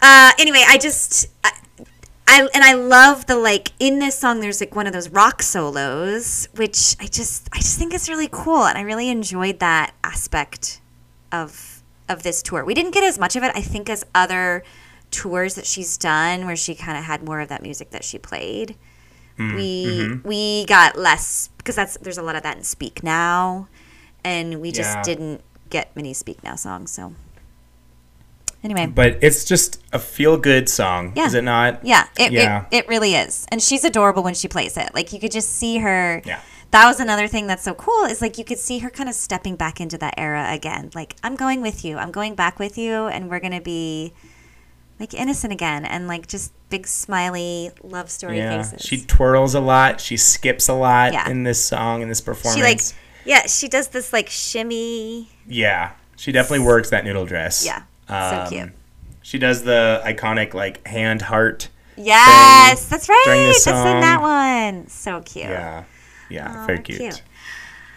uh, 0.00 0.32
anyway, 0.38 0.64
I 0.66 0.78
just 0.78 1.26
I, 1.44 1.52
I 2.26 2.48
and 2.54 2.62
I 2.64 2.72
love 2.74 3.26
the 3.26 3.36
like 3.36 3.72
in 3.78 3.98
this 3.98 4.16
song. 4.18 4.40
There's 4.40 4.60
like 4.60 4.74
one 4.74 4.86
of 4.86 4.92
those 4.92 5.08
rock 5.10 5.42
solos, 5.42 6.48
which 6.54 6.96
I 7.00 7.06
just 7.06 7.48
I 7.52 7.58
just 7.58 7.78
think 7.78 7.92
is 7.92 8.08
really 8.08 8.28
cool, 8.30 8.64
and 8.64 8.78
I 8.78 8.82
really 8.82 9.08
enjoyed 9.10 9.58
that 9.58 9.92
aspect 10.04 10.80
of 11.32 11.82
of 12.08 12.22
this 12.22 12.42
tour. 12.42 12.64
We 12.64 12.74
didn't 12.74 12.92
get 12.92 13.04
as 13.04 13.18
much 13.18 13.36
of 13.36 13.42
it, 13.42 13.52
I 13.54 13.60
think, 13.60 13.90
as 13.90 14.04
other 14.14 14.62
tours 15.10 15.56
that 15.56 15.66
she's 15.66 15.98
done, 15.98 16.46
where 16.46 16.56
she 16.56 16.74
kind 16.74 16.96
of 16.96 17.04
had 17.04 17.22
more 17.24 17.40
of 17.40 17.48
that 17.48 17.62
music 17.62 17.90
that 17.90 18.04
she 18.04 18.16
played. 18.18 18.76
Mm, 19.40 19.56
we 19.56 19.86
mm-hmm. 19.86 20.28
we 20.28 20.66
got 20.66 20.98
less 20.98 21.48
because 21.56 21.74
that's 21.74 21.96
there's 21.98 22.18
a 22.18 22.22
lot 22.22 22.36
of 22.36 22.42
that 22.42 22.58
in 22.58 22.62
Speak 22.62 23.02
Now, 23.02 23.68
and 24.22 24.60
we 24.60 24.70
just 24.70 24.96
Yeah. 24.96 25.02
didn't 25.02 25.40
get 25.70 25.96
many 25.96 26.12
Speak 26.12 26.44
Now 26.44 26.56
songs. 26.56 26.90
So 26.90 27.14
anyway, 28.62 28.86
But 28.86 29.18
it's 29.22 29.44
just 29.44 29.80
a 29.92 29.98
feel 29.98 30.36
good 30.36 30.68
song, 30.68 31.14
Yeah. 31.16 31.26
is 31.26 31.34
it 31.34 31.44
not? 31.44 31.84
Yeah, 31.84 32.06
it, 32.18 32.32
Yeah. 32.32 32.66
It, 32.70 32.84
it 32.84 32.88
really 32.88 33.14
is. 33.14 33.46
And 33.50 33.62
she's 33.62 33.82
adorable 33.84 34.22
when 34.22 34.34
she 34.34 34.46
plays 34.46 34.76
it. 34.76 34.94
Like 34.94 35.12
you 35.12 35.18
could 35.18 35.32
just 35.32 35.50
see 35.50 35.78
her. 35.78 36.20
Yeah. 36.26 36.40
That 36.72 36.86
was 36.86 37.00
another 37.00 37.26
thing 37.26 37.46
that's 37.48 37.64
so 37.64 37.74
cool 37.74 38.04
is 38.04 38.20
like 38.20 38.38
you 38.38 38.44
could 38.44 38.58
see 38.58 38.78
her 38.78 38.90
kind 38.90 39.08
of 39.08 39.14
stepping 39.14 39.56
back 39.56 39.80
into 39.80 39.98
that 39.98 40.14
era 40.16 40.52
again. 40.52 40.90
Like 40.94 41.16
I'm 41.24 41.34
going 41.34 41.62
with 41.62 41.84
you. 41.84 41.96
I'm 41.96 42.12
going 42.12 42.34
back 42.34 42.58
with 42.58 42.76
you 42.78 43.06
and 43.06 43.28
we're 43.28 43.40
going 43.40 43.54
to 43.54 43.60
be 43.60 44.12
like 45.00 45.14
innocent 45.14 45.52
again 45.52 45.84
and 45.84 46.06
like 46.06 46.26
just 46.28 46.52
big 46.68 46.86
smiley 46.86 47.70
love 47.82 48.10
story 48.10 48.36
Yeah. 48.36 48.62
faces. 48.62 48.86
She 48.86 49.00
twirls 49.02 49.54
a 49.54 49.60
lot. 49.60 50.00
She 50.00 50.16
skips 50.16 50.68
a 50.68 50.74
lot 50.74 51.12
Yeah. 51.14 51.28
in 51.28 51.42
this 51.42 51.62
song, 51.64 52.02
in 52.02 52.08
this 52.08 52.20
performance. 52.20 52.56
she 52.56 52.62
like 52.62 52.80
yeah, 53.24 53.46
she 53.46 53.68
does 53.68 53.88
this 53.88 54.12
like 54.12 54.28
shimmy. 54.28 55.28
Yeah, 55.46 55.92
she 56.16 56.32
definitely 56.32 56.64
works 56.66 56.90
that 56.90 57.04
noodle 57.04 57.24
dress. 57.26 57.64
Yeah, 57.64 57.82
so 58.08 58.42
Um, 58.42 58.48
cute. 58.48 58.70
She 59.22 59.38
does 59.38 59.62
the 59.64 60.00
iconic 60.04 60.54
like 60.54 60.86
hand 60.86 61.22
heart. 61.22 61.68
Yes, 61.96 62.86
that's 62.86 63.08
right. 63.08 63.22
during 63.26 63.42
That's 63.44 63.64
this 63.64 63.74
in 63.74 64.00
that 64.00 64.20
one. 64.22 64.88
So 64.88 65.20
cute. 65.20 65.46
Yeah, 65.50 65.84
yeah, 66.30 66.62
Aw, 66.62 66.66
very 66.66 66.78
cute. 66.80 66.98
cute. 66.98 67.22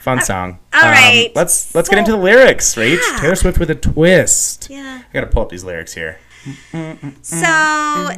Fun 0.02 0.20
song. 0.22 0.60
all 0.74 0.82
right, 0.82 1.32
let's 1.36 1.74
let's 1.74 1.88
so- 1.88 1.92
get 1.92 2.00
into 2.00 2.12
the 2.12 2.18
lyrics. 2.18 2.76
Right, 2.76 3.00
Yeah. 3.00 3.18
Taylor 3.22 3.36
Swift 3.36 3.58
with 3.60 3.70
a 3.70 3.76
twist. 3.76 4.68
Yeah. 4.70 5.02
I 5.10 5.14
gotta 5.14 5.28
pull 5.28 5.44
up 5.44 5.50
these 5.50 5.64
lyrics 5.64 5.94
here. 5.94 6.18
So 7.22 8.10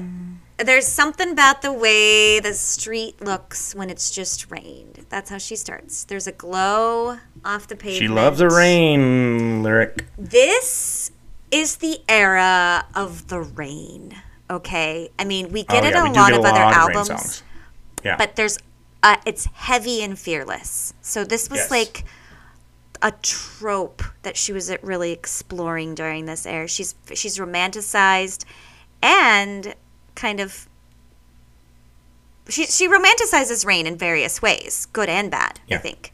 there's 0.57 0.87
something 0.87 1.31
about 1.31 1.61
the 1.61 1.71
way 1.73 2.39
the 2.39 2.53
street 2.53 3.21
looks 3.21 3.75
when 3.75 3.89
it's 3.89 4.09
just 4.11 4.49
rained. 4.51 5.05
That's 5.09 5.29
how 5.29 5.37
she 5.37 5.55
starts. 5.55 6.03
There's 6.05 6.27
a 6.27 6.31
glow 6.31 7.17
off 7.43 7.67
the 7.67 7.75
pavement. 7.75 7.97
She 7.97 8.07
loves 8.07 8.39
the 8.39 8.49
rain. 8.49 9.63
Lyric. 9.63 10.05
This 10.17 11.11
is 11.51 11.77
the 11.77 11.99
era 12.09 12.85
of 12.95 13.27
the 13.27 13.41
rain. 13.41 14.15
Okay, 14.49 15.09
I 15.17 15.25
mean 15.25 15.51
we 15.51 15.63
get 15.63 15.83
oh 15.83 15.87
it 15.87 15.93
yeah, 15.93 16.03
a 16.03 16.11
lot 16.11 16.29
get 16.29 16.39
of 16.39 16.45
a 16.45 16.47
other 16.47 16.59
lot 16.59 16.71
of 16.77 16.87
rain 16.87 16.95
albums, 16.97 17.07
songs. 17.07 17.43
Yeah, 18.03 18.15
but 18.17 18.35
there's 18.35 18.57
uh, 19.03 19.17
it's 19.25 19.45
heavy 19.53 20.01
and 20.03 20.17
fearless. 20.17 20.93
So 21.01 21.23
this 21.23 21.49
was 21.49 21.59
Yes. 21.61 21.71
like 21.71 22.05
a 23.05 23.11
trope 23.21 24.01
that 24.23 24.35
she 24.35 24.51
was 24.51 24.71
uh, 24.71 24.77
really 24.81 25.11
exploring 25.11 25.93
during 25.93 26.25
this 26.25 26.47
era. 26.47 26.67
She's 26.67 26.95
she's 27.13 27.37
romanticized 27.37 28.45
and 29.03 29.75
kind 30.15 30.39
of 30.39 30.67
she 32.49 32.65
she 32.65 32.87
romanticizes 32.87 33.63
rain 33.63 33.85
in 33.85 33.95
various 33.95 34.41
ways, 34.41 34.87
good 34.87 35.07
and 35.07 35.29
bad. 35.29 35.59
I 35.69 35.77
think. 35.77 36.11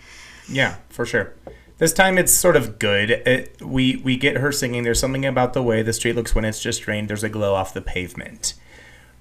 Yeah, 0.50 0.76
for 0.90 1.06
sure. 1.06 1.34
This 1.78 1.94
time 1.94 2.18
it's 2.18 2.34
sort 2.34 2.58
of 2.58 2.78
good. 2.78 3.10
It, 3.10 3.62
we 3.62 3.96
we 3.96 4.18
get 4.18 4.38
her 4.38 4.52
singing. 4.52 4.84
There's 4.84 5.00
something 5.00 5.26
about 5.26 5.54
the 5.54 5.64
way 5.64 5.82
the 5.84 5.94
street 5.94 6.18
looks 6.18 6.36
when 6.36 6.44
it's 6.44 6.62
just 6.62 6.88
rained. 6.88 7.10
There's 7.10 7.24
a 7.24 7.30
glow 7.30 7.56
off 7.56 7.74
the 7.74 7.82
pavement, 7.82 8.54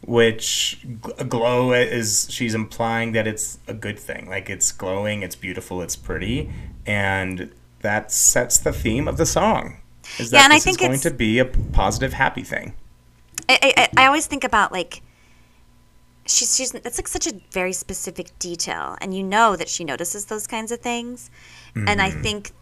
which 0.01 0.85
glow 1.29 1.73
is 1.73 2.27
she's 2.31 2.53
implying 2.53 3.13
that 3.13 3.29
it's 3.29 3.61
a 3.69 3.75
good 3.75 3.99
thing. 3.99 4.29
Like 4.29 4.51
it's 4.51 4.73
glowing, 4.73 5.23
it's 5.23 5.37
beautiful, 5.37 5.83
it's 5.83 5.95
pretty, 5.95 6.51
and 6.85 7.53
that 7.81 8.13
sets 8.13 8.59
the 8.59 8.73
theme 8.73 9.09
of 9.09 9.17
the 9.17 9.27
song. 9.27 9.79
Is 10.19 10.31
that 10.31 10.39
Yeah, 10.39 10.45
and 10.45 10.53
I 10.53 10.59
think 10.59 10.75
is 10.75 10.77
going 10.79 10.93
it's- 10.93 11.03
to 11.03 11.11
be 11.11 11.39
a 11.39 11.45
positive, 11.45 12.13
happy 12.13 12.43
thing. 12.43 12.75
I, 13.49 13.75
I, 13.77 13.89
I 14.05 14.07
always 14.07 14.27
think 14.27 14.45
about 14.45 14.71
like 14.71 15.03
she's 16.27 16.57
she's 16.57 16.71
that's 16.71 16.99
like 16.99 17.09
such 17.09 17.27
a 17.27 17.33
very 17.51 17.73
specific 17.73 18.39
detail 18.39 18.97
and 19.01 19.15
you 19.15 19.23
know 19.23 19.57
that 19.57 19.69
she 19.69 19.85
notices 19.85 20.27
those 20.27 20.47
kinds 20.47 20.71
of 20.71 20.81
things 20.81 21.31
and 21.75 22.01
i 22.01 22.11
mm-hmm. 22.11 22.23
think 22.23 22.53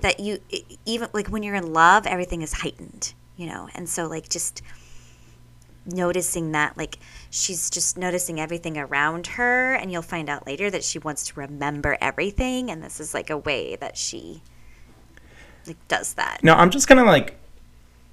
that 0.00 0.20
you 0.20 0.38
even 0.84 1.08
like 1.12 1.28
when 1.28 1.42
you're 1.42 1.54
in 1.54 1.72
love 1.72 2.06
everything 2.06 2.42
is 2.42 2.52
heightened 2.52 3.14
you 3.36 3.46
know 3.46 3.68
and 3.74 3.88
so 3.88 4.06
like 4.06 4.28
just 4.28 4.62
noticing 5.88 6.52
that 6.52 6.76
like 6.76 6.98
she's 7.30 7.70
just 7.70 7.98
noticing 7.98 8.38
everything 8.38 8.78
around 8.78 9.26
her 9.26 9.74
and 9.74 9.90
you'll 9.90 10.02
find 10.02 10.28
out 10.28 10.46
later 10.46 10.70
that 10.70 10.84
she 10.84 10.98
wants 10.98 11.26
to 11.26 11.40
remember 11.40 11.96
everything 12.00 12.70
and 12.70 12.82
this 12.82 13.00
is 13.00 13.14
like 13.14 13.30
a 13.30 13.38
way 13.38 13.76
that 13.76 13.96
she 13.96 14.42
like 15.66 15.88
does 15.88 16.14
that 16.14 16.40
No, 16.44 16.54
I'm 16.54 16.70
just 16.70 16.86
gonna 16.88 17.04
like 17.04 17.36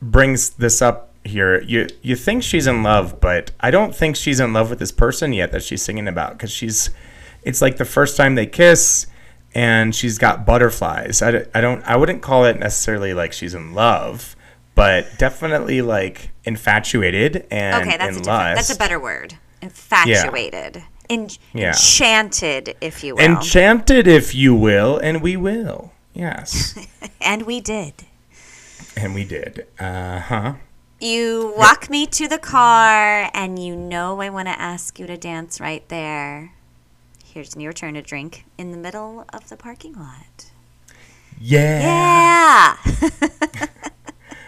brings 0.01 0.51
this 0.51 0.81
up 0.81 1.11
here. 1.25 1.61
You 1.61 1.87
you 2.01 2.15
think 2.15 2.43
she's 2.43 2.67
in 2.67 2.83
love, 2.83 3.19
but 3.19 3.51
I 3.59 3.71
don't 3.71 3.93
think 3.95 4.15
she's 4.15 4.39
in 4.39 4.53
love 4.53 4.69
with 4.69 4.79
this 4.79 4.91
person 4.91 5.33
yet 5.33 5.51
that 5.51 5.63
she's 5.63 5.81
singing 5.81 6.07
about 6.07 6.33
because 6.33 6.51
she's. 6.51 6.91
It's 7.43 7.61
like 7.61 7.77
the 7.77 7.85
first 7.85 8.17
time 8.17 8.35
they 8.35 8.47
kiss, 8.47 9.07
and 9.53 9.93
she's 9.93 10.17
got 10.17 10.45
butterflies. 10.45 11.21
I, 11.21 11.45
I 11.53 11.61
don't 11.61 11.83
I 11.83 11.95
wouldn't 11.95 12.21
call 12.21 12.45
it 12.45 12.59
necessarily 12.59 13.13
like 13.13 13.33
she's 13.33 13.53
in 13.53 13.73
love, 13.73 14.34
but 14.75 15.17
definitely 15.17 15.81
like 15.81 16.29
infatuated 16.43 17.47
and 17.49 17.81
Okay, 17.87 17.97
that's 17.97 18.15
a 18.15 18.17
in 18.19 18.23
different, 18.23 18.55
that's 18.55 18.69
a 18.69 18.77
better 18.77 18.99
word. 18.99 19.35
Infatuated, 19.61 20.83
En- 21.09 21.29
Yeah. 21.53 21.69
enchanted, 21.69 22.75
if 22.81 23.03
you 23.03 23.15
will, 23.15 23.23
Enchanted, 23.23 24.07
if 24.07 24.35
you 24.35 24.53
will, 24.53 24.97
and 24.97 25.21
we 25.21 25.35
will. 25.37 25.91
Yes, 26.13 26.75
and 27.21 27.43
we 27.43 27.59
did. 27.61 27.93
and 28.95 29.13
we 29.15 29.23
did. 29.23 29.65
Uh 29.79 30.19
huh. 30.19 30.53
You 31.01 31.53
walk 31.57 31.89
me 31.89 32.05
to 32.07 32.27
the 32.27 32.37
car, 32.37 33.29
and 33.33 33.59
you 33.59 33.75
know 33.75 34.21
I 34.21 34.29
want 34.29 34.47
to 34.47 34.59
ask 34.59 34.97
you 34.99 35.07
to 35.07 35.17
dance 35.17 35.59
right 35.59 35.87
there. 35.89 36.53
Here's 37.23 37.55
your 37.57 37.73
turn 37.73 37.95
to 37.95 38.01
drink 38.01 38.45
in 38.57 38.71
the 38.71 38.77
middle 38.77 39.25
of 39.33 39.49
the 39.49 39.57
parking 39.57 39.93
lot. 39.93 40.51
Yeah. 41.39 42.77
Yeah. 43.01 43.09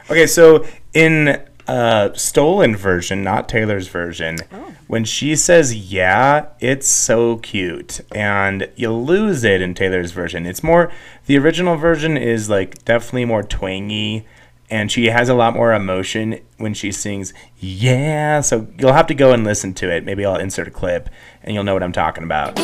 Okay, 0.09 0.25
so 0.27 0.65
in 0.93 1.41
uh, 1.67 2.13
stolen 2.13 2.75
version, 2.75 3.23
not 3.23 3.49
Taylor's 3.49 3.87
version, 3.89 4.37
Oh. 4.53 4.73
when 4.87 5.03
she 5.03 5.35
says 5.35 5.75
yeah, 5.75 6.45
it's 6.61 6.87
so 6.87 7.37
cute, 7.37 7.99
and 8.15 8.69
you 8.77 8.91
lose 8.93 9.43
it 9.43 9.61
in 9.61 9.73
Taylor's 9.73 10.11
version. 10.11 10.45
It's 10.45 10.63
more 10.63 10.89
the 11.25 11.37
original 11.37 11.75
version 11.75 12.15
is 12.15 12.49
like 12.49 12.85
definitely 12.85 13.25
more 13.25 13.43
twangy, 13.43 14.25
and 14.69 14.89
she 14.89 15.07
has 15.07 15.27
a 15.27 15.33
lot 15.33 15.53
more 15.55 15.73
emotion 15.73 16.39
when 16.57 16.73
she 16.73 16.89
sings 16.93 17.33
yeah. 17.59 18.39
So 18.39 18.67
you'll 18.79 18.93
have 18.93 19.07
to 19.07 19.13
go 19.13 19.33
and 19.33 19.43
listen 19.43 19.73
to 19.75 19.91
it. 19.93 20.05
Maybe 20.05 20.25
I'll 20.25 20.37
insert 20.37 20.69
a 20.69 20.71
clip, 20.71 21.09
and 21.43 21.53
you'll 21.53 21.65
know 21.65 21.73
what 21.73 21.83
I'm 21.83 21.91
talking 21.91 22.23
about. 22.23 22.57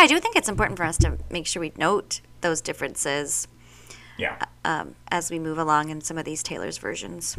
I 0.00 0.06
do 0.06 0.18
think 0.18 0.34
it's 0.34 0.48
important 0.48 0.78
for 0.78 0.84
us 0.84 0.96
to 0.98 1.18
make 1.30 1.46
sure 1.46 1.60
we 1.60 1.72
note 1.76 2.22
those 2.40 2.62
differences 2.62 3.46
Yeah. 4.16 4.36
um, 4.64 4.94
as 5.10 5.30
we 5.30 5.38
move 5.38 5.58
along 5.58 5.90
in 5.90 6.00
some 6.00 6.16
of 6.16 6.24
these 6.24 6.42
Taylor's 6.42 6.78
versions. 6.78 7.36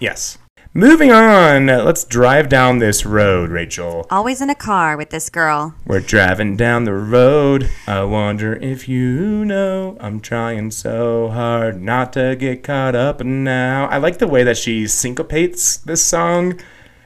Yes. 0.00 0.38
Moving 0.72 1.12
on, 1.12 1.66
let's 1.66 2.02
drive 2.04 2.48
down 2.48 2.78
this 2.78 3.04
road, 3.04 3.50
Rachel. 3.50 4.06
Always 4.10 4.40
in 4.40 4.48
a 4.48 4.54
car 4.54 4.96
with 4.96 5.10
this 5.10 5.28
girl. 5.28 5.74
We're 5.86 6.00
driving 6.00 6.56
down 6.56 6.84
the 6.84 6.94
road. 6.94 7.68
I 7.86 8.02
wonder 8.04 8.54
if 8.54 8.88
you 8.88 9.44
know 9.44 9.98
I'm 10.00 10.20
trying 10.20 10.70
so 10.70 11.28
hard 11.28 11.80
not 11.82 12.14
to 12.14 12.36
get 12.36 12.64
caught 12.64 12.94
up 12.94 13.20
now. 13.22 13.84
I 13.86 13.98
like 13.98 14.16
the 14.16 14.26
way 14.26 14.44
that 14.44 14.56
she 14.56 14.86
syncopates 14.86 15.76
this 15.76 16.02
song. 16.02 16.58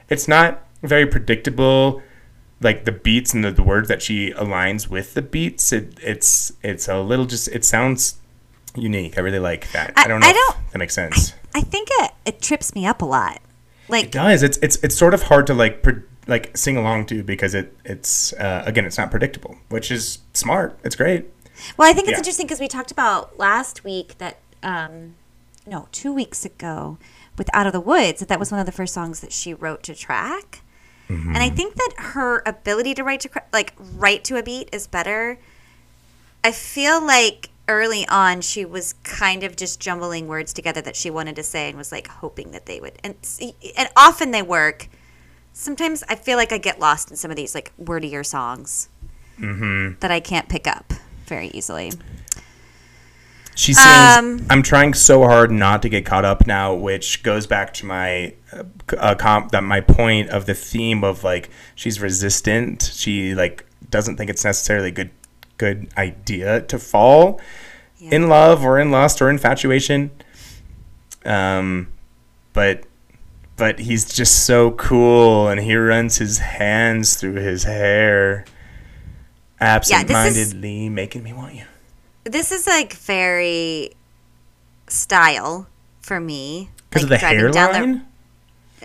It's 0.07 0.29
not 0.29 0.65
very 0.81 1.05
predictable, 1.05 2.01
like 2.61 2.85
the 2.85 2.91
beats 2.91 3.33
and 3.33 3.43
the, 3.43 3.51
the 3.51 3.63
words 3.63 3.87
that 3.87 4.01
she 4.01 4.31
aligns 4.33 4.89
with 4.89 5.13
the 5.13 5.21
beats. 5.21 5.71
It, 5.71 5.97
it's 6.01 6.51
it's 6.63 6.87
a 6.87 6.99
little 7.01 7.25
just 7.25 7.47
it 7.49 7.63
sounds 7.65 8.15
unique. 8.75 9.17
I 9.17 9.21
really 9.21 9.39
like 9.39 9.71
that. 9.71 9.93
I, 9.95 10.03
I- 10.03 10.07
don't 10.07 10.19
know 10.21 10.27
I 10.27 10.33
don't- 10.33 10.55
that 10.71 10.77
makes 10.77 10.93
sense. 10.93 11.33
I 11.55 11.61
think 11.61 11.87
it, 11.91 12.11
it 12.25 12.41
trips 12.41 12.75
me 12.75 12.85
up 12.85 13.01
a 13.01 13.05
lot. 13.05 13.41
Like, 13.87 14.05
It 14.05 14.11
does. 14.11 14.43
It's 14.43 14.57
it's 14.61 14.77
it's 14.83 14.95
sort 14.95 15.13
of 15.15 15.23
hard 15.23 15.47
to 15.47 15.53
like 15.55 15.81
pre- 15.81 16.03
like 16.27 16.55
sing 16.55 16.77
along 16.77 17.07
to 17.07 17.23
because 17.23 17.55
it 17.55 17.75
it's 17.85 18.33
uh, 18.33 18.61
again 18.67 18.85
it's 18.85 18.97
not 18.99 19.09
predictable, 19.09 19.57
which 19.69 19.89
is 19.89 20.19
smart. 20.33 20.77
It's 20.83 20.95
great. 20.95 21.25
Well, 21.75 21.89
I 21.89 21.93
think 21.93 22.07
it's 22.07 22.11
Yeah. 22.13 22.17
interesting 22.19 22.45
because 22.45 22.59
we 22.59 22.67
talked 22.67 22.91
about 22.91 23.37
last 23.39 23.83
week 23.83 24.17
that, 24.19 24.37
um, 24.63 25.15
no, 25.65 25.87
two 25.91 26.13
weeks 26.13 26.45
ago 26.45 26.97
with 27.37 27.49
Out 27.53 27.65
of 27.67 27.73
the 27.73 27.81
Woods, 27.81 28.19
that 28.19 28.29
that 28.29 28.39
was 28.39 28.51
one 28.51 28.59
of 28.59 28.65
the 28.67 28.71
first 28.71 28.93
songs 28.93 29.19
that 29.21 29.33
she 29.33 29.53
wrote 29.55 29.81
to 29.83 29.95
track. 29.95 30.61
And 31.09 31.37
I 31.37 31.49
think 31.49 31.75
that 31.75 31.93
her 31.97 32.43
ability 32.45 32.93
to 32.95 33.03
write 33.03 33.21
to 33.21 33.29
like 33.51 33.73
write 33.79 34.23
to 34.25 34.37
a 34.37 34.43
beat 34.43 34.69
is 34.71 34.85
better. 34.87 35.39
I 36.43 36.51
feel 36.51 37.05
like 37.05 37.49
early 37.67 38.07
on 38.07 38.41
she 38.41 38.65
was 38.65 38.93
kind 39.03 39.43
of 39.43 39.55
just 39.55 39.79
jumbling 39.79 40.27
words 40.27 40.53
together 40.53 40.81
that 40.81 40.95
she 40.95 41.09
wanted 41.09 41.35
to 41.35 41.43
say 41.43 41.69
and 41.69 41.77
was 41.77 41.91
like 41.91 42.07
hoping 42.07 42.49
that 42.51 42.65
they 42.65 42.79
would 42.79 42.93
and 43.03 43.15
and 43.77 43.89
often 43.95 44.31
they 44.31 44.41
work. 44.41 44.87
Sometimes 45.53 46.03
I 46.07 46.15
feel 46.15 46.37
like 46.37 46.51
I 46.51 46.57
get 46.57 46.79
lost 46.79 47.09
in 47.09 47.17
some 47.17 47.31
of 47.31 47.37
these 47.37 47.55
like 47.55 47.73
wordier 47.77 48.23
songs 48.23 48.89
mm-hmm. 49.39 49.99
that 49.99 50.11
I 50.11 50.19
can't 50.19 50.47
pick 50.47 50.67
up 50.67 50.93
very 51.25 51.47
easily. 51.49 51.91
She 53.59 53.73
sings, 53.73 54.17
Um, 54.17 54.45
"I'm 54.49 54.63
trying 54.63 54.93
so 54.93 55.23
hard 55.23 55.51
not 55.51 55.81
to 55.81 55.89
get 55.89 56.05
caught 56.05 56.23
up 56.23 56.47
now," 56.47 56.73
which 56.73 57.23
goes 57.23 57.45
back 57.45 57.73
to 57.73 57.85
my 57.85 58.33
uh, 58.53 58.63
uh, 58.97 59.15
comp 59.15 59.51
that 59.51 59.65
my 59.65 59.81
point 59.81 60.29
of 60.29 60.45
the 60.45 60.53
theme 60.53 61.03
of 61.03 61.25
like 61.25 61.49
she's 61.75 61.99
resistant. 61.99 62.89
She 62.95 63.35
like 63.35 63.65
doesn't 63.89 64.15
think 64.15 64.29
it's 64.29 64.45
necessarily 64.45 64.87
a 64.87 64.91
good 64.91 65.09
good 65.57 65.89
idea 65.97 66.61
to 66.61 66.79
fall 66.79 67.41
in 67.99 68.29
love 68.29 68.63
or 68.63 68.79
in 68.79 68.91
lust 68.91 69.21
or 69.21 69.29
infatuation. 69.29 70.11
Um, 71.25 71.89
but 72.53 72.85
but 73.57 73.79
he's 73.79 74.05
just 74.05 74.45
so 74.45 74.71
cool, 74.71 75.49
and 75.49 75.59
he 75.59 75.75
runs 75.75 76.15
his 76.17 76.37
hands 76.37 77.17
through 77.17 77.33
his 77.33 77.65
hair, 77.65 78.45
absent-mindedly, 79.59 80.87
making 80.87 81.23
me 81.23 81.33
want 81.33 81.55
you. 81.55 81.65
This 82.23 82.51
is 82.51 82.67
like 82.67 82.93
very 82.93 83.91
style 84.87 85.67
for 86.01 86.19
me. 86.19 86.69
Because 86.89 87.09
like 87.09 87.21
of 87.21 87.21
the 87.21 87.27
hairline? 87.27 88.05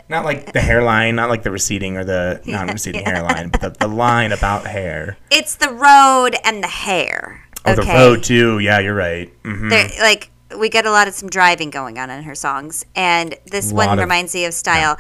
Not 0.08 0.24
like 0.24 0.52
the 0.52 0.60
hairline, 0.70 1.16
not 1.16 1.28
like 1.30 1.42
the 1.42 1.50
receding 1.50 1.96
or 1.96 2.04
the 2.04 2.40
non-receding 2.46 3.04
hairline, 3.04 3.48
but 3.50 3.60
the, 3.60 3.70
the 3.70 3.88
line 3.88 4.32
about 4.32 4.66
hair. 4.66 5.16
It's 5.30 5.56
the 5.56 5.70
road 5.70 6.36
and 6.44 6.62
the 6.62 6.68
hair. 6.68 7.44
Oh, 7.64 7.74
the 7.74 7.82
road 7.82 8.22
too. 8.22 8.58
Yeah, 8.58 8.78
you're 8.80 8.94
right. 8.94 9.32
hmm 9.42 9.70
like 10.00 10.30
we 10.58 10.68
get 10.68 10.86
a 10.86 10.90
lot 10.90 11.08
of 11.08 11.14
some 11.14 11.28
driving 11.28 11.70
going 11.70 11.98
on 11.98 12.10
in 12.10 12.22
her 12.24 12.34
songs, 12.34 12.84
and 12.94 13.34
this 13.46 13.72
one 13.72 13.88
of- 13.88 13.98
reminds 13.98 14.34
me 14.34 14.44
of 14.44 14.54
style. 14.54 14.98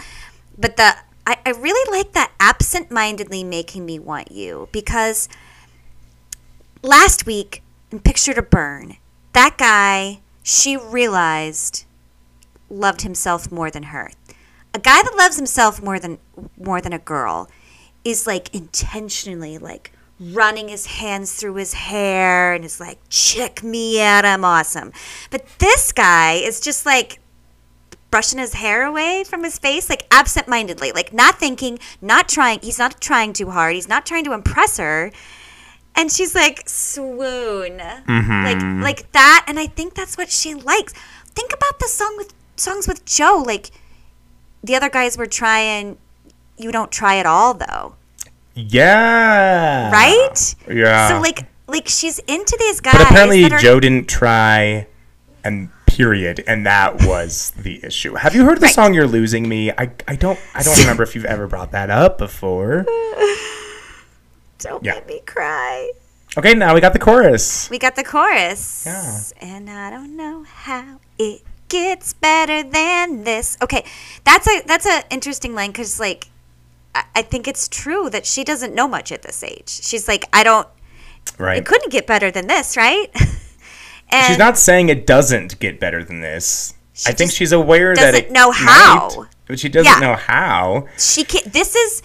But 0.56 0.76
the 0.76 0.94
I, 1.26 1.36
I 1.46 1.50
really 1.50 1.96
like 1.96 2.12
that 2.12 2.32
absent-mindedly 2.40 3.44
making 3.44 3.84
me 3.86 3.98
want 3.98 4.30
you 4.30 4.68
because 4.72 5.28
last 6.82 7.24
week 7.26 7.62
in 7.94 8.00
Picture 8.00 8.34
to 8.34 8.42
Burn, 8.42 8.96
that 9.34 9.56
guy 9.56 10.18
she 10.42 10.76
realized 10.76 11.84
loved 12.68 13.02
himself 13.02 13.52
more 13.52 13.70
than 13.70 13.84
her. 13.84 14.10
A 14.74 14.80
guy 14.80 15.00
that 15.00 15.14
loves 15.16 15.36
himself 15.36 15.80
more 15.80 16.00
than 16.00 16.18
more 16.58 16.80
than 16.80 16.92
a 16.92 16.98
girl 16.98 17.48
is 18.04 18.26
like 18.26 18.52
intentionally 18.52 19.58
like 19.58 19.92
running 20.18 20.68
his 20.68 20.86
hands 20.86 21.34
through 21.34 21.54
his 21.54 21.74
hair 21.74 22.52
and 22.52 22.64
is 22.64 22.80
like 22.80 22.98
check 23.10 23.62
me 23.62 24.00
out 24.00 24.24
I'm 24.24 24.44
awesome. 24.44 24.92
But 25.30 25.46
this 25.60 25.92
guy 25.92 26.32
is 26.32 26.60
just 26.60 26.84
like 26.84 27.20
brushing 28.10 28.40
his 28.40 28.54
hair 28.54 28.84
away 28.84 29.22
from 29.22 29.44
his 29.44 29.56
face 29.56 29.88
like 29.88 30.04
absent-mindedly, 30.10 30.90
like 30.90 31.12
not 31.12 31.38
thinking, 31.38 31.78
not 32.02 32.28
trying, 32.28 32.58
he's 32.60 32.78
not 32.80 33.00
trying 33.00 33.32
too 33.32 33.50
hard, 33.50 33.76
he's 33.76 33.88
not 33.88 34.04
trying 34.04 34.24
to 34.24 34.32
impress 34.32 34.78
her. 34.78 35.12
And 35.96 36.10
she's 36.10 36.34
like 36.34 36.68
swoon. 36.68 37.78
Mm-hmm. 37.78 38.44
Like 38.44 38.82
like 38.84 39.12
that 39.12 39.44
and 39.46 39.58
I 39.58 39.66
think 39.66 39.94
that's 39.94 40.16
what 40.18 40.30
she 40.30 40.54
likes. 40.54 40.92
Think 41.34 41.52
about 41.52 41.78
the 41.78 41.86
song 41.88 42.14
with 42.16 42.32
songs 42.56 42.86
with 42.88 43.04
Joe 43.04 43.42
like 43.44 43.70
the 44.62 44.74
other 44.76 44.88
guys 44.88 45.16
were 45.18 45.26
trying 45.26 45.98
you 46.56 46.70
don't 46.72 46.90
try 46.92 47.16
at 47.16 47.26
all 47.26 47.52
though 47.54 47.96
Yeah. 48.54 49.90
right 49.90 50.54
Yeah. 50.70 51.08
so 51.08 51.20
like 51.20 51.46
like 51.66 51.88
she's 51.88 52.18
into 52.20 52.56
these 52.60 52.80
guys 52.80 52.94
but 52.94 53.02
apparently 53.10 53.44
are, 53.50 53.58
Joe 53.58 53.80
didn't 53.80 54.08
try, 54.08 54.86
and 55.42 55.70
period, 55.86 56.42
and 56.46 56.66
that 56.66 57.02
was 57.04 57.52
the 57.56 57.84
issue. 57.84 58.14
Have 58.14 58.34
you 58.34 58.44
heard 58.44 58.58
the 58.58 58.66
Right. 58.66 58.74
song 58.74 58.94
"You're 58.94 59.06
Losing 59.06 59.48
Me"? 59.48 59.70
I, 59.70 59.90
I 60.06 60.16
don't 60.16 60.38
I 60.54 60.62
don't 60.62 60.78
remember 60.80 61.02
if 61.02 61.14
you've 61.14 61.24
ever 61.24 61.46
brought 61.46 61.72
that 61.72 61.88
up 61.90 62.18
before. 62.18 62.84
don't 64.64 64.84
Yeah. 64.84 64.94
make 64.94 65.06
me 65.06 65.20
cry 65.26 65.90
Okay, 66.36 66.52
now 66.54 66.74
we 66.74 66.80
got 66.80 66.92
the 66.92 66.98
chorus. 66.98 67.70
we 67.70 67.78
got 67.78 67.94
the 67.94 68.02
chorus 68.04 68.82
Yeah. 68.86 69.20
and 69.40 69.70
i 69.70 69.90
don't 69.90 70.16
know 70.16 70.44
how 70.44 70.98
it 71.18 71.42
gets 71.68 72.12
better 72.12 72.62
than 72.62 73.24
this 73.24 73.56
okay 73.62 73.84
that's 74.24 74.46
a 74.48 74.62
that's 74.66 74.86
an 74.86 75.02
interesting 75.10 75.54
line 75.54 75.70
because 75.70 75.98
like 76.00 76.28
I, 76.94 77.04
I 77.16 77.22
think 77.22 77.46
it's 77.48 77.68
true 77.68 78.10
that 78.10 78.26
she 78.26 78.44
doesn't 78.44 78.74
know 78.74 78.86
much 78.88 79.10
at 79.12 79.22
this 79.22 79.42
age 79.42 79.68
she's 79.68 80.06
like 80.08 80.24
i 80.32 80.42
don't 80.44 80.68
Right. 81.38 81.58
it 81.58 81.66
couldn't 81.66 81.90
get 81.90 82.06
better 82.06 82.30
than 82.30 82.46
this 82.48 82.76
right 82.76 83.08
and 84.10 84.26
She's 84.26 84.38
not 84.38 84.58
saying 84.58 84.88
it 84.90 85.06
doesn't 85.06 85.58
get 85.58 85.80
better 85.80 86.04
than 86.04 86.20
this. 86.20 86.74
I 87.06 87.12
think 87.12 87.32
she's 87.32 87.50
aware 87.50 87.94
that 87.94 88.14
it 88.14 88.28
doesn't 88.28 88.32
know 88.32 88.48
might, 88.50 88.56
how. 88.58 89.26
but 89.46 89.58
she 89.58 89.68
doesn't 89.68 89.90
Yeah. 89.90 89.98
know 90.06 90.14
how. 90.14 90.86
she 90.98 91.24
can 91.24 91.40
this 91.50 91.74
is 91.74 92.02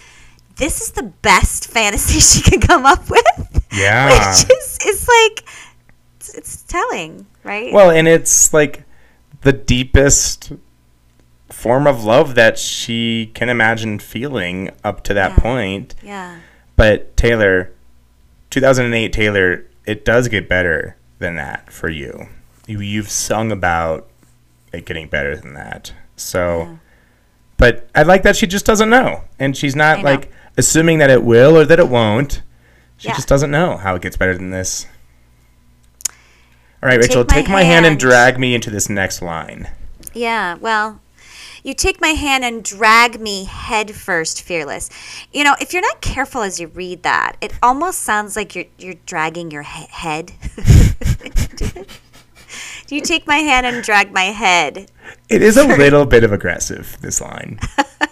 this 0.60 0.80
is 0.80 0.92
the 0.92 1.02
best 1.02 1.66
fantasy 1.70 2.20
she 2.42 2.42
can 2.48 2.60
come 2.60 2.86
up 2.86 3.10
with 3.10 3.66
Yeah. 3.72 4.08
which 4.10 4.50
is 4.50 4.78
is 4.86 5.08
like 5.08 5.44
it's, 6.16 6.34
it's 6.34 6.62
telling 6.62 7.26
right 7.44 7.72
Well, 7.72 7.90
and 7.90 8.06
it's 8.06 8.52
like 8.54 8.84
the 9.42 9.52
deepest 9.52 10.52
form 11.48 11.86
of 11.86 12.04
love 12.04 12.34
that 12.36 12.58
she 12.58 13.30
can 13.34 13.48
imagine 13.48 13.98
feeling 13.98 14.70
up 14.84 15.02
to 15.04 15.14
that 15.14 15.32
Yeah. 15.32 15.38
point. 15.38 15.94
yeah 16.02 16.38
But 16.76 17.16
Taylor, 17.16 17.72
2008 18.50 19.12
Taylor, 19.12 19.64
it 19.86 20.04
does 20.04 20.28
get 20.28 20.48
better 20.48 20.96
than 21.18 21.34
that 21.36 21.72
for 21.72 21.88
you. 21.90 22.28
you 22.66 22.80
you've 22.80 23.10
sung 23.10 23.50
about 23.52 24.08
it 24.72 24.84
getting 24.86 25.08
better 25.08 25.36
than 25.36 25.54
that. 25.54 25.92
So, 26.16 26.78
but 27.56 27.88
I 27.94 28.02
like 28.04 28.22
that 28.22 28.36
she 28.36 28.46
just 28.46 28.64
doesn't 28.64 28.88
know, 28.90 29.24
and 29.38 29.56
she's 29.56 29.74
not 29.74 30.02
like 30.02 30.30
assuming 30.56 30.98
that 30.98 31.10
it 31.10 31.22
will 31.22 31.56
or 31.56 31.64
that 31.64 31.78
it 31.78 31.88
won't. 31.88 32.42
She 32.96 33.08
Yeah. 33.08 33.14
just 33.14 33.28
doesn't 33.28 33.50
know 33.50 33.76
how 33.78 33.94
it 33.94 34.02
gets 34.02 34.16
better 34.16 34.36
than 34.36 34.50
this. 34.50 34.86
All 36.82 36.88
right, 36.88 37.00
Take 37.00 37.10
Rachel, 37.10 37.24
my 37.28 37.34
take 37.34 37.48
my 37.48 37.62
hand 37.62 37.84
and 37.86 37.98
drag 37.98 38.38
me 38.38 38.54
into 38.54 38.70
this 38.70 38.88
next 38.88 39.20
line. 39.22 39.68
Yeah, 40.14 40.54
well, 40.54 41.00
you 41.62 41.74
take 41.74 42.00
my 42.00 42.08
hand 42.08 42.42
and 42.44 42.64
drag 42.64 43.20
me 43.20 43.44
head 43.44 43.94
first, 43.94 44.40
fearless. 44.42 44.88
You 45.32 45.44
know, 45.44 45.54
if 45.60 45.72
you're 45.74 45.82
not 45.82 46.00
careful 46.00 46.40
as 46.42 46.58
you 46.58 46.68
read 46.68 47.02
that, 47.02 47.36
it 47.42 47.52
almost 47.62 48.00
sounds 48.00 48.34
like 48.34 48.54
you're 48.56 48.64
you're 48.78 48.94
dragging 49.06 49.50
your 49.50 49.62
he- 49.62 49.86
head. 49.90 50.32
Do 52.86 52.96
you 52.96 53.02
take 53.02 53.26
my 53.26 53.36
hand 53.36 53.66
and 53.66 53.84
drag 53.84 54.12
my 54.12 54.24
head? 54.24 54.90
It 55.28 55.42
is 55.42 55.56
a 55.56 55.64
little 55.76 56.06
bit 56.06 56.24
of 56.24 56.32
aggressive, 56.32 56.96
this 57.00 57.20
line. 57.20 57.60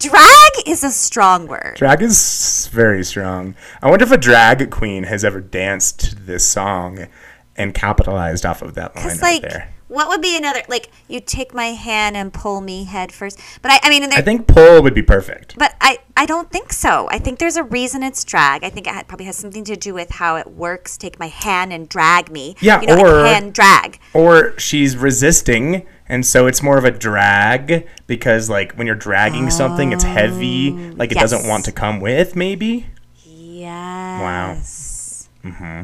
Drag 0.00 0.52
is 0.66 0.82
a 0.82 0.90
strong 0.90 1.46
word. 1.46 1.74
Drag 1.76 2.00
is 2.00 2.70
very 2.72 3.04
strong. 3.04 3.54
I 3.82 3.90
wonder 3.90 4.04
if 4.06 4.10
a 4.10 4.16
drag 4.16 4.70
queen 4.70 5.04
has 5.04 5.26
ever 5.26 5.42
danced 5.42 6.00
to 6.00 6.14
this 6.14 6.46
song 6.46 7.06
and 7.54 7.74
capitalized 7.74 8.46
off 8.46 8.62
of 8.62 8.74
that 8.74 8.96
line 8.96 9.06
right 9.08 9.20
like, 9.20 9.42
there. 9.42 9.74
what 9.88 10.08
would 10.08 10.22
be 10.22 10.38
another 10.38 10.62
like? 10.68 10.90
You 11.06 11.20
take 11.20 11.52
my 11.52 11.66
hand 11.74 12.16
and 12.16 12.32
pull 12.32 12.62
me 12.62 12.84
head 12.84 13.12
first. 13.12 13.38
But 13.60 13.72
I, 13.72 13.80
I 13.82 13.90
mean, 13.90 14.04
I 14.10 14.22
think 14.22 14.46
pull 14.46 14.82
would 14.82 14.94
be 14.94 15.02
perfect. 15.02 15.58
But 15.58 15.74
I, 15.82 15.98
I 16.16 16.24
don't 16.24 16.50
think 16.50 16.72
so. 16.72 17.06
I 17.10 17.18
think 17.18 17.38
there's 17.38 17.56
a 17.56 17.62
reason 17.64 18.02
it's 18.02 18.24
drag. 18.24 18.64
I 18.64 18.70
think 18.70 18.86
it 18.86 18.94
had, 18.94 19.06
probably 19.06 19.26
has 19.26 19.36
something 19.36 19.64
to 19.64 19.76
do 19.76 19.92
with 19.92 20.12
how 20.12 20.36
it 20.36 20.46
works. 20.46 20.96
Take 20.96 21.18
my 21.18 21.28
hand 21.28 21.74
and 21.74 21.86
drag 21.86 22.32
me. 22.32 22.56
Yeah, 22.60 22.80
you 22.80 22.86
know, 22.86 23.00
or- 23.00 23.26
hand 23.26 23.52
drag. 23.52 24.00
Or 24.14 24.58
she's 24.58 24.96
resisting, 24.96 25.86
and 26.10 26.26
so 26.26 26.46
it's 26.46 26.62
more 26.62 26.76
of 26.76 26.84
a 26.84 26.90
drag 26.90 27.88
because, 28.06 28.50
like, 28.50 28.74
when 28.74 28.86
you're 28.86 28.96
dragging 28.96 29.48
something, 29.48 29.92
it's 29.92 30.04
heavy. 30.04 30.72
Like, 30.72 31.12
it 31.12 31.14
yes. 31.14 31.30
doesn't 31.30 31.48
want 31.48 31.64
to 31.66 31.72
come 31.72 32.00
with, 32.00 32.36
maybe. 32.36 32.88
Yes. 33.24 35.28
Wow. 35.44 35.50
Mm-hmm. 35.50 35.82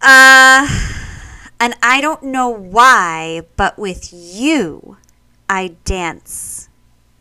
Uh, 0.00 0.68
and 1.60 1.74
I 1.82 2.00
don't 2.00 2.24
know 2.24 2.48
why, 2.48 3.42
but 3.56 3.78
with 3.78 4.12
you, 4.12 4.96
I 5.48 5.76
dance 5.84 6.68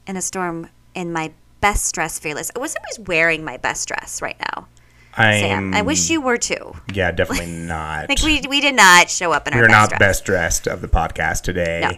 in 0.07 0.17
a 0.17 0.21
storm 0.21 0.69
in 0.95 1.13
my 1.13 1.33
best 1.59 1.93
dress, 1.93 2.17
fearless. 2.17 2.49
I 2.55 2.59
was 2.59 2.75
always 2.75 3.07
wearing 3.07 3.43
my 3.43 3.57
best 3.57 3.87
dress 3.87 4.21
right 4.21 4.39
now, 4.55 4.67
Sam. 5.15 5.73
I'm, 5.73 5.73
I 5.73 5.81
wish 5.81 6.09
you 6.09 6.21
were 6.21 6.37
too. 6.37 6.73
Yeah, 6.93 7.11
definitely 7.11 7.51
not. 7.51 8.09
Like 8.09 8.21
we 8.21 8.41
we 8.47 8.61
did 8.61 8.75
not 8.75 9.09
show 9.09 9.31
up 9.31 9.47
in 9.47 9.53
our 9.53 9.61
We're 9.61 9.67
best 9.67 9.71
not 9.71 9.89
dress. 9.89 9.99
best 9.99 10.25
dressed 10.25 10.67
of 10.67 10.81
the 10.81 10.87
podcast 10.87 11.41
today. 11.41 11.81
No. 11.83 11.97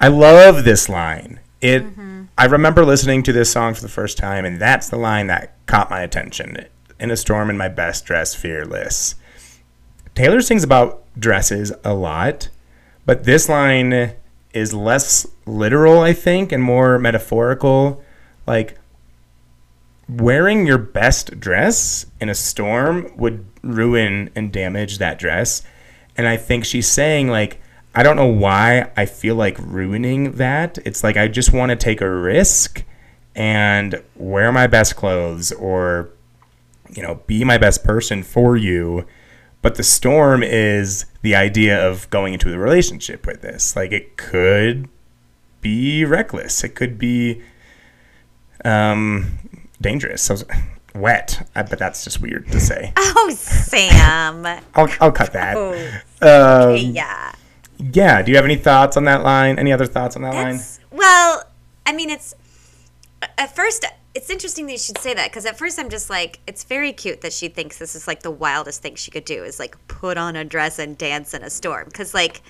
I 0.00 0.08
love 0.08 0.64
this 0.64 0.88
line. 0.88 1.40
It. 1.60 1.82
Mm-hmm. 1.84 2.24
I 2.36 2.46
remember 2.46 2.84
listening 2.84 3.22
to 3.24 3.32
this 3.32 3.52
song 3.52 3.74
for 3.74 3.82
the 3.82 3.88
first 3.88 4.18
time, 4.18 4.44
and 4.44 4.60
that's 4.60 4.88
the 4.88 4.96
line 4.96 5.28
that 5.28 5.54
caught 5.66 5.88
my 5.88 6.00
attention. 6.00 6.66
In 6.98 7.10
a 7.10 7.16
storm, 7.16 7.48
in 7.48 7.56
my 7.56 7.68
best 7.68 8.04
dress, 8.04 8.34
fearless. 8.34 9.14
Taylor 10.14 10.40
sings 10.40 10.64
about 10.64 11.02
dresses 11.18 11.72
a 11.84 11.94
lot, 11.94 12.48
but 13.06 13.24
this 13.24 13.48
line 13.48 14.14
is 14.52 14.72
less 14.72 15.26
literal, 15.46 16.00
I 16.00 16.12
think, 16.12 16.52
and 16.52 16.62
more 16.62 16.98
metaphorical. 16.98 18.02
Like 18.46 18.78
wearing 20.08 20.66
your 20.66 20.78
best 20.78 21.40
dress 21.40 22.06
in 22.20 22.28
a 22.28 22.34
storm 22.34 23.10
would 23.16 23.46
ruin 23.62 24.30
and 24.34 24.52
damage 24.52 24.98
that 24.98 25.18
dress. 25.18 25.62
And 26.16 26.28
I 26.28 26.36
think 26.36 26.64
she's 26.64 26.88
saying, 26.88 27.28
like, 27.28 27.60
I 27.94 28.02
don't 28.02 28.16
know 28.16 28.26
why 28.26 28.90
I 28.96 29.06
feel 29.06 29.36
like 29.36 29.56
ruining 29.58 30.32
that. 30.32 30.78
It's 30.84 31.04
like 31.04 31.16
I 31.16 31.28
just 31.28 31.52
want 31.52 31.70
to 31.70 31.76
take 31.76 32.00
a 32.00 32.10
risk 32.10 32.84
and 33.34 34.02
wear 34.16 34.52
my 34.52 34.66
best 34.66 34.96
clothes 34.96 35.52
or, 35.52 36.10
you 36.90 37.02
know, 37.02 37.20
be 37.26 37.44
my 37.44 37.58
best 37.58 37.84
person 37.84 38.22
for 38.22 38.56
you. 38.56 39.06
But 39.62 39.76
the 39.76 39.82
storm 39.82 40.42
is 40.42 41.06
the 41.22 41.34
idea 41.34 41.88
of 41.88 42.10
going 42.10 42.34
into 42.34 42.50
the 42.50 42.58
relationship 42.58 43.26
with 43.26 43.40
this. 43.42 43.74
Like, 43.74 43.92
it 43.92 44.16
could 44.16 44.88
be 45.60 46.04
reckless, 46.04 46.62
it 46.62 46.74
could 46.74 46.98
be 46.98 47.42
um, 48.64 49.38
dangerous. 49.84 50.22
So 50.22 50.36
wet, 50.94 51.48
but 51.54 51.78
that's 51.78 52.02
just 52.04 52.20
weird 52.20 52.50
to 52.50 52.58
say. 52.60 52.92
Oh, 53.16 53.30
Sam. 53.36 54.44
I'll, 54.74 54.88
I'll 55.00 55.12
cut 55.12 55.32
that. 55.32 55.56
oh, 55.56 55.72
Um, 56.20 56.76
yeah. 56.76 57.32
yeah. 57.78 58.20
Do 58.22 58.30
you 58.32 58.36
have 58.36 58.44
any 58.44 58.56
thoughts 58.56 58.96
on 58.96 59.04
that 59.04 59.22
line? 59.22 59.58
Any 59.58 59.72
other 59.72 59.86
thoughts 59.86 60.16
on 60.16 60.22
that 60.22 60.34
line? 60.34 60.60
Well, 60.90 61.44
I 61.86 61.92
mean, 61.92 62.10
it's 62.10 62.34
at 63.38 63.54
first. 63.54 63.84
It's 64.14 64.30
interesting 64.30 64.66
that 64.66 64.72
you 64.72 64.78
should 64.78 64.98
say 64.98 65.14
that 65.14 65.30
because 65.30 65.44
at 65.46 65.58
first 65.58 65.78
I'm 65.78 65.88
just 65.90 66.08
like, 66.10 66.38
it's 66.46 66.64
very 66.64 66.92
cute 66.92 67.20
that 67.22 67.32
she 67.32 67.48
thinks 67.48 67.78
this 67.78 67.94
is 67.96 68.06
like 68.06 68.22
the 68.22 68.30
wildest 68.30 68.82
thing 68.82 68.94
she 68.94 69.10
could 69.10 69.24
do 69.24 69.42
is 69.42 69.58
like 69.58 69.76
put 69.88 70.18
on 70.18 70.36
a 70.36 70.44
dress 70.44 70.78
and 70.78 70.96
dance 70.98 71.34
in 71.34 71.42
a 71.42 71.50
storm. 71.50 71.86
Because 71.86 72.14
like, 72.14 72.42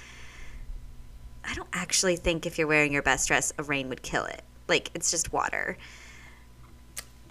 I 1.44 1.54
don't 1.54 1.68
actually 1.72 2.16
think 2.16 2.46
if 2.46 2.58
you're 2.58 2.66
wearing 2.66 2.92
your 2.92 3.02
best 3.02 3.28
dress, 3.28 3.52
a 3.58 3.62
rain 3.62 3.88
would 3.88 4.02
kill 4.02 4.24
it. 4.24 4.42
Like 4.68 4.90
it's 4.94 5.10
just 5.10 5.32
water. 5.32 5.76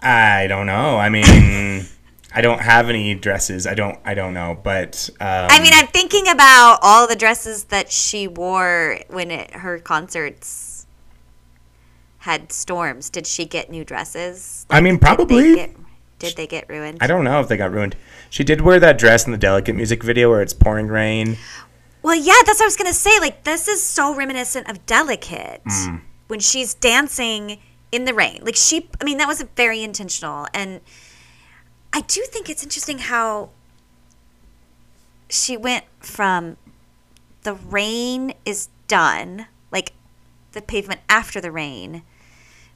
I 0.04 0.46
don't 0.46 0.66
know. 0.66 0.98
I 0.98 1.08
mean, 1.08 1.86
I 2.34 2.40
don't 2.40 2.60
have 2.60 2.88
any 2.90 3.14
dresses. 3.14 3.66
I 3.66 3.74
don't. 3.74 3.98
I 4.04 4.14
don't 4.14 4.34
know. 4.34 4.58
But 4.62 5.08
um, 5.20 5.48
I 5.50 5.62
mean, 5.62 5.72
I'm 5.74 5.86
thinking 5.86 6.28
about 6.28 6.78
all 6.82 7.06
the 7.08 7.16
dresses 7.16 7.64
that 7.64 7.90
she 7.90 8.28
wore 8.28 9.00
when 9.08 9.30
it, 9.30 9.50
her 9.52 9.78
concerts 9.78 10.86
had 12.18 12.52
storms. 12.52 13.10
Did 13.10 13.26
she 13.26 13.44
get 13.44 13.70
new 13.70 13.84
dresses? 13.84 14.66
I 14.70 14.80
mean, 14.80 14.94
Did 14.94 15.00
they 15.00 15.04
probably. 15.06 15.54
get, 15.54 15.76
did 16.18 16.36
they 16.36 16.46
get 16.46 16.68
ruined? 16.68 16.98
I 17.00 17.06
don't 17.06 17.24
know 17.24 17.40
if 17.40 17.48
they 17.48 17.56
got 17.56 17.72
ruined. 17.72 17.96
She 18.30 18.44
did 18.44 18.60
wear 18.60 18.80
that 18.80 18.98
dress 18.98 19.26
in 19.26 19.32
the 19.32 19.38
Delicate 19.38 19.74
music 19.74 20.02
video 20.02 20.30
where 20.30 20.42
it's 20.42 20.54
pouring 20.54 20.88
rain. 20.88 21.36
Well, 22.02 22.14
yeah, 22.14 22.34
that's 22.44 22.58
what 22.58 22.64
I 22.64 22.66
was 22.66 22.76
gonna 22.76 22.92
say. 22.92 23.18
Like, 23.20 23.44
this 23.44 23.68
is 23.68 23.82
so 23.82 24.14
reminiscent 24.14 24.68
of 24.68 24.84
Delicate 24.86 25.62
when 26.28 26.40
she's 26.40 26.74
dancing 26.74 27.58
in 27.94 28.04
the 28.04 28.14
rain. 28.14 28.40
Like, 28.42 28.56
she, 28.56 28.88
I 29.00 29.04
mean, 29.04 29.18
that 29.18 29.28
was 29.28 29.42
very 29.56 29.82
intentional, 29.82 30.46
and 30.52 30.80
I 31.92 32.00
do 32.02 32.22
think 32.22 32.48
it's 32.50 32.62
interesting 32.62 32.98
how 32.98 33.50
she 35.28 35.56
went 35.56 35.84
from 36.00 36.56
the 37.42 37.54
rain 37.54 38.34
is 38.44 38.68
done, 38.88 39.46
like 39.70 39.92
the 40.52 40.62
pavement 40.62 41.00
after 41.08 41.40
the 41.40 41.50
rain, 41.50 42.02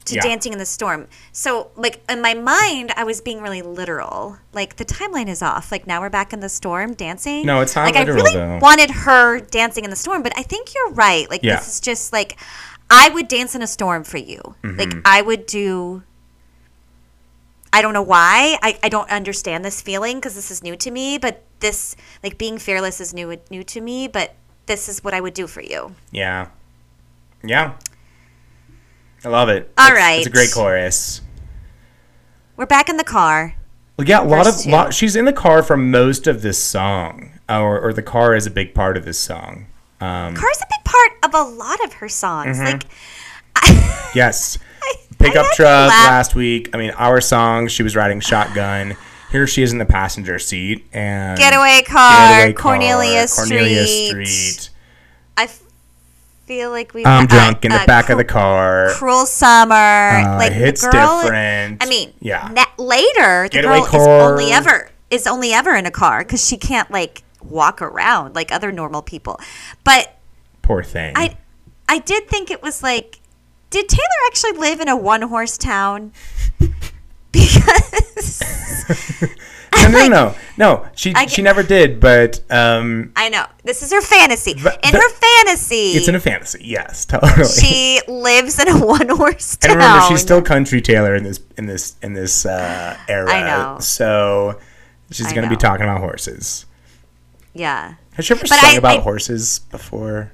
to 0.05 0.15
Yeah. 0.15 0.21
dancing 0.21 0.53
in 0.53 0.59
the 0.59 0.65
storm. 0.65 1.07
So, 1.31 1.71
like 1.75 2.01
in 2.09 2.21
my 2.21 2.33
mind, 2.33 2.91
I 2.95 3.03
was 3.03 3.21
being 3.21 3.41
really 3.41 3.61
literal. 3.61 4.37
Like 4.53 4.77
the 4.77 4.85
timeline 4.85 5.27
is 5.27 5.41
off. 5.41 5.71
Like 5.71 5.85
now 5.85 6.01
we're 6.01 6.09
back 6.09 6.33
in 6.33 6.39
the 6.39 6.49
storm 6.49 6.93
dancing. 6.93 7.45
No, 7.45 7.61
it's 7.61 7.75
not 7.75 7.85
like 7.85 7.95
literal, 7.95 8.17
I 8.17 8.21
really 8.23 8.35
though. 8.35 8.59
wanted 8.59 8.89
her 8.91 9.39
dancing 9.39 9.83
in 9.83 9.89
the 9.89 9.95
storm, 9.95 10.23
but 10.23 10.33
I 10.37 10.43
think 10.43 10.73
you're 10.73 10.91
right. 10.91 11.29
Like 11.29 11.43
Yeah. 11.43 11.57
this 11.57 11.67
is 11.67 11.79
just 11.81 12.11
like 12.13 12.39
I 12.89 13.09
would 13.09 13.27
dance 13.27 13.55
in 13.55 13.61
a 13.61 13.67
storm 13.67 14.03
for 14.03 14.17
you. 14.17 14.41
Mm-hmm. 14.63 14.77
Like 14.79 14.93
I 15.05 15.21
would 15.21 15.45
do. 15.45 16.03
I 17.71 17.81
don't 17.83 17.93
know 17.93 18.01
why. 18.01 18.57
I, 18.63 18.79
I 18.81 18.89
don't 18.89 19.09
understand 19.11 19.63
this 19.63 19.79
feeling 19.81 20.17
because 20.17 20.33
this 20.35 20.49
is 20.49 20.63
new 20.63 20.75
to 20.77 20.89
me. 20.91 21.17
But 21.19 21.43
this, 21.59 21.95
like 22.23 22.37
being 22.37 22.57
fearless, 22.57 22.99
is 22.99 23.13
new 23.13 23.37
new 23.51 23.63
to 23.65 23.81
me. 23.81 24.07
But 24.07 24.35
this 24.65 24.89
is 24.89 25.03
what 25.03 25.13
I 25.13 25.21
would 25.21 25.33
do 25.33 25.45
for 25.47 25.61
you. 25.61 25.95
Yeah. 26.11 26.47
Yeah. 27.43 27.73
I 29.23 29.29
love 29.29 29.49
it. 29.49 29.71
All 29.77 29.91
It's- 29.91 30.17
It's 30.19 30.27
a 30.27 30.29
great 30.31 30.51
chorus. 30.53 31.21
We're 32.55 32.65
back 32.65 32.89
in 32.89 32.97
the 32.97 33.03
car. 33.03 33.55
Well, 33.97 34.07
yeah, 34.07 34.21
a 34.21 34.23
lot 34.23 34.47
of 34.47 34.65
lot, 34.65 34.93
she's 34.93 35.15
in 35.15 35.25
the 35.25 35.33
car 35.33 35.61
for 35.61 35.75
most 35.77 36.25
of 36.25 36.41
this 36.41 36.57
song, 36.61 37.31
or 37.49 37.79
or 37.79 37.91
the 37.93 38.01
car 38.01 38.33
is 38.33 38.45
a 38.45 38.51
big 38.51 38.73
part 38.73 38.95
of 38.97 39.03
this 39.05 39.19
song. 39.19 39.65
Um, 40.01 40.35
Car's 40.35 40.61
a 40.61 40.65
big 40.69 40.83
part 40.85 41.11
of 41.23 41.33
a 41.33 41.49
lot 41.49 41.83
of 41.83 41.93
her 41.93 42.09
songs. 42.09 42.57
Mm-hmm. 42.59 42.65
Like, 42.65 42.83
yes, 44.15 44.57
I 44.81 44.95
pickup 45.17 45.45
had 45.47 45.53
truck 45.55 45.89
last 45.89 46.35
week. 46.35 46.69
I 46.73 46.77
mean, 46.77 46.91
our 46.91 47.21
song. 47.21 47.67
She 47.67 47.83
was 47.83 47.95
riding 47.95 48.19
shotgun. 48.19 48.95
Here 49.31 49.45
she 49.45 49.61
is 49.61 49.71
in 49.71 49.77
the 49.77 49.85
passenger 49.85 50.39
seat 50.39 50.85
and 50.91 51.37
Getaway 51.37 51.83
car, 51.85 52.11
Getaway 52.11 52.53
car, 52.53 52.63
Cornelia, 52.63 53.27
Cornelia 53.27 53.85
Street. 53.85 54.25
Street. 54.25 54.69
I 55.37 55.47
feel 56.47 56.71
like 56.71 56.93
we. 56.95 57.05
I'm 57.05 57.25
uh, 57.25 57.27
drunk 57.27 57.63
in 57.63 57.71
the 57.71 57.81
uh, 57.81 57.85
back 57.85 58.09
of 58.09 58.17
the 58.17 58.23
car. 58.23 58.89
Cruel 58.93 59.27
summer. 59.27 59.75
like 59.75 60.49
the 60.51 60.55
hits 60.55 60.81
girl, 60.81 61.21
different. 61.21 61.83
I 61.83 61.87
mean, 61.87 62.11
Yeah. 62.21 62.49
na- 62.53 62.83
later 62.83 63.43
the 63.43 63.49
Getaway 63.51 63.81
girl 63.81 63.85
is 63.85 64.07
only 64.07 64.51
ever 64.51 64.89
is 65.11 65.27
only 65.27 65.53
ever 65.53 65.75
in 65.75 65.85
a 65.85 65.91
car 65.91 66.19
because 66.23 66.45
she 66.45 66.57
can't 66.57 66.89
like 66.89 67.21
walk 67.41 67.81
around 67.81 68.35
like 68.35 68.51
other 68.51 68.71
normal 68.71 69.01
people. 69.01 69.39
But 69.83 70.15
Poor 70.61 70.83
thing. 70.83 71.13
I, 71.15 71.37
I 71.87 71.99
did 71.99 72.27
think 72.27 72.51
it 72.51 72.61
was 72.61 72.83
like, 72.83 73.19
did 73.69 73.87
Taylor 73.89 74.27
actually 74.27 74.53
live 74.53 74.79
in 74.79 74.87
a 74.87 74.97
one 74.97 75.23
horse 75.23 75.57
town? 75.57 76.11
Because 77.31 78.41
no, 79.75 79.89
no, 79.89 80.07
no, 80.07 80.35
No, 80.57 80.85
she 80.95 81.13
I 81.13 81.27
she 81.27 81.41
never 81.41 81.61
did, 81.61 81.99
but 81.99 82.41
um, 82.49 83.11
I 83.15 83.29
know 83.29 83.45
this 83.63 83.83
is 83.83 83.91
her 83.91 84.01
fantasy. 84.01 84.51
In 84.51 84.93
her 84.93 85.09
fantasy, 85.09 85.91
it's 85.91 86.07
in 86.07 86.15
a 86.15 86.19
fantasy. 86.19 86.61
Yes, 86.63 87.05
totally. 87.05 87.45
she 87.45 88.01
lives 88.07 88.59
in 88.59 88.67
a 88.67 88.83
one 88.83 89.09
horse 89.09 89.57
town. 89.57 89.71
and 89.71 89.79
remember, 89.79 90.07
she's 90.07 90.21
still 90.21 90.41
country 90.41 90.81
Taylor 90.81 91.15
in 91.15 91.23
this 91.23 91.39
in 91.57 91.67
this 91.67 91.95
in 92.01 92.13
this 92.13 92.45
uh, 92.45 92.97
era. 93.07 93.31
I 93.31 93.41
know. 93.43 93.79
So 93.79 94.59
she's 95.11 95.31
going 95.31 95.43
to 95.43 95.49
be 95.49 95.55
talking 95.55 95.83
about 95.83 95.99
horses. 95.99 96.65
Yeah, 97.59 97.95
Has 98.13 98.25
she 98.25 98.33
ever 98.33 98.41
But 98.41 98.49
sung 98.59 98.59
I- 98.73 98.77
about 98.77 98.97
I- 98.99 99.01
horses 99.01 99.59
before? 99.69 100.31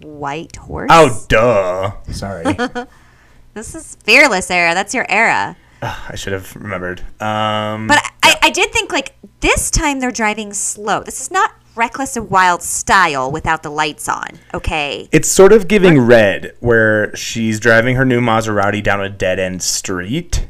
white 0.00 0.56
horse. 0.56 0.90
Oh, 0.92 1.24
duh. 1.28 1.92
Sorry. 2.12 2.44
this 3.54 3.74
is 3.74 3.96
fearless 4.04 4.50
era. 4.50 4.74
That's 4.74 4.92
your 4.94 5.06
era. 5.08 5.56
Ugh, 5.82 5.98
I 6.10 6.16
should 6.16 6.32
have 6.32 6.54
remembered. 6.56 7.00
Um, 7.20 7.86
But 7.86 7.98
I, 8.22 8.36
I 8.42 8.50
did 8.50 8.72
think 8.72 8.92
like 8.92 9.14
this 9.40 9.70
time 9.70 10.00
they're 10.00 10.10
driving 10.10 10.52
slow. 10.52 11.02
This 11.02 11.20
is 11.20 11.30
not 11.30 11.52
reckless 11.74 12.16
and 12.16 12.28
wild 12.30 12.62
style 12.62 13.30
without 13.30 13.62
the 13.62 13.70
lights 13.70 14.08
on. 14.08 14.28
Okay. 14.54 15.08
It's 15.12 15.28
sort 15.28 15.52
of 15.52 15.68
giving 15.68 15.98
red, 16.00 16.54
where 16.60 17.14
she's 17.16 17.60
driving 17.60 17.96
her 17.96 18.04
new 18.04 18.20
Maserati 18.20 18.82
down 18.82 19.02
a 19.02 19.08
dead 19.10 19.38
end 19.38 19.62
street, 19.62 20.48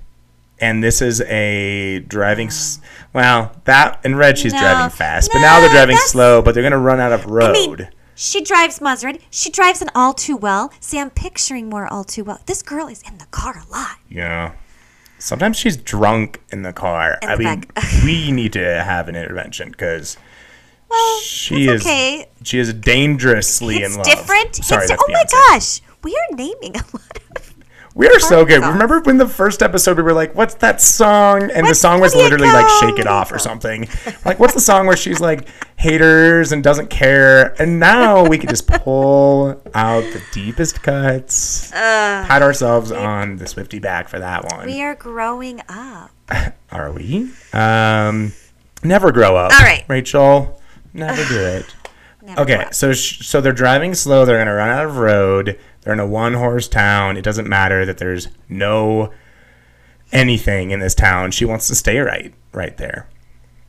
and 0.60 0.82
this 0.82 1.00
is 1.02 1.20
a 1.22 2.00
driving. 2.00 2.48
S- 2.48 2.80
well, 3.12 3.52
that 3.64 4.00
in 4.04 4.14
red 4.16 4.38
she's 4.38 4.52
No. 4.52 4.60
driving 4.60 4.90
fast, 4.90 5.30
but 5.32 5.40
now 5.40 5.60
they're 5.60 5.70
driving 5.70 5.96
slow. 5.98 6.42
But 6.42 6.54
they're 6.54 6.62
gonna 6.62 6.78
run 6.78 7.00
out 7.00 7.12
of 7.12 7.24
road. 7.26 7.50
I 7.50 7.52
mean, 7.52 7.88
she 8.14 8.42
drives 8.42 8.78
Maserati. 8.78 9.20
She 9.30 9.50
drives 9.50 9.82
an 9.82 9.90
all 9.94 10.12
too 10.14 10.36
well. 10.36 10.72
See, 10.80 10.98
I'm 10.98 11.10
picturing 11.10 11.68
more 11.68 11.86
all 11.86 12.04
too 12.04 12.24
well. 12.24 12.40
This 12.46 12.62
girl 12.62 12.88
is 12.88 13.02
in 13.02 13.18
the 13.18 13.26
car 13.26 13.62
a 13.66 13.70
lot. 13.72 13.96
yeah. 14.08 14.52
Sometimes 15.18 15.56
she's 15.56 15.78
drunk 15.78 16.42
in 16.52 16.60
the 16.62 16.74
car. 16.74 17.18
In 17.22 17.28
I 17.30 17.36
the 17.36 17.44
mean, 17.44 17.64
we 18.04 18.30
need 18.32 18.52
to 18.52 18.82
have 18.84 19.08
an 19.08 19.16
intervention 19.16 19.70
because 19.70 20.18
Well, 20.90 21.20
she 21.20 21.68
is 21.68 21.80
okay. 21.80 22.28
she 22.42 22.58
is 22.58 22.72
dangerously 22.74 23.78
It's 23.78 23.94
in 23.94 23.96
love. 24.02 24.06
different. 24.06 24.56
Sorry, 24.56 24.84
it's, 24.84 24.92
oh 24.92 25.06
my 25.08 25.24
gosh, 25.50 25.80
we 26.02 26.12
are 26.14 26.36
naming 26.36 26.76
a 26.76 26.84
lot 26.92 27.16
of. 27.16 27.25
We 27.96 28.06
are 28.08 28.20
so 28.20 28.44
good. 28.44 28.60
songs. 28.60 28.74
Remember 28.74 29.00
when 29.00 29.16
the 29.16 29.26
first 29.26 29.62
episode 29.62 29.96
we 29.96 30.02
were 30.02 30.12
like, 30.12 30.34
"What's 30.34 30.52
that 30.56 30.82
song?" 30.82 31.50
And 31.50 31.66
the 31.66 31.74
song 31.74 31.98
was 31.98 32.14
what 32.14 32.18
do 32.18 32.24
you 32.24 32.30
literally 32.30 32.52
like 32.52 32.68
"Shake 32.78 32.98
It 32.98 33.06
Off" 33.06 33.32
or 33.32 33.38
something. 33.38 33.88
Like, 34.22 34.38
what's 34.38 34.52
the 34.52 34.60
song 34.60 34.86
where 34.86 34.98
she's 34.98 35.18
like 35.18 35.48
haters 35.76 36.52
and 36.52 36.62
doesn't 36.62 36.90
care? 36.90 37.54
And 37.60 37.80
now 37.80 38.26
we 38.26 38.36
can 38.36 38.50
just 38.50 38.66
pull 38.84 39.62
out 39.74 40.02
the 40.02 40.22
deepest 40.30 40.82
cuts, 40.82 41.70
pat 41.70 42.42
ourselves 42.42 42.92
on 42.92 43.36
the 43.36 43.46
Swifty 43.46 43.78
back 43.78 44.10
for 44.10 44.18
that 44.18 44.44
one. 44.52 44.66
We 44.66 44.82
are 44.82 44.94
growing 44.94 45.62
up. 45.66 46.10
Are 46.70 46.92
we? 46.92 47.30
Um, 47.54 48.32
never 48.82 49.10
grow 49.10 49.36
up. 49.36 49.52
All 49.54 49.60
right. 49.60 49.86
Rachel. 49.88 50.60
Never 50.92 51.24
do 51.24 51.40
it. 51.40 51.74
Never 52.22 52.40
Okay, 52.42 52.64
so 52.72 52.92
sh- 52.92 53.24
so 53.24 53.40
they're 53.40 53.52
driving 53.52 53.94
slow. 53.94 54.24
They're 54.24 54.36
gonna 54.38 54.52
run 54.54 54.68
out 54.68 54.84
of 54.84 54.96
road. 54.96 55.60
They're 55.86 55.92
in 55.94 56.00
a 56.00 56.06
one 56.06 56.34
horse 56.34 56.66
town. 56.66 57.16
It 57.16 57.22
doesn't 57.22 57.48
matter 57.48 57.86
that 57.86 57.98
there's 57.98 58.26
no 58.48 59.12
anything 60.10 60.72
in 60.72 60.80
this 60.80 60.96
town. 60.96 61.30
She 61.30 61.44
wants 61.44 61.68
to 61.68 61.76
stay 61.76 62.00
right, 62.00 62.34
right 62.52 62.76
there, 62.76 63.08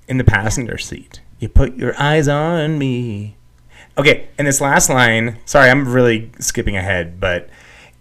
in 0.07 0.18
the 0.18 0.24
passenger 0.24 0.80
seat. 0.80 1.22
You 1.38 1.47
put 1.47 1.76
your 1.76 1.93
eyes 2.01 2.28
on 2.28 2.80
me. 2.80 3.38
Okay, 3.99 4.30
in 4.39 4.45
this 4.45 4.59
last 4.59 4.89
line, 4.89 5.38
sorry, 5.45 5.70
I'm 5.70 5.88
really 5.93 6.32
skipping 6.39 6.76
ahead, 6.76 7.20
but 7.20 7.51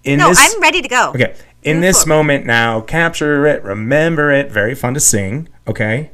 in 0.02 0.18
No, 0.18 0.30
this, 0.30 0.54
I'm 0.54 0.62
ready 0.62 0.80
to 0.80 0.88
go. 0.88 1.10
Okay. 1.10 1.34
In 1.62 1.76
Move 1.76 1.82
this 1.82 2.04
forward. 2.04 2.16
moment 2.16 2.46
now, 2.46 2.80
capture 2.80 3.46
it, 3.46 3.62
remember 3.64 4.32
it. 4.32 4.50
Very 4.50 4.74
fun 4.74 4.94
to 4.94 5.00
sing. 5.00 5.46
Okay. 5.68 6.10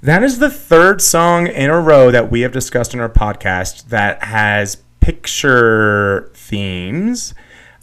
That 0.00 0.22
is 0.22 0.38
the 0.38 0.48
third 0.48 1.02
song 1.02 1.48
in 1.48 1.68
a 1.68 1.78
row 1.78 2.10
that 2.10 2.30
we 2.30 2.40
have 2.40 2.52
discussed 2.52 2.94
in 2.94 3.00
our 3.00 3.10
podcast 3.10 3.88
that 3.88 4.24
has 4.24 4.78
picture 5.02 6.30
themes. 6.34 7.34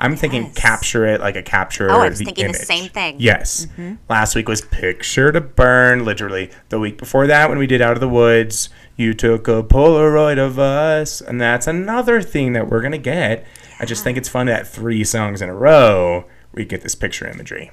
I'm 0.02 0.16
thinking 0.16 0.46
Yes. 0.46 0.56
capture 0.56 1.06
it 1.06 1.20
like 1.20 1.36
a 1.36 1.44
capture. 1.44 1.92
Oh, 1.92 2.00
I 2.00 2.10
was 2.10 2.20
the 2.20 2.26
thinking 2.26 2.48
the 2.48 2.54
same 2.54 2.90
thing. 2.90 3.16
Mm-hmm. 3.16 3.22
Yes. 3.22 3.68
Last 4.10 4.34
week 4.34 4.48
was 4.48 4.62
picture 4.62 5.32
to 5.34 5.42
burn, 5.42 6.06
literally. 6.06 6.52
The 6.70 6.80
week 6.80 6.98
before 6.98 7.28
that, 7.28 7.50
when 7.50 7.58
we 7.60 7.68
did 7.68 7.82
Out 7.82 7.94
of 7.94 8.00
the 8.00 8.08
Woods, 8.08 8.70
you 8.96 9.14
took 9.14 9.50
a 9.50 9.62
Polaroid 9.62 10.38
of 10.38 10.58
us. 10.58 11.20
And 11.20 11.42
that's 11.42 11.68
another 11.68 12.22
thing 12.22 12.54
that 12.54 12.70
we're 12.70 12.80
going 12.80 12.94
to 12.94 12.98
get. 12.98 13.46
I 13.80 13.86
just 13.86 14.04
think 14.04 14.18
it's 14.18 14.30
fun 14.30 14.46
that 14.48 14.68
three 14.68 15.04
songs 15.04 15.42
in 15.42 15.50
a 15.50 15.56
row, 15.56 16.26
we 16.54 16.64
get 16.64 16.82
this 16.82 16.96
picture 16.96 17.28
imagery. 17.28 17.70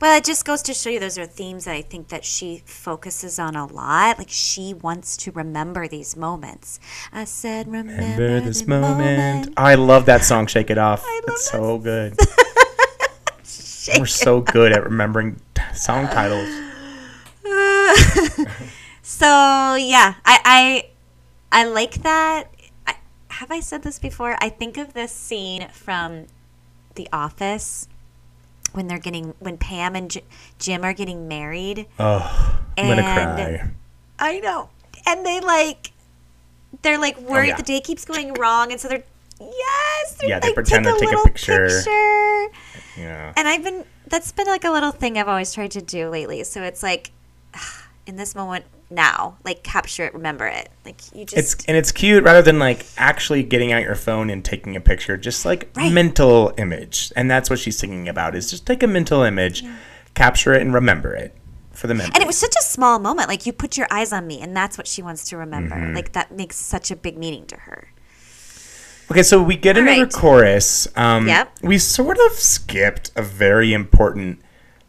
Well, 0.00 0.16
it 0.18 0.24
just 0.24 0.44
goes 0.44 0.62
to 0.62 0.74
show 0.74 0.90
you 0.90 1.00
those 1.00 1.16
are 1.16 1.26
themes 1.26 1.64
that 1.64 1.74
I 1.74 1.82
think 1.82 2.08
that 2.08 2.24
she 2.24 2.62
focuses 2.66 3.38
on 3.38 3.56
a 3.56 3.66
lot. 3.66 4.18
Like 4.18 4.28
she 4.30 4.74
wants 4.74 5.16
to 5.18 5.32
remember 5.32 5.88
these 5.88 6.16
moments. 6.16 6.78
I 7.12 7.24
said, 7.24 7.66
remember, 7.66 7.92
Remember 7.92 8.40
this 8.40 8.62
the 8.62 8.68
moment. 8.68 9.54
I 9.56 9.74
love 9.74 10.06
that 10.06 10.24
song, 10.24 10.46
Shake 10.46 10.70
It 10.70 10.78
Off. 10.78 11.02
love 11.06 11.22
It's 11.28 11.50
so 11.50 11.78
good. 11.78 12.16
We're 13.98 14.06
so 14.06 14.40
good 14.40 14.72
at 14.72 14.84
remembering 14.84 15.40
song 15.74 16.08
titles. 16.08 16.48
So 19.06 19.76
yeah, 19.76 20.14
I 20.24 20.40
I, 20.44 21.60
I 21.60 21.64
like 21.64 22.02
that. 22.02 22.50
I, 22.88 22.96
have 23.28 23.52
I 23.52 23.60
said 23.60 23.84
this 23.84 24.00
before? 24.00 24.36
I 24.40 24.48
think 24.48 24.76
of 24.76 24.94
this 24.94 25.12
scene 25.12 25.68
from 25.68 26.26
The 26.96 27.08
Office 27.12 27.86
when 28.72 28.88
they're 28.88 28.98
getting 28.98 29.34
when 29.38 29.56
Pam 29.58 29.96
and 29.96 30.10
J- 30.10 30.24
Jim 30.58 30.84
are 30.84 30.92
getting 30.92 31.28
married. 31.28 31.86
Oh, 31.98 32.60
I'm 32.76 32.86
going 32.86 32.96
to 32.98 33.02
cry. 33.02 33.70
I 34.18 34.40
know. 34.40 34.70
And 35.06 35.24
they 35.24 35.40
like 35.40 35.92
they're 36.82 36.98
like 36.98 37.16
oh, 37.18 37.32
worried 37.32 37.48
yeah. 37.48 37.56
the 37.56 37.62
day 37.62 37.80
keeps 37.80 38.04
going 38.04 38.34
wrong 38.34 38.72
and 38.72 38.80
so 38.80 38.88
they're 38.88 39.04
yes, 39.40 40.14
they're, 40.14 40.28
Yeah, 40.30 40.40
they 40.40 40.48
like, 40.48 40.54
pretend 40.54 40.84
to 40.84 40.92
take 40.92 41.02
a 41.02 41.04
little 41.06 41.24
picture. 41.24 41.68
picture. 41.68 42.48
Yeah. 42.98 43.32
And 43.36 43.46
I've 43.48 43.62
been 43.62 43.84
that's 44.08 44.32
been 44.32 44.46
like 44.46 44.64
a 44.64 44.70
little 44.70 44.92
thing 44.92 45.18
I've 45.18 45.28
always 45.28 45.52
tried 45.52 45.72
to 45.72 45.82
do 45.82 46.08
lately. 46.08 46.44
So 46.44 46.62
it's 46.62 46.82
like 46.82 47.10
in 48.06 48.16
this 48.16 48.34
moment 48.34 48.64
now, 48.90 49.36
like 49.44 49.62
capture 49.62 50.04
it, 50.04 50.14
remember 50.14 50.46
it. 50.46 50.68
Like 50.84 51.00
you 51.14 51.24
just 51.24 51.36
It's 51.36 51.64
and 51.66 51.76
it's 51.76 51.90
cute 51.92 52.22
rather 52.24 52.42
than 52.42 52.58
like 52.58 52.86
actually 52.96 53.42
getting 53.42 53.72
out 53.72 53.82
your 53.82 53.94
phone 53.96 54.30
and 54.30 54.44
taking 54.44 54.76
a 54.76 54.80
picture, 54.80 55.16
just 55.16 55.44
like 55.44 55.68
Right. 55.74 55.92
mental 55.92 56.52
image. 56.56 57.12
And 57.16 57.30
that's 57.30 57.50
what 57.50 57.58
she's 57.58 57.76
singing 57.78 58.08
about 58.08 58.34
is 58.36 58.48
just 58.50 58.64
take 58.66 58.82
a 58.82 58.86
mental 58.86 59.22
image, 59.22 59.64
capture 60.14 60.54
it 60.54 60.62
and 60.62 60.72
remember 60.72 61.14
it 61.14 61.34
for 61.72 61.88
the 61.88 61.94
memory. 61.94 62.12
and 62.14 62.22
it 62.22 62.26
was 62.26 62.38
such 62.38 62.54
a 62.58 62.62
small 62.62 62.98
moment. 62.98 63.28
Like 63.28 63.44
you 63.44 63.52
put 63.52 63.76
your 63.76 63.86
eyes 63.90 64.12
on 64.12 64.26
me 64.26 64.40
and 64.40 64.56
that's 64.56 64.78
what 64.78 64.86
she 64.86 65.02
wants 65.02 65.24
to 65.30 65.36
remember. 65.36 65.74
Mm-hmm. 65.76 65.94
Like 65.94 66.12
that 66.12 66.32
makes 66.32 66.56
such 66.56 66.90
a 66.90 66.96
big 66.96 67.18
meaning 67.18 67.44
to 67.46 67.56
her. 67.56 67.88
Okay, 69.10 69.22
so 69.22 69.40
we 69.42 69.54
get 69.56 69.76
All 69.76 69.82
another 69.84 70.02
right. 70.04 70.12
chorus. 70.12 70.88
Um, 70.96 71.28
Yep. 71.28 71.58
We 71.62 71.78
sort 71.78 72.18
of 72.26 72.32
skipped 72.32 73.10
a 73.14 73.22
very 73.22 73.72
important 73.72 74.40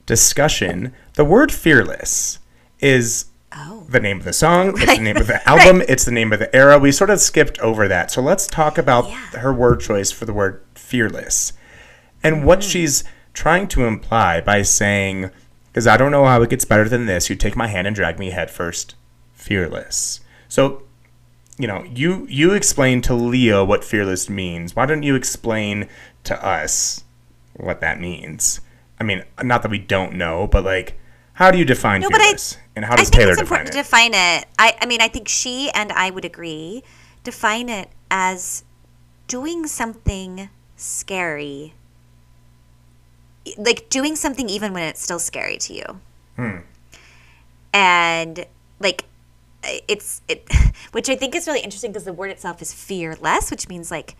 discussion. 0.07 0.93
The 1.13 1.25
word 1.25 1.51
fearless 1.51 2.39
is 2.79 3.25
Oh. 3.55 3.85
the 3.89 3.99
name 4.01 4.17
of 4.19 4.25
the 4.25 4.33
song, 4.33 4.73
it's 4.75 4.97
the 4.97 5.03
name 5.03 5.17
of 5.17 5.27
the 5.27 5.47
album, 5.49 5.81
it's 5.87 6.03
the 6.05 6.11
name 6.11 6.33
of 6.33 6.39
the 6.39 6.53
era. 6.55 6.77
We 6.77 6.91
sort 6.91 7.09
of 7.09 7.19
skipped 7.21 7.57
over 7.59 7.87
that. 7.87 8.11
So 8.11 8.21
let's 8.21 8.45
talk 8.45 8.77
about 8.77 9.07
Yeah. 9.09 9.39
her 9.39 9.53
word 9.53 9.79
choice 9.79 10.11
for 10.11 10.25
the 10.25 10.33
word 10.33 10.61
fearless 10.75 11.53
and 12.23 12.43
what 12.45 12.59
Mm-hmm. 12.59 12.69
she's 12.69 13.03
trying 13.33 13.67
to 13.69 13.85
imply 13.85 14.41
by 14.41 14.63
saying, 14.63 15.31
because 15.67 15.87
I 15.87 15.95
don't 15.97 16.11
know 16.11 16.25
how 16.25 16.41
it 16.41 16.49
gets 16.49 16.65
better 16.65 16.89
than 16.89 17.05
this, 17.05 17.29
you 17.29 17.35
take 17.35 17.55
my 17.55 17.67
hand 17.67 17.87
and 17.87 17.95
drag 17.95 18.19
me 18.19 18.31
headfirst, 18.31 18.95
fearless. 19.33 20.19
So 20.49 20.83
you 21.59 21.67
know, 21.67 21.83
you 21.91 22.27
you 22.29 22.51
explain 22.53 23.01
to 23.03 23.15
Leo 23.15 23.65
what 23.65 23.83
fearless 23.83 24.29
means. 24.29 24.75
Why 24.75 24.85
don't 24.85 25.01
you 25.03 25.15
explain 25.15 25.87
to 26.25 26.45
us 26.45 27.03
what 27.55 27.81
that 27.81 27.99
means? 27.99 28.61
I 28.99 29.03
mean, 29.03 29.23
not 29.41 29.63
that 29.63 29.71
we 29.71 29.79
don't 29.79 30.13
know, 30.15 30.45
but 30.47 30.63
like, 30.63 30.99
how 31.37 31.51
do 31.51 31.57
you 31.57 31.65
define 31.65 32.01
No, 32.01 32.09
but 32.09 32.19
I- 32.21 32.35
and 32.75 32.85
how 32.85 32.93
I 32.93 32.97
think 32.97 33.11
Taylor 33.11 33.31
it's 33.33 33.41
define 33.41 33.61
important 33.61 33.69
it? 33.69 33.71
to 33.73 33.77
define 33.83 34.11
it. 34.13 34.45
I, 34.59 34.77
I 34.81 34.85
mean, 34.85 35.01
I 35.01 35.07
think 35.07 35.27
she 35.27 35.69
and 35.71 35.91
I 35.91 36.09
would 36.09 36.25
agree. 36.25 36.83
Define 37.23 37.69
it 37.69 37.89
as 38.11 38.63
doing 39.27 39.67
something 39.67 40.49
scary, 40.75 41.73
like 43.57 43.89
doing 43.89 44.15
something 44.15 44.49
even 44.49 44.73
when 44.73 44.83
it's 44.83 45.01
still 45.01 45.19
scary 45.19 45.57
to 45.57 45.73
you. 45.73 45.85
Hmm. 46.35 46.57
And 47.73 48.45
like, 48.79 49.05
it's 49.87 50.21
it, 50.27 50.47
which 50.91 51.09
I 51.09 51.15
think 51.15 51.35
is 51.35 51.47
really 51.47 51.61
interesting 51.61 51.91
because 51.91 52.05
the 52.05 52.13
word 52.13 52.31
itself 52.31 52.61
is 52.61 52.73
fearless, 52.73 53.51
which 53.51 53.67
means 53.67 53.91
like 53.91 54.15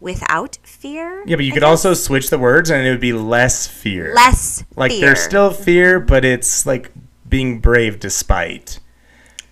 without 0.00 0.58
fear. 0.62 1.22
yeah, 1.26 1.36
but 1.36 1.44
you 1.44 1.52
I 1.52 1.54
could 1.54 1.60
guess. 1.60 1.68
also 1.68 1.94
switch 1.94 2.30
the 2.30 2.38
words, 2.38 2.70
and 2.70 2.86
it 2.86 2.90
would 2.90 3.00
be 3.00 3.12
less 3.12 3.66
fear. 3.66 4.12
less 4.14 4.64
like 4.76 4.90
fear. 4.92 5.00
there's 5.06 5.20
still 5.20 5.52
fear, 5.52 6.00
but 6.00 6.24
it's 6.24 6.64
like 6.66 6.90
being 7.28 7.60
brave 7.60 8.00
despite 8.00 8.80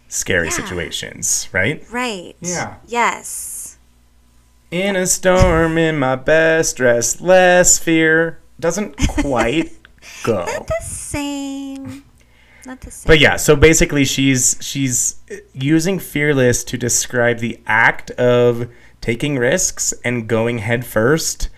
scary 0.08 0.46
Yeah. 0.48 0.52
situations, 0.54 1.48
right? 1.52 1.84
right. 1.92 2.34
Yeah. 2.40 2.76
Yes. 2.86 3.78
In 4.70 4.96
a 4.96 5.06
storm, 5.06 5.78
in 5.78 5.98
my 5.98 6.16
best 6.16 6.76
dress, 6.76 7.20
less 7.20 7.78
fear 7.78 8.40
doesn't 8.60 8.96
quite 9.20 9.70
go. 10.24 10.44
the 10.44 10.74
same. 10.84 12.04
not 12.66 12.80
the 12.82 12.90
same. 12.90 13.06
But 13.06 13.20
yeah, 13.20 13.36
so 13.36 13.56
basically 13.56 14.04
she's 14.04 14.56
she's 14.60 15.16
using 15.54 15.98
fearless 15.98 16.64
to 16.64 16.76
describe 16.76 17.38
the 17.38 17.60
act 17.66 18.10
of 18.12 18.68
taking 19.00 19.36
risks 19.36 19.94
and 20.04 20.28
going 20.28 20.58
head 20.58 20.84
first 20.84 21.48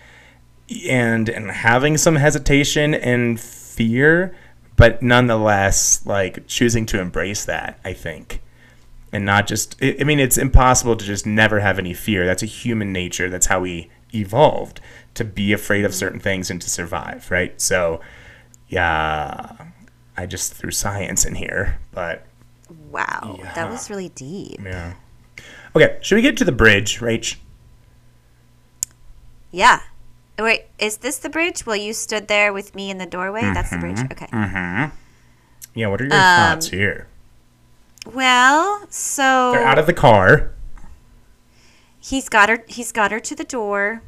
and 0.89 1.27
and 1.29 1.51
having 1.51 1.97
some 1.97 2.15
hesitation 2.15 2.93
and 2.93 3.39
fear, 3.39 4.35
but 4.77 5.01
nonetheless 5.01 6.05
like 6.05 6.47
choosing 6.47 6.85
to 6.87 6.99
embrace 7.01 7.43
that, 7.45 7.79
I 7.83 7.93
think. 7.93 8.41
And 9.11 9.25
not 9.25 9.47
just 9.47 9.75
I 9.81 10.03
mean 10.03 10.19
it's 10.19 10.37
impossible 10.37 10.95
to 10.95 11.05
just 11.05 11.25
never 11.25 11.59
have 11.59 11.77
any 11.79 11.93
fear. 11.93 12.25
That's 12.25 12.43
a 12.43 12.47
human 12.47 12.93
nature. 12.93 13.29
That's 13.29 13.47
how 13.47 13.59
we 13.59 13.89
evolved 14.13 14.79
to 15.15 15.25
be 15.25 15.51
afraid 15.51 15.83
of 15.83 15.93
certain 15.93 16.19
things 16.19 16.49
and 16.49 16.61
to 16.61 16.69
survive, 16.69 17.29
right? 17.29 17.59
So 17.59 17.99
yeah, 18.69 19.65
I 20.15 20.25
just 20.25 20.53
threw 20.53 20.71
science 20.71 21.25
in 21.25 21.35
here, 21.35 21.79
but 21.91 22.25
wow, 22.89 23.35
Yeah. 23.39 23.53
that 23.53 23.69
was 23.69 23.89
really 23.89 24.09
deep. 24.09 24.61
yeah. 24.63 24.93
Okay, 25.75 25.97
should 26.01 26.15
we 26.15 26.21
get 26.21 26.35
to 26.37 26.43
the 26.45 26.51
bridge, 26.51 26.99
Rach? 26.99 27.37
Yeah. 29.51 29.81
Wait, 30.39 30.65
is 30.79 30.97
this 30.97 31.17
the 31.17 31.29
bridge? 31.29 31.65
Well, 31.65 31.75
you 31.75 31.93
stood 31.93 32.27
there 32.27 32.51
with 32.51 32.73
me 32.75 32.89
in 32.89 32.97
the 32.97 33.05
doorway. 33.05 33.41
That's 33.53 33.69
the 33.69 33.77
bridge. 33.77 33.99
Okay. 34.11 34.25
Mm-hmm. 34.27 34.83
Okay. 34.85 34.91
Yeah, 35.73 35.87
what 35.87 36.01
are 36.01 36.05
your 36.05 36.13
Um, 36.13 36.19
thoughts 36.19 36.67
here? 36.69 37.07
Well, 38.05 38.85
so 38.89 39.51
They're 39.53 39.63
out 39.65 39.77
of 39.79 39.85
the 39.85 39.93
car. 39.93 40.51
he's 41.99 42.27
got 42.27 42.49
her. 42.49 42.63
He's 42.67 42.91
got 42.91 43.11
her 43.11 43.19
to 43.19 43.35
the 43.35 43.43
door. 43.43 44.01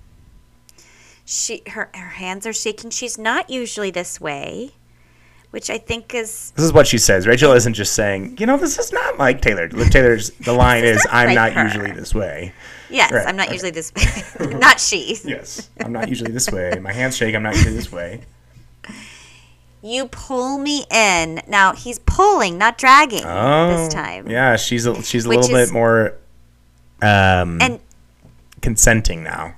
She 1.26 1.62
her 1.70 1.90
her 1.94 2.10
hands 2.10 2.46
are 2.48 2.54
shaking. 2.54 2.90
She's 2.90 3.18
not 3.18 3.50
usually 3.50 3.92
this 3.92 4.20
way, 4.20 4.72
which 5.54 5.70
I 5.70 5.78
think 5.78 6.16
is 6.16 6.52
This 6.56 6.66
is 6.66 6.74
what 6.74 6.88
she 6.88 6.98
says. 6.98 7.28
Rachel 7.28 7.52
isn't 7.54 7.76
just 7.76 7.94
saying, 7.94 8.38
you 8.40 8.48
know, 8.48 8.58
this 8.58 8.80
is 8.80 8.92
not 8.92 9.20
like 9.20 9.40
Taylor. 9.40 9.68
Taylor's 9.70 10.32
the 10.32 10.54
line 10.66 10.84
is, 10.84 10.98
not 11.06 11.14
"I'm 11.14 11.28
like 11.28 11.36
not 11.36 11.54
her." 11.54 11.64
usually 11.66 11.92
this 11.92 12.16
way." 12.16 12.54
yes. 12.90 13.12
Right, 13.12 13.28
I'm 13.28 13.36
not 13.36 13.48
okay. 13.48 13.54
usually 13.56 13.72
this 13.72 13.94
way. 13.94 14.58
not 14.60 14.80
she. 14.80 15.16
Yes, 15.24 15.70
I'm 15.80 15.92
not 15.94 16.10
usually 16.10 16.32
this 16.32 16.50
way. 16.52 16.74
My 16.82 16.92
hands 16.92 17.16
shake. 17.16 17.36
I'm 17.36 17.44
not 17.44 17.54
usually 17.56 17.76
this 17.76 17.92
way. 17.92 18.22
You 19.84 20.08
pull 20.08 20.58
me 20.58 20.86
in. 20.90 21.42
Now 21.48 21.74
he's 21.74 22.00
pulling, 22.00 22.58
not 22.58 22.78
dragging 22.78 23.24
Oh, 23.26 23.78
this 23.78 23.94
time. 23.94 24.30
Yeah, 24.30 24.56
she's 24.56 24.86
a, 24.86 25.02
she's 25.04 25.26
a 25.26 25.30
Which 25.30 25.40
little 25.42 25.56
is- 25.58 25.70
bit 25.70 25.74
more 25.74 26.16
um, 27.02 27.62
And 27.62 27.80
consenting 28.62 29.24
now. 29.24 29.56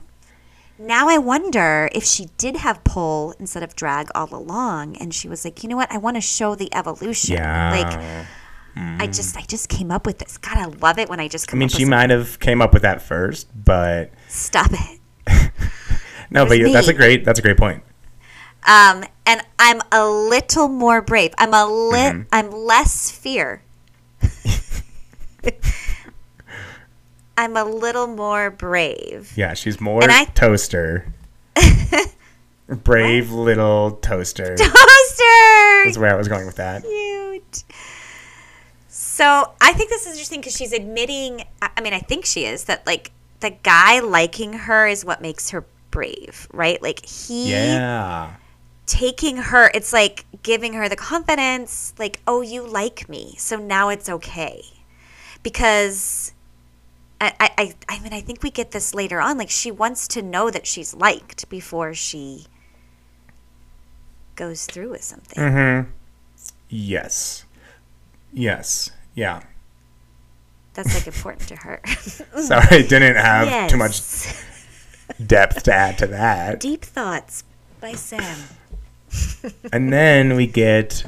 Now 0.77 1.07
I 1.09 1.17
wonder 1.17 1.89
if 1.93 2.03
she 2.03 2.27
did 2.37 2.57
have 2.57 2.83
pull 2.83 3.33
instead 3.39 3.63
of 3.63 3.75
drag 3.75 4.09
all 4.15 4.33
along, 4.33 4.97
and 4.97 5.13
she 5.13 5.27
was 5.29 5.45
like, 5.45 5.63
you 5.63 5.69
know 5.69 5.75
what? 5.77 5.91
I 5.91 5.97
want 5.97 6.15
to 6.17 6.21
show 6.21 6.55
the 6.55 6.73
evolution. 6.73 7.35
Yeah. 7.37 7.71
Like 7.71 8.27
I 8.99 9.07
just 9.07 9.37
I 9.37 9.41
just 9.41 9.69
came 9.69 9.89
up 9.89 10.05
with 10.05 10.17
this. 10.19 10.37
God, 10.37 10.57
I 10.57 10.65
love 10.65 10.99
it 10.99 11.07
when 11.09 11.19
I 11.19 11.27
just 11.29 11.47
I 11.47 11.51
come 11.51 11.59
mean, 11.59 11.67
up 11.67 11.71
with 11.73 11.79
she 11.79 11.85
might 11.85 12.09
have 12.09 12.39
came 12.39 12.61
up 12.61 12.73
with 12.73 12.81
that 12.81 13.01
first, 13.01 13.47
but 13.63 14.11
Stop 14.27 14.71
it. 14.73 14.99
no, 16.29 16.43
but 16.43 16.49
was 16.49 16.59
you- 16.59 16.73
that's 16.73 16.89
a 16.89 16.93
great 16.93 17.23
that's 17.23 17.39
a 17.39 17.41
great 17.41 17.57
point. 17.57 17.83
Um, 18.67 19.03
and 19.27 19.41
I'm 19.59 19.79
a 19.91 20.05
little 20.09 20.67
more 20.67 21.01
brave. 21.01 21.33
I'm 21.37 21.53
a 21.53 21.65
lit. 21.65 22.13
Mm-hmm. 22.15 22.21
I'm 22.33 22.49
less 22.51 23.11
fear. 23.11 23.61
I'm 27.37 27.57
a 27.57 27.63
little 27.65 28.07
more 28.07 28.49
brave. 28.49 29.33
Yeah, 29.35 29.53
she's 29.53 29.79
more 29.81 30.01
And 30.03 30.11
I- 30.11 30.25
toaster. 30.25 31.11
Brave 32.67 33.31
little 33.31 33.91
toaster. 33.91 34.55
Toaster. 34.57 35.85
That's 35.85 35.97
where 35.97 36.11
I 36.11 36.15
was 36.15 36.27
going 36.27 36.47
with 36.47 36.55
that. 36.55 36.81
cute. 36.83 37.63
So 38.87 39.53
I 39.61 39.71
think 39.73 39.89
this 39.91 40.05
is 40.07 40.13
interesting 40.13 40.39
because 40.41 40.55
she's 40.55 40.73
admitting. 40.73 41.43
I 41.61 41.69
I 41.77 41.81
mean, 41.81 41.93
I 41.93 41.99
think 41.99 42.25
she 42.25 42.45
is 42.45 42.65
that 42.65 42.85
like 42.87 43.11
the 43.41 43.51
guy 43.51 43.99
liking 43.99 44.53
her 44.53 44.87
is 44.87 45.05
what 45.05 45.21
makes 45.21 45.51
her 45.51 45.63
brave, 45.91 46.47
right? 46.51 46.81
Like 46.81 47.05
he 47.05 47.51
Yeah. 47.51 48.33
taking 48.87 49.37
her. 49.37 49.69
It's 49.75 49.93
like 49.93 50.25
giving 50.41 50.73
her 50.73 50.89
the 50.89 50.95
confidence, 50.95 51.93
like, 51.99 52.19
oh, 52.25 52.41
you 52.41 52.65
like 52.67 53.07
me, 53.07 53.35
so 53.37 53.57
now 53.57 53.89
it's 53.89 54.09
okay, 54.09 54.63
because. 55.43 56.31
I, 57.21 57.33
I, 57.39 57.73
I- 57.89 57.99
mean, 57.99 58.13
I 58.13 58.21
think 58.21 58.43
we 58.43 58.51
get 58.51 58.71
this 58.71 58.93
later 58.93 59.19
on. 59.21 59.37
Like, 59.37 59.49
she 59.49 59.71
wants 59.71 60.07
to 60.09 60.21
know 60.21 60.49
that 60.51 60.67
she's 60.67 60.93
liked 60.93 61.47
before 61.49 61.93
she 61.93 62.45
goes 64.35 64.65
through 64.65 64.91
with 64.91 65.03
something. 65.03 65.41
Mm-hmm. 65.41 65.89
Yes. 66.69 67.45
Yes. 68.33 68.91
Yeah. 69.13 69.41
That's 70.73 70.93
like 70.93 71.07
important 71.07 71.47
to 71.47 71.55
her. 71.55 71.81
Sorry, 71.87 72.83
didn't 72.83 73.15
have 73.15 73.69
too 73.69 73.77
much 73.77 74.01
depth 75.25 75.63
to 75.63 75.73
add 75.73 75.97
to 75.99 76.07
that. 76.07 76.59
Deep 76.59 76.83
thoughts 76.83 77.45
by 77.79 77.93
Sam. 77.93 78.37
And 79.71 79.93
then 79.93 80.35
we 80.35 80.47
get 80.47 81.05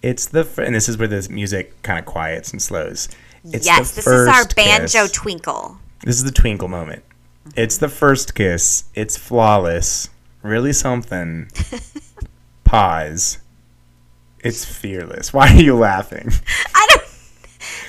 it's 0.00 0.24
the 0.26 0.48
and 0.64 0.74
this 0.74 0.88
is 0.88 0.96
where 0.96 1.08
the 1.08 1.28
music 1.30 1.82
kind 1.82 1.98
of 1.98 2.06
quiets 2.06 2.52
and 2.52 2.62
slows. 2.62 3.08
It's 3.44 3.66
yes, 3.66 3.92
this 3.92 4.06
is 4.06 4.28
our 4.28 4.44
banjo 4.54 5.02
kiss. 5.02 5.12
twinkle. 5.12 5.78
This 6.04 6.16
is 6.16 6.24
the 6.24 6.30
twinkle 6.30 6.68
moment. 6.68 7.02
It's 7.56 7.76
the 7.78 7.88
first 7.88 8.34
kiss. 8.34 8.84
It's 8.94 9.16
flawless. 9.16 10.08
Really 10.42 10.72
something. 10.72 11.50
Pause. 12.64 13.38
It's 14.40 14.64
fearless. 14.64 15.32
Why 15.32 15.48
are 15.52 15.60
you 15.60 15.76
laughing? 15.76 16.30
I 16.74 16.86
don't. 16.90 17.02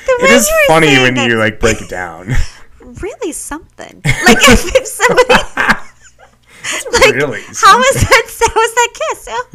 The 0.05 0.19
way 0.21 0.29
is 0.31 0.51
funny 0.67 0.97
when 0.99 1.13
that, 1.15 1.29
you 1.29 1.37
like 1.37 1.61
break 1.61 1.81
it 1.81 1.89
down. 1.89 2.33
really 2.81 3.31
something. 3.31 4.01
Like 4.03 4.37
if, 4.41 4.75
if 4.75 4.85
somebody. 4.85 5.29
like, 6.91 7.15
really 7.15 7.41
How 7.41 7.77
was 7.77 7.93
that? 7.95 8.25
How 8.41 8.53
was 8.53 8.73
that 8.75 8.89
kiss? 8.93 9.27
Oh, 9.29 9.47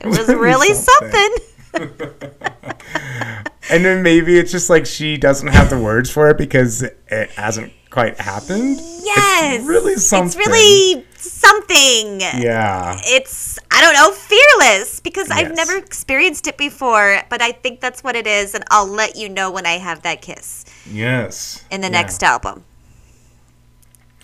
it 0.00 0.06
was 0.06 0.28
really 0.28 0.34
really 0.34 0.74
something. 0.74 1.30
something. 1.72 3.47
And 3.70 3.84
then 3.84 4.02
maybe 4.02 4.38
it's 4.38 4.50
just 4.52 4.70
like 4.70 4.86
she 4.86 5.16
doesn't 5.16 5.48
have 5.48 5.68
the 5.70 5.78
words 5.78 6.10
for 6.10 6.28
it 6.30 6.38
because 6.38 6.82
it 6.82 7.30
hasn't 7.36 7.72
quite 7.90 8.18
happened. 8.20 8.80
Yes. 9.02 9.60
It's 9.60 9.64
really 9.68 9.96
something. 9.96 10.26
It's 10.40 10.48
really 10.48 11.06
something. 11.16 12.20
Yeah. 12.42 12.98
It's 13.04 13.58
I 13.70 13.80
don't 13.80 13.94
know, 13.94 14.10
fearless 14.12 15.00
because 15.00 15.30
I've 15.30 15.54
never 15.54 15.76
experienced 15.76 16.46
it 16.46 16.56
before, 16.58 17.22
but 17.30 17.40
I 17.42 17.52
think 17.52 17.80
that's 17.80 18.02
what 18.02 18.16
it 18.16 18.26
is 18.26 18.54
and 18.54 18.64
I'll 18.70 18.86
let 18.88 19.16
you 19.16 19.28
know 19.28 19.50
when 19.50 19.66
I 19.66 19.78
have 19.78 20.02
that 20.02 20.20
kiss 20.22 20.64
Yes. 20.90 21.64
in 21.70 21.80
the 21.80 21.86
Yeah. 21.88 21.92
next 21.92 22.22
album. 22.22 22.64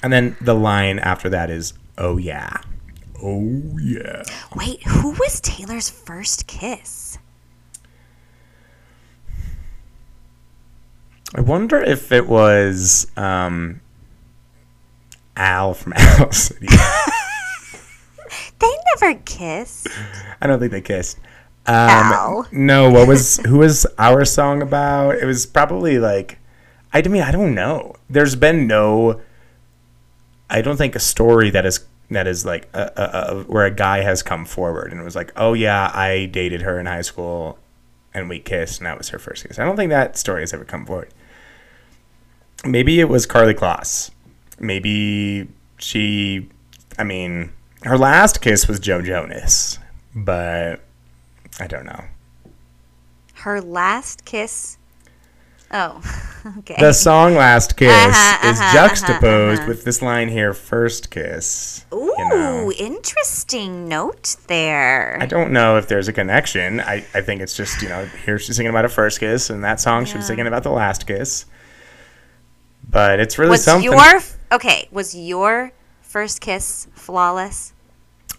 And 0.03 0.13
then 0.13 0.37
the 0.41 0.55
line 0.55 0.99
after 0.99 1.29
that 1.31 1.51
is, 1.51 1.73
"Oh 1.97 2.19
yeah, 2.19 2.59
oh 3.23 3.79
yeah." 3.81 4.23
Wait, 4.55 4.83
who 4.87 5.11
was 5.13 5.41
Taylor's 5.41 5.89
first 5.89 6.47
kiss? 6.47 7.17
I 11.35 11.41
wonder 11.41 11.83
if 11.83 12.13
it 12.13 12.29
was 12.29 13.11
um, 13.17 13.81
Al 15.37 15.75
from 15.75 15.93
Al 15.97 16.33
City. 16.33 16.69
They 18.59 18.73
never 18.95 19.21
kissed. 19.25 19.89
I 20.41 20.47
don't 20.47 20.59
think 20.59 20.73
they 20.73 20.81
kissed. 20.81 21.19
Um, 21.67 21.75
Al. 21.77 22.47
No, 22.53 22.91
what 22.91 23.09
was 23.09 23.39
who 23.39 23.59
was 23.59 23.87
our 23.99 24.25
song 24.25 24.63
about? 24.63 25.17
It 25.17 25.25
was 25.25 25.47
probably 25.47 25.99
like, 25.99 26.39
I 26.93 27.03
mean, 27.03 27.23
I 27.23 27.31
don't 27.31 27.55
know. 27.55 27.97
There's 28.09 28.37
been 28.37 28.67
no. 28.67 29.21
I 30.49 30.63
don't 30.63 30.77
think 30.77 30.95
a 30.95 31.01
story 31.01 31.51
that 31.51 31.67
is 31.67 31.85
that 32.11 32.27
is 32.27 32.45
like 32.45 32.69
a, 32.75 32.93
a, 32.97 33.35
a, 33.37 33.43
where 33.45 33.65
a 33.65 33.71
guy 33.71 34.03
has 34.03 34.23
come 34.23 34.45
forward 34.45 34.93
and 34.93 35.03
was 35.03 35.17
like, 35.17 35.33
oh 35.37 35.53
yeah, 35.55 35.91
I 35.93 36.27
dated 36.27 36.63
her 36.63 36.79
in 36.79 36.87
high 36.87 37.03
school, 37.03 37.59
and 38.13 38.29
we 38.29 38.39
kissed, 38.39 38.81
and 38.81 38.87
that 38.87 38.99
was 38.99 39.09
her 39.09 39.19
first 39.19 39.47
kiss. 39.47 39.59
I 39.59 39.65
don't 39.65 39.77
think 39.77 39.91
that 39.91 40.17
story 40.17 40.43
has 40.43 40.53
ever 40.53 40.65
come 40.65 40.87
forward. 40.87 41.11
Maybe 42.67 43.01
it 43.01 43.09
was 43.09 43.27
Karlie 43.27 43.55
Kloss. 43.55 44.11
Maybe 44.59 45.49
she. 45.79 46.49
I 46.99 47.05
mean, 47.05 47.53
her 47.83 47.99
last 47.99 48.41
kiss 48.41 48.69
was 48.69 48.79
Joe 48.81 49.03
Jonas, 49.03 49.79
but 50.15 50.81
I 51.61 51.67
don't 51.67 51.85
know. 51.85 52.05
Her 53.35 53.61
last 53.61 54.25
kiss. 54.25 54.79
Oh, 55.73 56.01
okay. 56.59 56.77
The 56.79 56.93
song 56.93 57.35
"Last 57.35 57.77
Kiss" 57.77 57.91
Uh-huh, 57.91 58.49
is 58.49 58.61
uh-huh, 58.61 58.73
juxtaposed 58.73 59.63
uh-huh. 59.63 59.69
with 59.69 59.85
this 59.85 60.01
line 60.03 60.29
here: 60.29 60.55
first 60.55 61.11
kiss." 61.11 61.85
Ooh, 61.93 62.13
you 62.17 62.29
know. 62.29 62.71
interesting 62.79 63.89
note 63.89 64.37
there. 64.47 65.19
I 65.21 65.27
don't 65.27 65.51
know 65.53 65.77
if 65.77 65.89
there's 65.89 66.07
a 66.07 66.13
connection. 66.13 66.81
I, 66.81 67.05
I 67.13 67.23
think 67.23 67.41
it's 67.41 67.57
just 67.57 67.83
you 67.83 67.89
know 67.89 68.05
here 68.25 68.39
she's 68.39 68.55
singing 68.55 68.71
about 68.71 68.85
a 68.85 68.89
first 68.89 69.19
kiss, 69.19 69.51
and 69.51 69.65
that 69.65 69.81
song 69.81 70.05
she 70.05 70.17
was 70.17 70.25
Yeah. 70.25 70.29
singing 70.29 70.47
about 70.47 70.63
the 70.63 70.71
last 70.71 71.07
kiss. 71.09 71.45
But 72.95 73.21
it's 73.21 73.39
really 73.39 73.51
was 73.51 73.65
something. 73.65 73.93
your 73.93 74.21
okay? 74.53 74.89
Was 74.91 75.15
your 75.15 75.73
first 76.01 76.41
kiss 76.41 76.87
flawless? 76.95 77.73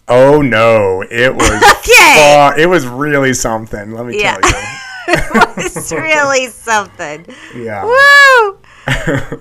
Oh 0.07 0.41
no, 0.41 1.03
it 1.03 1.35
was 1.35 1.63
Okay. 1.79 2.53
it 2.61 2.67
was 2.67 2.87
really 2.87 3.33
something. 3.33 3.91
Let 3.91 4.05
me 4.07 4.19
Yeah. 4.19 4.37
tell 4.37 4.49
you. 4.49 4.67
it 5.07 5.57
was 5.57 5.91
really 5.91 6.47
something. 6.47 7.25
Yeah. 7.55 7.83
Woo! 7.85 8.57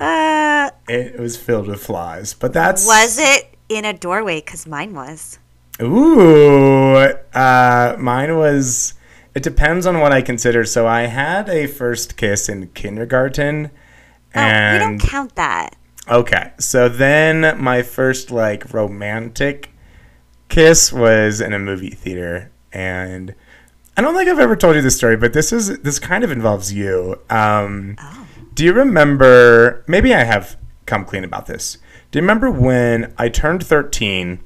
Uh, 0.00 0.70
It 0.88 1.18
was 1.20 1.36
filled 1.36 1.68
with 1.68 1.82
flies, 1.84 2.34
but 2.34 2.52
that's 2.52 2.86
was 2.86 3.18
it 3.18 3.54
in 3.68 3.84
a 3.84 3.92
doorway? 3.92 4.40
Because 4.40 4.66
mine 4.66 4.94
was. 4.94 5.38
Ooh, 5.80 6.96
uh, 6.96 7.96
mine 7.98 8.36
was. 8.36 8.94
It 9.34 9.42
depends 9.42 9.86
on 9.86 10.00
what 10.00 10.12
I 10.12 10.22
consider. 10.22 10.64
So 10.64 10.86
I 10.86 11.02
had 11.02 11.48
a 11.48 11.66
first 11.66 12.16
kiss 12.16 12.48
in 12.48 12.68
kindergarten, 12.68 13.70
Oh, 14.34 14.72
we 14.72 14.78
don't 14.78 14.98
count 14.98 15.34
that. 15.36 15.76
okay. 16.08 16.52
So 16.58 16.88
then 16.88 17.60
my 17.62 17.82
first 17.82 18.30
like 18.30 18.72
romantic 18.74 19.70
kiss 20.48 20.92
was 20.92 21.40
in 21.40 21.52
a 21.52 21.58
movie 21.58 21.90
theater, 21.90 22.50
and 22.72 23.34
I 23.96 24.02
don't 24.02 24.14
think 24.14 24.28
I've 24.28 24.38
ever 24.40 24.56
told 24.56 24.76
you 24.76 24.82
this 24.82 24.96
story, 24.96 25.16
but 25.16 25.32
this 25.32 25.52
is 25.52 25.78
this 25.80 25.98
kind 25.98 26.24
of 26.24 26.30
involves 26.30 26.72
you. 26.72 27.20
Um, 27.30 27.96
Do 28.54 28.64
you 28.64 28.72
remember? 28.72 29.84
Maybe 29.86 30.14
I 30.14 30.24
have 30.24 30.56
come 30.86 31.04
clean 31.04 31.24
about 31.24 31.46
this. 31.46 31.78
Do 32.10 32.18
you 32.18 32.22
remember 32.22 32.50
when 32.50 33.12
I 33.18 33.28
turned 33.28 33.64
thirteen, 33.66 34.40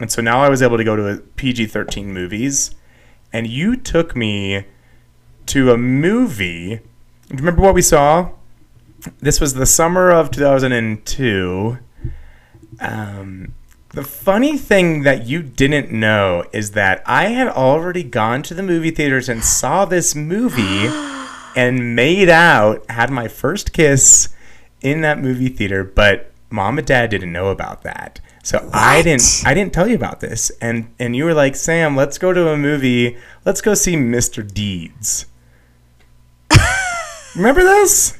and 0.00 0.10
so 0.10 0.22
now 0.22 0.40
I 0.42 0.48
was 0.48 0.62
able 0.62 0.76
to 0.76 0.84
go 0.84 0.96
to 0.96 1.22
PG 1.36 1.66
thirteen 1.66 2.12
movies, 2.12 2.74
and 3.32 3.46
you 3.46 3.76
took 3.76 4.16
me 4.16 4.64
to 5.46 5.70
a 5.72 5.76
movie. 5.76 6.76
Do 7.28 7.32
you 7.32 7.38
remember 7.38 7.62
what 7.62 7.74
we 7.74 7.82
saw? 7.82 8.30
This 9.20 9.40
was 9.40 9.54
the 9.54 9.66
summer 9.66 10.10
of 10.10 10.30
two 10.30 10.40
thousand 10.40 10.72
and 10.72 11.04
two. 11.04 11.78
Um, 12.80 13.54
the 13.90 14.02
funny 14.02 14.58
thing 14.58 15.02
that 15.02 15.26
you 15.26 15.42
didn't 15.42 15.92
know 15.92 16.44
is 16.52 16.72
that 16.72 17.02
I 17.06 17.26
had 17.26 17.48
already 17.48 18.02
gone 18.02 18.42
to 18.42 18.54
the 18.54 18.62
movie 18.62 18.90
theaters 18.90 19.28
and 19.28 19.44
saw 19.44 19.84
this 19.84 20.16
movie 20.16 20.88
and 21.56 21.94
made 21.94 22.28
out, 22.28 22.84
had 22.90 23.10
my 23.10 23.28
first 23.28 23.72
kiss 23.72 24.34
in 24.80 25.00
that 25.02 25.20
movie 25.20 25.48
theater, 25.48 25.84
but 25.84 26.32
mom 26.50 26.78
and 26.78 26.86
dad 26.86 27.10
didn't 27.10 27.32
know 27.32 27.48
about 27.48 27.82
that. 27.82 28.20
So 28.42 28.68
I 28.72 29.00
didn't 29.02 29.42
I 29.46 29.54
didn't 29.54 29.72
tell 29.72 29.88
you 29.88 29.94
about 29.94 30.20
this. 30.20 30.50
And 30.60 30.92
and 30.98 31.16
you 31.16 31.24
were 31.24 31.32
like, 31.32 31.56
"Sam, 31.56 31.96
let's 31.96 32.18
go 32.18 32.32
to 32.32 32.50
a 32.50 32.56
movie. 32.56 33.16
Let's 33.44 33.60
go 33.60 33.74
see 33.74 33.94
Mr. 33.94 34.46
Deeds." 34.46 35.26
Remember 37.36 37.62
this? 37.62 38.18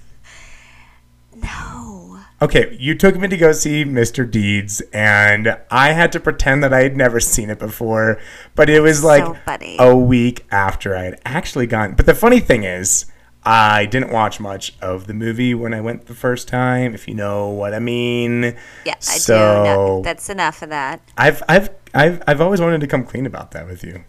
No. 1.44 2.18
Okay, 2.42 2.76
you 2.78 2.94
took 2.94 3.16
me 3.16 3.28
to 3.28 3.36
go 3.36 3.52
see 3.52 3.84
Mr. 3.84 4.28
Deeds, 4.28 4.82
and 4.92 5.56
I 5.70 5.92
had 5.92 6.12
to 6.12 6.20
pretend 6.20 6.62
that 6.64 6.74
I 6.74 6.82
had 6.82 6.96
never 6.96 7.20
seen 7.20 7.48
it 7.48 7.58
before. 7.58 8.18
But 8.54 8.68
it 8.68 8.80
was 8.80 9.02
like 9.04 9.24
So 9.24 9.34
funny. 9.46 9.76
a 9.78 9.94
week 9.96 10.44
after 10.50 10.96
I 10.96 11.04
had 11.04 11.20
actually 11.24 11.66
gone. 11.66 11.94
But 11.94 12.06
the 12.06 12.14
funny 12.14 12.40
thing 12.40 12.64
is, 12.64 13.06
I 13.44 13.86
didn't 13.86 14.10
watch 14.10 14.40
much 14.40 14.74
of 14.80 15.06
the 15.06 15.14
movie 15.14 15.54
when 15.54 15.72
I 15.74 15.80
went 15.80 16.06
the 16.06 16.14
first 16.14 16.48
time, 16.48 16.94
if 16.94 17.06
you 17.06 17.14
know 17.14 17.48
what 17.48 17.72
I 17.72 17.78
mean. 17.78 18.56
Yeah, 18.84 18.94
I 18.96 19.00
so 19.00 19.36
do. 19.36 19.64
No, 19.64 20.02
that's 20.02 20.28
enough 20.28 20.60
of 20.62 20.70
that. 20.70 21.00
I've, 21.16 21.42
I've, 21.48 21.70
I've, 21.94 22.22
I've 22.26 22.40
always 22.40 22.60
wanted 22.60 22.80
to 22.80 22.86
come 22.86 23.04
clean 23.04 23.26
about 23.26 23.52
that 23.52 23.66
with 23.66 23.84
you. 23.84 24.04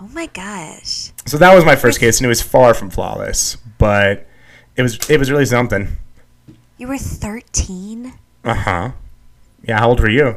Oh 0.00 0.08
my 0.08 0.26
gosh. 0.26 1.12
So 1.24 1.38
that 1.38 1.54
was 1.54 1.64
my 1.64 1.76
first 1.76 1.98
case, 1.98 2.18
and 2.18 2.26
it 2.26 2.28
was 2.28 2.42
far 2.42 2.74
from 2.74 2.90
flawless, 2.90 3.56
but 3.78 4.26
it 4.76 4.82
was, 4.82 4.98
it 5.08 5.18
was 5.18 5.30
really 5.30 5.46
something. 5.46 5.96
You 6.76 6.88
were 6.88 6.98
13? 6.98 8.14
Uh 8.44 8.54
huh. 8.54 8.90
Yeah, 9.62 9.78
how 9.78 9.90
old 9.90 10.00
were 10.00 10.10
you? 10.10 10.36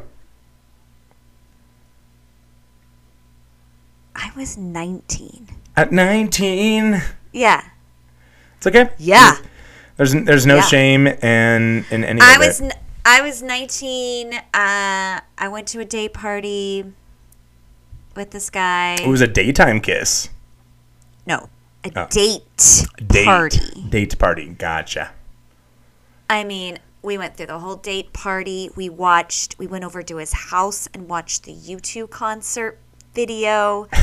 I 4.15 4.31
was 4.35 4.57
19. 4.57 5.47
At 5.75 5.91
19. 5.91 7.01
Yeah. 7.31 7.63
It's 8.57 8.67
okay. 8.67 8.89
Yeah. 8.97 9.37
There's 9.97 10.13
there's 10.13 10.45
no 10.45 10.55
Yeah. 10.57 10.61
shame 10.61 11.07
in 11.07 11.85
in 11.91 12.03
any 12.03 12.21
I 12.21 12.33
of 12.35 12.39
was 12.39 12.61
n- 12.61 12.71
I 13.05 13.21
was 13.21 13.41
19. 13.41 14.33
Uh, 14.33 14.39
I 14.53 15.47
went 15.49 15.67
to 15.69 15.79
a 15.79 15.85
date 15.85 16.13
party 16.13 16.85
with 18.15 18.31
this 18.31 18.49
guy. 18.49 18.95
It 18.95 19.07
was 19.07 19.21
a 19.21 19.27
daytime 19.27 19.79
kiss. 19.81 20.29
no, 21.25 21.49
a 21.83 21.91
Oh. 21.95 22.07
date, 22.09 22.85
Date 23.05 23.25
party. 23.25 23.83
Date 23.89 24.17
party. 24.17 24.45
Gotcha. 24.57 25.11
I 26.29 26.43
mean, 26.43 26.79
we 27.01 27.17
went 27.17 27.37
through 27.37 27.45
the 27.47 27.59
whole 27.59 27.75
date 27.77 28.11
party. 28.13 28.69
We 28.75 28.89
watched. 28.89 29.57
We 29.57 29.67
went 29.67 29.83
over 29.85 30.03
to 30.03 30.17
his 30.17 30.33
house 30.33 30.87
and 30.93 31.07
watched 31.07 31.43
the 31.43 31.53
U2 31.53 32.09
concert 32.09 32.79
video. 33.13 33.87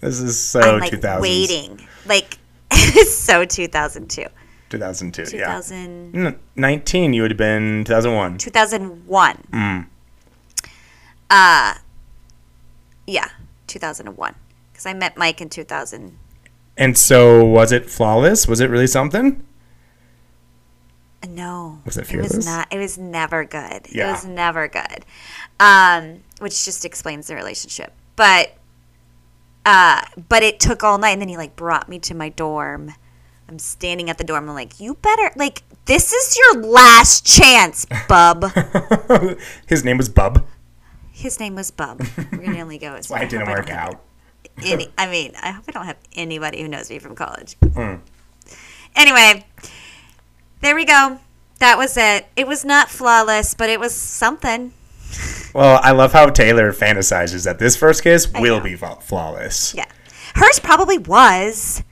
This 0.00 0.18
is 0.20 0.38
so 0.38 0.60
I'm 0.60 0.80
like 0.80 0.92
2000s. 0.92 1.20
waiting, 1.20 1.86
like 2.06 2.38
it's 2.72 3.14
so 3.14 3.44
2002, 3.44 4.26
2002. 4.68 5.24
2000, 5.26 6.14
Yeah. 6.14 6.20
N- 6.28 6.38
19. 6.56 7.12
You 7.12 7.22
would 7.22 7.30
have 7.30 7.38
been 7.38 7.84
2001. 7.84 8.38
2001. 8.38 9.36
Mm. 9.52 9.86
Uh, 11.30 11.74
yeah, 13.06 13.28
2001. 13.68 14.34
Because 14.72 14.86
I 14.86 14.92
met 14.94 15.16
Mike 15.16 15.40
in 15.40 15.48
2000. 15.48 16.18
And 16.76 16.98
so 16.98 17.44
was 17.44 17.70
it 17.72 17.88
flawless? 17.88 18.48
Was 18.48 18.60
it 18.60 18.70
really 18.70 18.86
something? 18.88 19.44
No, 21.28 21.82
Was 21.84 21.98
it 21.98 22.12
It 22.12 22.18
was 22.18 22.46
not. 22.46 22.68
It 22.70 22.78
was 22.78 22.96
never 22.96 23.44
good. 23.44 23.86
Yeah. 23.90 24.08
It 24.08 24.12
was 24.12 24.24
never 24.24 24.68
good. 24.68 25.04
Um, 25.58 26.20
which 26.38 26.64
just 26.64 26.84
explains 26.84 27.26
the 27.26 27.34
relationship. 27.34 27.92
But, 28.16 28.54
uh, 29.66 30.02
but 30.28 30.42
it 30.42 30.60
took 30.60 30.82
all 30.82 30.98
night, 30.98 31.10
and 31.10 31.20
then 31.20 31.28
he 31.28 31.36
like 31.36 31.56
brought 31.56 31.88
me 31.88 31.98
to 32.00 32.14
my 32.14 32.30
dorm. 32.30 32.94
I'm 33.48 33.58
standing 33.58 34.08
at 34.08 34.16
the 34.16 34.24
dorm. 34.24 34.48
I'm 34.48 34.54
like, 34.54 34.80
you 34.80 34.94
better 34.94 35.30
like 35.36 35.62
this 35.84 36.12
is 36.12 36.38
your 36.38 36.62
last 36.62 37.26
chance, 37.26 37.86
bub. 38.08 38.44
His 39.66 39.84
name 39.84 39.98
was 39.98 40.08
Bub. 40.08 40.46
His 41.10 41.40
name 41.40 41.56
was 41.56 41.70
Bub. 41.70 42.00
We're 42.32 42.38
gonna 42.38 42.60
only 42.60 42.78
go. 42.78 42.94
As 42.94 43.10
Why 43.10 43.22
it 43.22 43.30
didn't 43.30 43.48
work 43.48 43.68
out. 43.70 44.00
Any, 44.64 44.92
I 44.96 45.10
mean, 45.10 45.32
I 45.42 45.50
hope 45.50 45.64
I 45.68 45.72
don't 45.72 45.86
have 45.86 45.98
anybody 46.14 46.62
who 46.62 46.68
knows 46.68 46.90
me 46.90 46.98
from 46.98 47.14
college. 47.14 47.56
Mm. 47.60 48.00
Anyway, 48.94 49.44
there 50.60 50.74
we 50.74 50.84
go. 50.84 51.18
That 51.58 51.76
was 51.78 51.96
it. 51.96 52.26
It 52.36 52.46
was 52.46 52.64
not 52.64 52.88
flawless, 52.88 53.54
but 53.54 53.68
it 53.68 53.78
was 53.80 53.94
something. 53.94 54.72
Well, 55.54 55.80
I 55.82 55.90
love 55.90 56.12
how 56.12 56.30
Taylor 56.30 56.72
fantasizes 56.72 57.44
that 57.44 57.58
this 57.58 57.76
first 57.76 58.02
kiss 58.02 58.30
will 58.32 58.58
know. 58.58 58.64
be 58.64 58.76
flawless. 58.76 59.74
Yeah. 59.74 59.84
Hers 60.34 60.60
probably 60.60 60.96
was. 60.98 61.82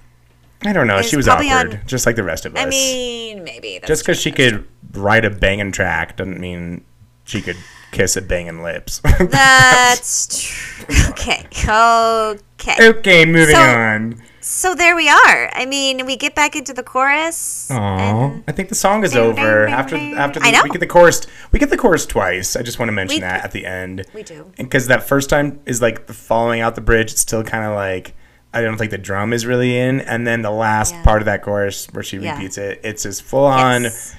I 0.64 0.72
don't 0.72 0.86
know. 0.86 1.02
She 1.02 1.16
was 1.16 1.28
awkward, 1.28 1.74
on- 1.74 1.80
just 1.86 2.06
like 2.06 2.16
the 2.16 2.22
rest 2.24 2.46
of 2.46 2.54
us. 2.56 2.64
I 2.64 2.68
mean, 2.68 3.44
maybe. 3.44 3.78
That's 3.78 3.88
just 3.88 4.02
because 4.04 4.20
she 4.20 4.32
could 4.32 4.66
write 4.92 5.24
a 5.24 5.30
banging 5.30 5.72
track 5.72 6.16
doesn't 6.16 6.40
mean 6.40 6.84
she 7.24 7.42
could 7.42 7.56
kiss 7.92 8.16
a 8.16 8.22
banging 8.22 8.62
lips. 8.62 9.00
That's 9.20 10.42
true. 10.48 10.86
Okay. 11.10 11.46
Okay. 11.54 12.88
okay, 12.88 13.24
moving 13.26 13.54
So- 13.54 13.60
on. 13.62 14.22
So 14.48 14.74
there 14.74 14.96
we 14.96 15.10
are. 15.10 15.50
I 15.52 15.66
mean, 15.66 16.06
we 16.06 16.16
get 16.16 16.34
back 16.34 16.56
into 16.56 16.72
the 16.72 16.82
chorus. 16.82 17.70
And- 17.70 18.42
I 18.48 18.52
think 18.52 18.70
the 18.70 18.74
song 18.74 19.04
is 19.04 19.12
Ding, 19.12 19.20
over 19.20 19.66
ding, 19.66 19.74
after 19.74 19.96
ding, 19.96 20.14
after 20.14 20.40
the, 20.40 20.60
we 20.64 20.70
get 20.70 20.80
the 20.80 20.86
chorus. 20.86 21.20
We 21.52 21.58
get 21.58 21.68
the 21.68 21.76
chorus 21.76 22.06
twice. 22.06 22.56
I 22.56 22.62
just 22.62 22.78
want 22.78 22.88
to 22.88 22.94
mention 22.94 23.16
We- 23.16 23.20
that 23.20 23.44
at 23.44 23.52
the 23.52 23.66
end. 23.66 24.06
We 24.14 24.22
do. 24.22 24.50
because 24.56 24.86
that 24.86 25.06
first 25.06 25.28
time 25.28 25.60
is 25.66 25.82
like 25.82 26.06
the 26.06 26.14
following 26.14 26.62
out 26.62 26.76
the 26.76 26.80
bridge. 26.80 27.12
It's 27.12 27.20
still 27.20 27.44
kind 27.44 27.64
of 27.66 27.74
like 27.74 28.14
I 28.54 28.62
don't 28.62 28.78
think 28.78 28.90
the 28.90 28.96
drum 28.98 29.34
is 29.34 29.44
really 29.44 29.76
in, 29.76 30.00
and 30.00 30.26
then 30.26 30.40
the 30.40 30.50
last 30.50 30.94
Yeah. 30.94 31.02
part 31.02 31.20
of 31.20 31.26
that 31.26 31.42
chorus 31.42 31.86
where 31.92 32.02
she 32.02 32.16
Yeah. 32.16 32.32
repeats 32.32 32.56
it, 32.56 32.80
it's 32.82 33.02
just 33.02 33.22
full 33.22 33.44
on 33.44 33.82
Yes. 33.84 34.14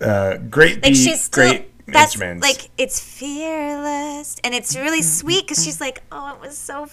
uh, 0.00 0.38
great 0.50 0.74
like 0.82 0.92
beat, 0.92 0.96
she's 0.96 1.20
still 1.22 1.48
great 1.48 1.70
that's 1.86 2.14
instruments. 2.14 2.42
like 2.42 2.70
it's 2.76 2.98
fearless 2.98 4.36
and 4.42 4.54
it's 4.54 4.76
really 4.76 5.02
sweet 5.02 5.46
because 5.46 5.64
she's 5.64 5.80
like 5.80 6.02
oh 6.10 6.34
it 6.34 6.40
was 6.40 6.58
so 6.58 6.88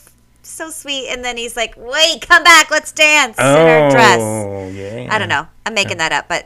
so 0.46 0.70
sweet 0.70 1.08
and 1.10 1.24
then 1.26 1.38
he's 1.38 1.56
like 1.56 1.74
wait 1.78 2.22
come 2.22 2.44
back 2.44 2.70
let's 2.72 2.92
dance 2.92 3.38
in 3.38 3.44
her 3.46 3.88
oh, 3.88 3.90
dress 3.92 4.20
oh 4.22 4.70
yeah. 4.70 5.08
i 5.12 5.18
don't 5.18 5.30
know 5.30 5.48
i'm 5.66 5.74
making 5.74 5.98
that 5.98 6.12
up 6.12 6.28
but 6.28 6.46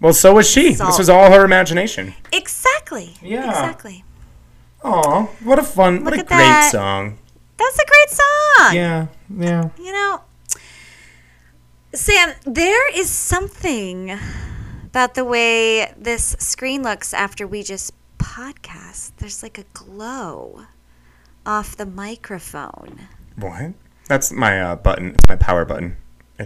Well, 0.00 0.12
so 0.12 0.34
was 0.34 0.50
she. 0.50 0.74
So- 0.74 0.86
This 0.86 0.98
was 0.98 1.08
all 1.08 1.30
her 1.30 1.44
imagination. 1.44 2.14
exactly 2.32 3.16
Yeah. 3.22 3.48
exactly 3.48 4.04
Aw, 4.84 5.26
what 5.44 5.60
a 5.60 5.62
fun, 5.62 6.02
what 6.04 6.12
a 6.14 6.18
at 6.18 6.26
great 6.26 6.38
that. 6.38 6.72
song. 6.72 7.18
that's 7.56 7.78
a 7.78 7.86
great 7.86 8.10
song 8.10 8.74
Yeah, 8.74 9.06
yeah. 9.38 9.68
you 9.78 9.92
know 9.92 10.22
sam 11.94 12.32
there 12.44 12.92
is 12.98 13.08
something 13.10 14.18
about 14.86 15.14
the 15.14 15.24
way 15.24 15.92
this 15.96 16.34
screen 16.38 16.82
looks 16.82 17.14
after 17.14 17.46
we 17.46 17.62
just 17.62 17.92
podcast 18.18 19.12
there's 19.18 19.42
like 19.42 19.58
a 19.58 19.64
glow 19.72 20.62
off 21.44 21.76
the 21.76 21.86
microphone 21.86 23.08
What? 23.36 23.72
That's 24.08 24.32
my 24.32 24.60
uh, 24.60 24.76
button. 24.76 25.14
It's 25.14 25.28
my 25.28 25.36
power 25.36 25.64
button. 25.64 25.96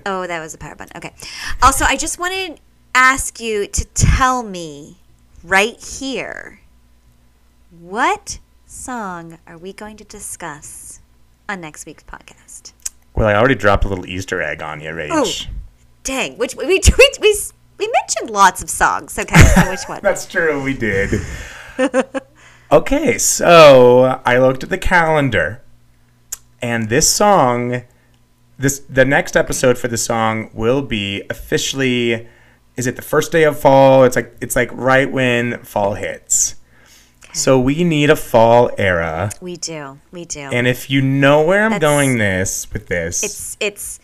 Oh, 0.05 0.27
that 0.27 0.41
was 0.41 0.55
a 0.55 0.59
power 0.59 0.75
button. 0.75 0.97
Okay. 0.97 1.15
Also, 1.63 1.85
I 1.85 1.97
just 1.97 2.19
wanted 2.19 2.57
to 2.57 2.63
ask 2.95 3.41
you 3.41 3.67
to 3.67 3.85
tell 3.87 4.43
me 4.43 4.99
right 5.43 5.83
here 5.83 6.61
what 7.71 8.39
song 8.67 9.39
are 9.47 9.59
we 9.59 9.73
going 9.73 9.97
to 9.97 10.05
discuss 10.05 11.01
on 11.49 11.61
next 11.61 11.87
week's 11.87 12.05
podcast? 12.05 12.73
Well, 13.15 13.27
I 13.27 13.35
already 13.35 13.55
dropped 13.55 13.85
a 13.85 13.89
little 13.89 14.07
Easter 14.07 14.43
egg 14.43 14.63
on 14.63 14.81
you, 14.81 14.91
Rach. 14.91 15.09
Oh. 15.11 15.53
Dang, 16.05 16.37
which 16.39 16.55
we 16.55 16.67
we 16.67 16.81
we, 16.99 17.11
we, 17.21 17.37
we 17.79 17.93
mentioned 18.01 18.31
lots 18.31 18.63
of 18.63 18.71
songs. 18.71 19.19
Okay, 19.19 19.37
so 19.37 19.71
which 19.71 19.85
one? 19.87 20.01
That's 20.03 20.27
true, 20.27 20.63
we 20.63 20.75
did. 20.75 21.21
okay, 22.77 23.19
so 23.19 24.21
I 24.25 24.39
looked 24.39 24.63
at 24.63 24.71
the 24.71 24.79
calendar, 24.79 25.63
and 26.61 26.89
this 26.89 27.09
song, 27.09 27.83
this 28.59 28.81
the 28.89 29.05
next 29.05 29.37
episode 29.37 29.79
for 29.79 29.89
the 29.89 29.99
song 29.99 30.51
will 30.53 30.83
be 30.83 31.23
officially. 31.31 32.29
Is 32.77 32.87
it 32.87 32.97
the 32.97 33.03
first 33.03 33.33
day 33.33 33.45
of 33.45 33.59
fall? 33.59 34.05
It's 34.05 34.17
like 34.17 34.37
it's 34.41 34.55
like 34.55 34.71
right 34.73 35.11
when 35.11 35.63
fall 35.63 35.95
hits. 35.95 36.57
So 37.33 37.61
we 37.61 37.85
need 37.85 38.09
a 38.09 38.17
fall 38.17 38.71
era. 38.79 39.31
we 39.43 39.57
do, 39.59 39.99
we 40.11 40.25
do. 40.25 40.41
And 40.41 40.67
if 40.67 40.89
you 40.89 41.03
know 41.03 41.43
where 41.43 41.65
I'm 41.65 41.73
That's- 41.73 41.91
going 41.91 42.17
this 42.17 42.67
with 42.73 42.87
this, 42.87 43.23
it's 43.23 43.57
it's. 43.61 44.01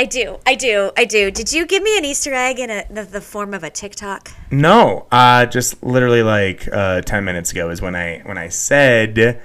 I 0.00 0.06
do, 0.06 0.38
I 0.46 0.54
do, 0.54 0.90
I 0.96 1.04
do. 1.04 1.30
Did 1.30 1.52
you 1.52 1.66
give 1.66 1.82
me 1.82 1.98
an 1.98 2.06
Easter 2.06 2.32
egg 2.32 2.58
in 2.58 2.70
a, 2.70 2.86
the, 2.88 3.02
the 3.02 3.20
form 3.20 3.52
of 3.52 3.62
a 3.62 3.68
TikTok? 3.68 4.30
No, 4.50 5.06
uh, 5.12 5.44
just 5.44 5.82
literally 5.82 6.22
like 6.22 6.66
uh, 6.72 7.02
ten 7.02 7.22
minutes 7.22 7.52
ago 7.52 7.68
is 7.68 7.82
when 7.82 7.94
I 7.94 8.20
when 8.20 8.38
I 8.38 8.48
said, 8.48 9.42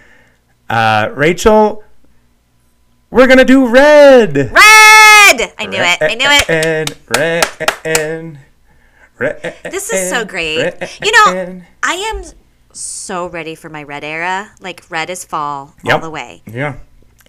uh, 0.70 1.10
Rachel, 1.14 1.84
we're 3.12 3.28
gonna 3.28 3.44
do 3.44 3.68
red. 3.68 4.38
Red! 4.38 4.54
I 4.56 5.68
knew 5.68 5.82
it. 5.82 5.98
I 6.00 6.16
knew 6.16 6.30
it. 6.30 6.50
And 6.50 6.96
Red, 7.10 7.50
red, 7.84 8.40
red. 9.20 9.56
This 9.70 9.92
is 9.92 10.10
so 10.10 10.24
great. 10.24 10.60
red. 10.62 10.90
You 11.04 11.12
know, 11.12 11.64
I 11.84 11.96
am 11.96 12.24
so 12.72 13.28
ready 13.28 13.56
for 13.56 13.68
my 13.68 13.84
red 13.84 14.06
era. 14.06 14.54
Like 14.62 14.90
red 14.90 15.10
is 15.10 15.26
fall 15.26 15.76
all 15.84 16.00
the 16.00 16.10
way. 16.10 16.44
Yeah, 16.48 16.78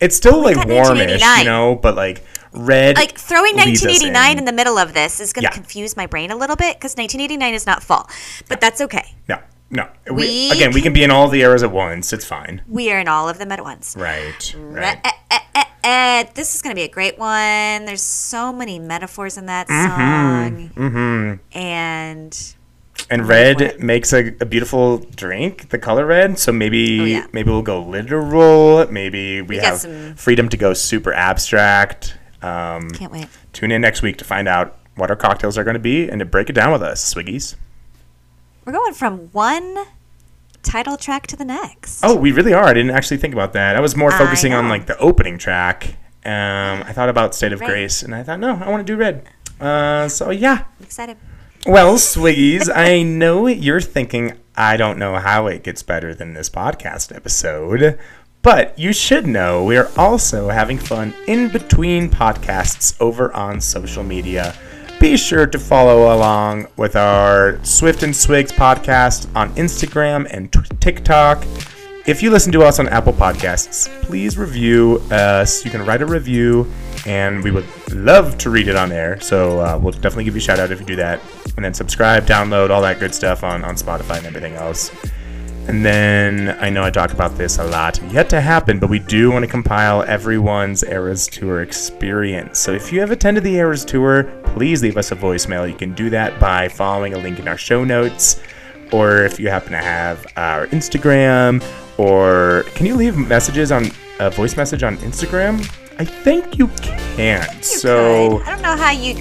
it's 0.00 0.14
still 0.14 0.40
like 0.44 0.54
got 0.54 0.68
warmish, 0.68 1.20
1989. 1.20 1.38
you 1.40 1.44
know, 1.44 1.74
but 1.74 1.96
like 1.96 2.24
red. 2.56 2.96
Like 2.96 3.18
throwing 3.18 3.54
1989 3.56 4.32
in. 4.32 4.38
in 4.38 4.44
the 4.44 4.52
middle 4.52 4.78
of 4.78 4.94
this 4.94 5.20
is 5.20 5.32
going 5.32 5.42
to 5.44 5.46
Yeah. 5.48 5.54
confuse 5.54 5.96
my 5.96 6.06
brain 6.06 6.30
a 6.30 6.36
little 6.36 6.56
bit 6.56 6.76
because 6.76 6.96
1989 6.96 7.54
is 7.54 7.66
not 7.66 7.82
fall, 7.82 8.08
but 8.48 8.60
that's 8.60 8.80
okay. 8.80 9.14
No, 9.28 9.38
no. 9.70 9.88
We, 10.10 10.14
We 10.14 10.50
again, 10.52 10.72
we 10.72 10.80
can 10.82 10.92
be 10.92 11.04
in 11.04 11.10
all 11.10 11.28
the 11.28 11.40
eras 11.42 11.62
at 11.62 11.70
once. 11.72 12.12
It's 12.12 12.24
fine. 12.24 12.62
We 12.68 12.90
are 12.92 12.98
in 12.98 13.08
all 13.08 13.28
of 13.28 13.38
them 13.38 13.52
at 13.52 13.62
once. 13.62 13.94
Right. 13.96 14.54
Right. 14.56 14.98
eh, 15.04 15.10
eh, 15.30 15.38
eh, 15.54 15.64
eh. 15.84 16.24
This 16.34 16.54
is 16.54 16.62
going 16.62 16.70
to 16.74 16.78
be 16.78 16.84
a 16.84 16.88
great 16.88 17.18
one. 17.18 17.84
There's 17.84 18.02
so 18.02 18.52
many 18.52 18.78
metaphors 18.78 19.36
in 19.36 19.46
that 19.46 19.68
Mm-hmm. 19.68 19.96
song. 19.96 20.70
Mm-hmm. 20.76 21.58
And 21.58 22.54
And 23.10 23.28
red 23.28 23.78
makes 23.80 24.12
a, 24.12 24.28
a 24.40 24.46
beautiful 24.46 24.98
drink, 24.98 25.68
the 25.68 25.78
color 25.78 26.06
red. 26.06 26.38
So 26.38 26.50
maybe 26.52 27.00
Oh, 27.00 27.04
yeah. 27.04 27.26
maybe 27.32 27.50
we'll 27.50 27.62
go 27.62 27.82
literal. 27.82 28.86
Maybe 28.90 29.42
we, 29.42 29.56
got 29.56 29.64
have 29.64 29.78
some- 29.78 30.14
freedom 30.14 30.48
to 30.48 30.56
go 30.56 30.72
super 30.74 31.12
abstract. 31.12 32.16
Um, 32.46 32.90
can't 32.90 33.12
wait. 33.12 33.28
tune 33.52 33.72
in 33.72 33.80
next 33.80 34.02
week 34.02 34.16
to 34.18 34.24
find 34.24 34.46
out 34.48 34.78
what 34.94 35.10
our 35.10 35.16
cocktails 35.16 35.58
are 35.58 35.64
going 35.64 35.74
to 35.74 35.80
be 35.80 36.08
and 36.08 36.18
to 36.20 36.24
break 36.24 36.48
it 36.48 36.54
down 36.54 36.72
with 36.72 36.82
us, 36.82 37.12
Swiggies. 37.14 37.56
We're 38.64 38.72
going 38.72 38.94
from 38.94 39.28
one 39.32 39.76
title 40.62 40.96
track 40.96 41.26
to 41.28 41.36
the 41.36 41.44
next. 41.44 42.00
Oh, 42.02 42.16
we 42.16 42.32
really 42.32 42.52
are. 42.52 42.64
I 42.64 42.72
didn't 42.74 42.90
actually 42.90 43.18
think 43.18 43.32
about 43.34 43.52
that. 43.52 43.76
I 43.76 43.80
was 43.80 43.96
more 43.96 44.10
focusing 44.10 44.52
on 44.54 44.68
like 44.68 44.86
the 44.86 44.98
opening 44.98 45.38
track. 45.38 45.96
Um, 46.24 46.82
I 46.82 46.92
thought 46.92 47.08
about 47.08 47.34
State 47.34 47.52
of 47.52 47.60
Right. 47.60 47.70
Grace, 47.70 48.02
and 48.02 48.12
I 48.14 48.24
thought, 48.24 48.40
no, 48.40 48.56
I 48.56 48.68
want 48.68 48.84
to 48.84 48.92
do 48.92 48.96
red. 48.96 49.28
Uh, 49.60 50.08
so 50.08 50.30
yeah, 50.30 50.64
I'm 50.78 50.84
excited. 50.84 51.16
Well, 51.66 51.94
Swiggies, 51.94 52.70
I 52.74 53.02
know 53.02 53.46
you're 53.46 53.80
thinking. 53.80 54.32
I 54.56 54.76
don't 54.76 54.98
know 54.98 55.16
how 55.16 55.46
it 55.46 55.62
gets 55.62 55.82
better 55.82 56.14
than 56.14 56.34
this 56.34 56.48
podcast 56.48 57.14
episode, 57.14 57.98
but 58.46 58.78
you 58.78 58.92
should 58.92 59.26
know 59.26 59.64
we 59.64 59.76
are 59.76 59.90
also 59.96 60.48
having 60.48 60.78
fun 60.78 61.12
in 61.26 61.48
between 61.48 62.08
podcasts 62.08 62.94
over 63.00 63.32
on 63.32 63.60
social 63.60 64.04
media. 64.04 64.54
Be 65.00 65.16
sure 65.16 65.48
to 65.48 65.58
follow 65.58 66.14
along 66.16 66.68
with 66.76 66.94
our 66.94 67.58
Swift 67.64 68.04
and 68.04 68.14
Swigs 68.14 68.52
podcast 68.52 69.26
on 69.34 69.52
Instagram 69.56 70.28
and 70.30 70.52
TikTok. 70.80 71.44
If 72.06 72.22
you 72.22 72.30
listen 72.30 72.52
to 72.52 72.62
us 72.62 72.78
on 72.78 72.88
Apple 72.88 73.12
Podcasts, 73.12 73.88
please 74.02 74.38
review 74.38 75.02
us. 75.10 75.64
You 75.64 75.72
can 75.72 75.84
write 75.84 76.02
a 76.02 76.06
review, 76.06 76.72
and 77.04 77.42
we 77.42 77.50
would 77.50 77.66
love 77.92 78.38
to 78.38 78.50
read 78.50 78.68
it 78.68 78.76
on 78.76 78.92
air. 78.92 79.18
So 79.18 79.58
uh, 79.58 79.76
we'll 79.76 79.90
definitely 79.90 80.22
give 80.22 80.36
you 80.36 80.40
a 80.40 80.42
shout 80.42 80.60
out 80.60 80.70
if 80.70 80.78
you 80.78 80.86
do 80.86 80.94
that. 80.94 81.20
And 81.56 81.64
then 81.64 81.74
subscribe, 81.74 82.26
download, 82.26 82.70
all 82.70 82.82
that 82.82 83.00
good 83.00 83.12
stuff 83.12 83.42
on, 83.42 83.64
on 83.64 83.74
Spotify 83.74 84.18
and 84.18 84.26
everything 84.26 84.54
else. 84.54 84.92
And 85.68 85.84
then 85.84 86.56
I 86.60 86.70
know 86.70 86.84
I 86.84 86.90
talk 86.90 87.12
about 87.12 87.36
this 87.36 87.58
a 87.58 87.64
lot, 87.64 88.00
yet 88.12 88.30
to 88.30 88.40
happen, 88.40 88.78
but 88.78 88.88
we 88.88 89.00
do 89.00 89.32
want 89.32 89.44
to 89.44 89.50
compile 89.50 90.04
everyone's 90.04 90.84
Eras 90.84 91.26
Tour 91.26 91.62
experience. 91.62 92.60
So 92.60 92.72
if 92.72 92.92
you 92.92 93.00
have 93.00 93.10
attended 93.10 93.42
the 93.42 93.56
Eras 93.56 93.84
Tour, 93.84 94.24
please 94.54 94.80
leave 94.80 94.96
us 94.96 95.10
a 95.10 95.16
voicemail. 95.16 95.68
You 95.68 95.74
can 95.74 95.92
do 95.92 96.08
that 96.10 96.38
by 96.38 96.68
following 96.68 97.14
a 97.14 97.18
link 97.18 97.40
in 97.40 97.48
our 97.48 97.58
show 97.58 97.82
notes, 97.82 98.40
or 98.92 99.24
if 99.24 99.40
you 99.40 99.48
happen 99.48 99.72
to 99.72 99.78
have 99.78 100.24
our 100.36 100.68
Instagram, 100.68 101.64
or 101.98 102.62
can 102.76 102.86
you 102.86 102.94
leave 102.94 103.16
messages 103.16 103.72
on 103.72 103.90
a 104.20 104.30
voice 104.30 104.56
message 104.56 104.84
on 104.84 104.96
Instagram? 104.98 105.60
I 105.98 106.04
think 106.04 106.58
you 106.58 106.68
can. 106.68 107.44
You 107.56 107.62
so 107.62 108.38
could. 108.38 108.46
I 108.46 108.50
don't 108.52 108.62
know 108.62 108.76
how 108.76 108.92
you 108.92 109.20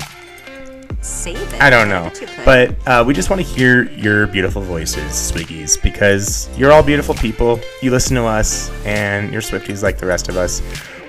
save 1.06 1.38
it. 1.54 1.62
I 1.62 1.70
don't 1.70 1.88
know. 1.90 2.04
bet 2.06 2.22
you 2.22 2.28
could. 2.28 2.46
But 2.46 2.88
uh, 2.88 3.04
we 3.06 3.14
just 3.14 3.30
want 3.30 3.42
to 3.42 3.48
hear 3.48 3.90
your 3.92 4.28
beautiful 4.28 4.62
voices, 4.62 5.04
Swiggies, 5.32 5.82
because 5.82 6.50
you're 6.58 6.72
all 6.72 6.84
beautiful 6.84 7.16
people. 7.16 7.60
You 7.82 7.92
listen 7.92 8.16
to 8.16 8.24
us, 8.26 8.70
and 8.86 9.32
you're 9.32 9.42
Swifties 9.42 9.84
like 9.84 9.98
the 9.98 10.06
rest 10.08 10.30
of 10.30 10.38
us. 10.38 10.62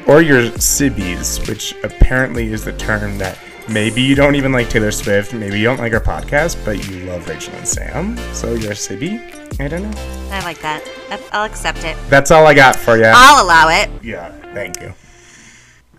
Or 0.07 0.23
you're 0.23 0.43
Sibbies, 0.53 1.49
which 1.49 1.75
apparently 1.83 2.53
is 2.53 2.65
the 2.65 2.73
term 2.75 3.19
that 3.19 3.39
maybe 3.69 4.01
you 4.03 4.15
don't 4.15 4.37
even 4.37 4.53
like 4.53 4.71
Taylor 4.71 4.93
Swift, 4.93 5.35
maybe 5.35 5.59
you 5.59 5.65
don't 5.65 5.79
like 5.81 5.93
our 5.93 6.01
podcast, 6.01 6.65
but 6.65 6.89
you 6.89 7.05
love 7.07 7.27
Rachel 7.29 7.55
and 7.55 7.67
Sam. 7.67 8.17
So 8.33 8.55
you're 8.55 8.73
a 8.73 8.77
Sibby? 8.77 9.19
I 9.59 9.67
don't 9.67 9.83
know. 9.83 9.99
I 10.31 10.45
like 10.45 10.61
that. 10.61 10.87
I'll 11.33 11.45
accept 11.45 11.83
it. 11.85 11.97
That's 12.09 12.31
all 12.31 12.47
I 12.47 12.55
got 12.55 12.77
for 12.77 12.97
you. 12.97 13.05
I'll 13.07 13.45
allow 13.45 13.69
it. 13.69 13.91
yeah, 14.03 14.31
thank 14.55 14.81
you. 14.81 14.95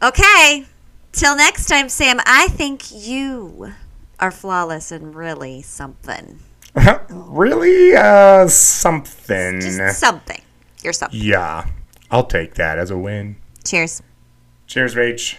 Okay. 0.01 0.65
Till 1.11 1.35
next 1.35 1.65
time, 1.65 1.89
Sam, 1.89 2.19
I 2.25 2.47
think 2.49 2.83
you 2.91 3.73
are 4.19 4.31
flawless 4.31 4.91
and 4.91 5.15
really 5.15 5.61
something. 5.61 6.39
really? 7.09 7.95
Uh, 7.95 8.47
something. 8.47 9.61
Just 9.61 9.99
something. 9.99 10.41
You're 10.83 10.93
something. 10.93 11.19
yeah, 11.19 11.67
I'll 12.11 12.25
take 12.25 12.55
that 12.55 12.77
as 12.77 12.91
a 12.91 12.97
win. 12.97 13.37
Cheers. 13.63 14.01
Cheers, 14.67 14.95
Rach. 14.95 15.37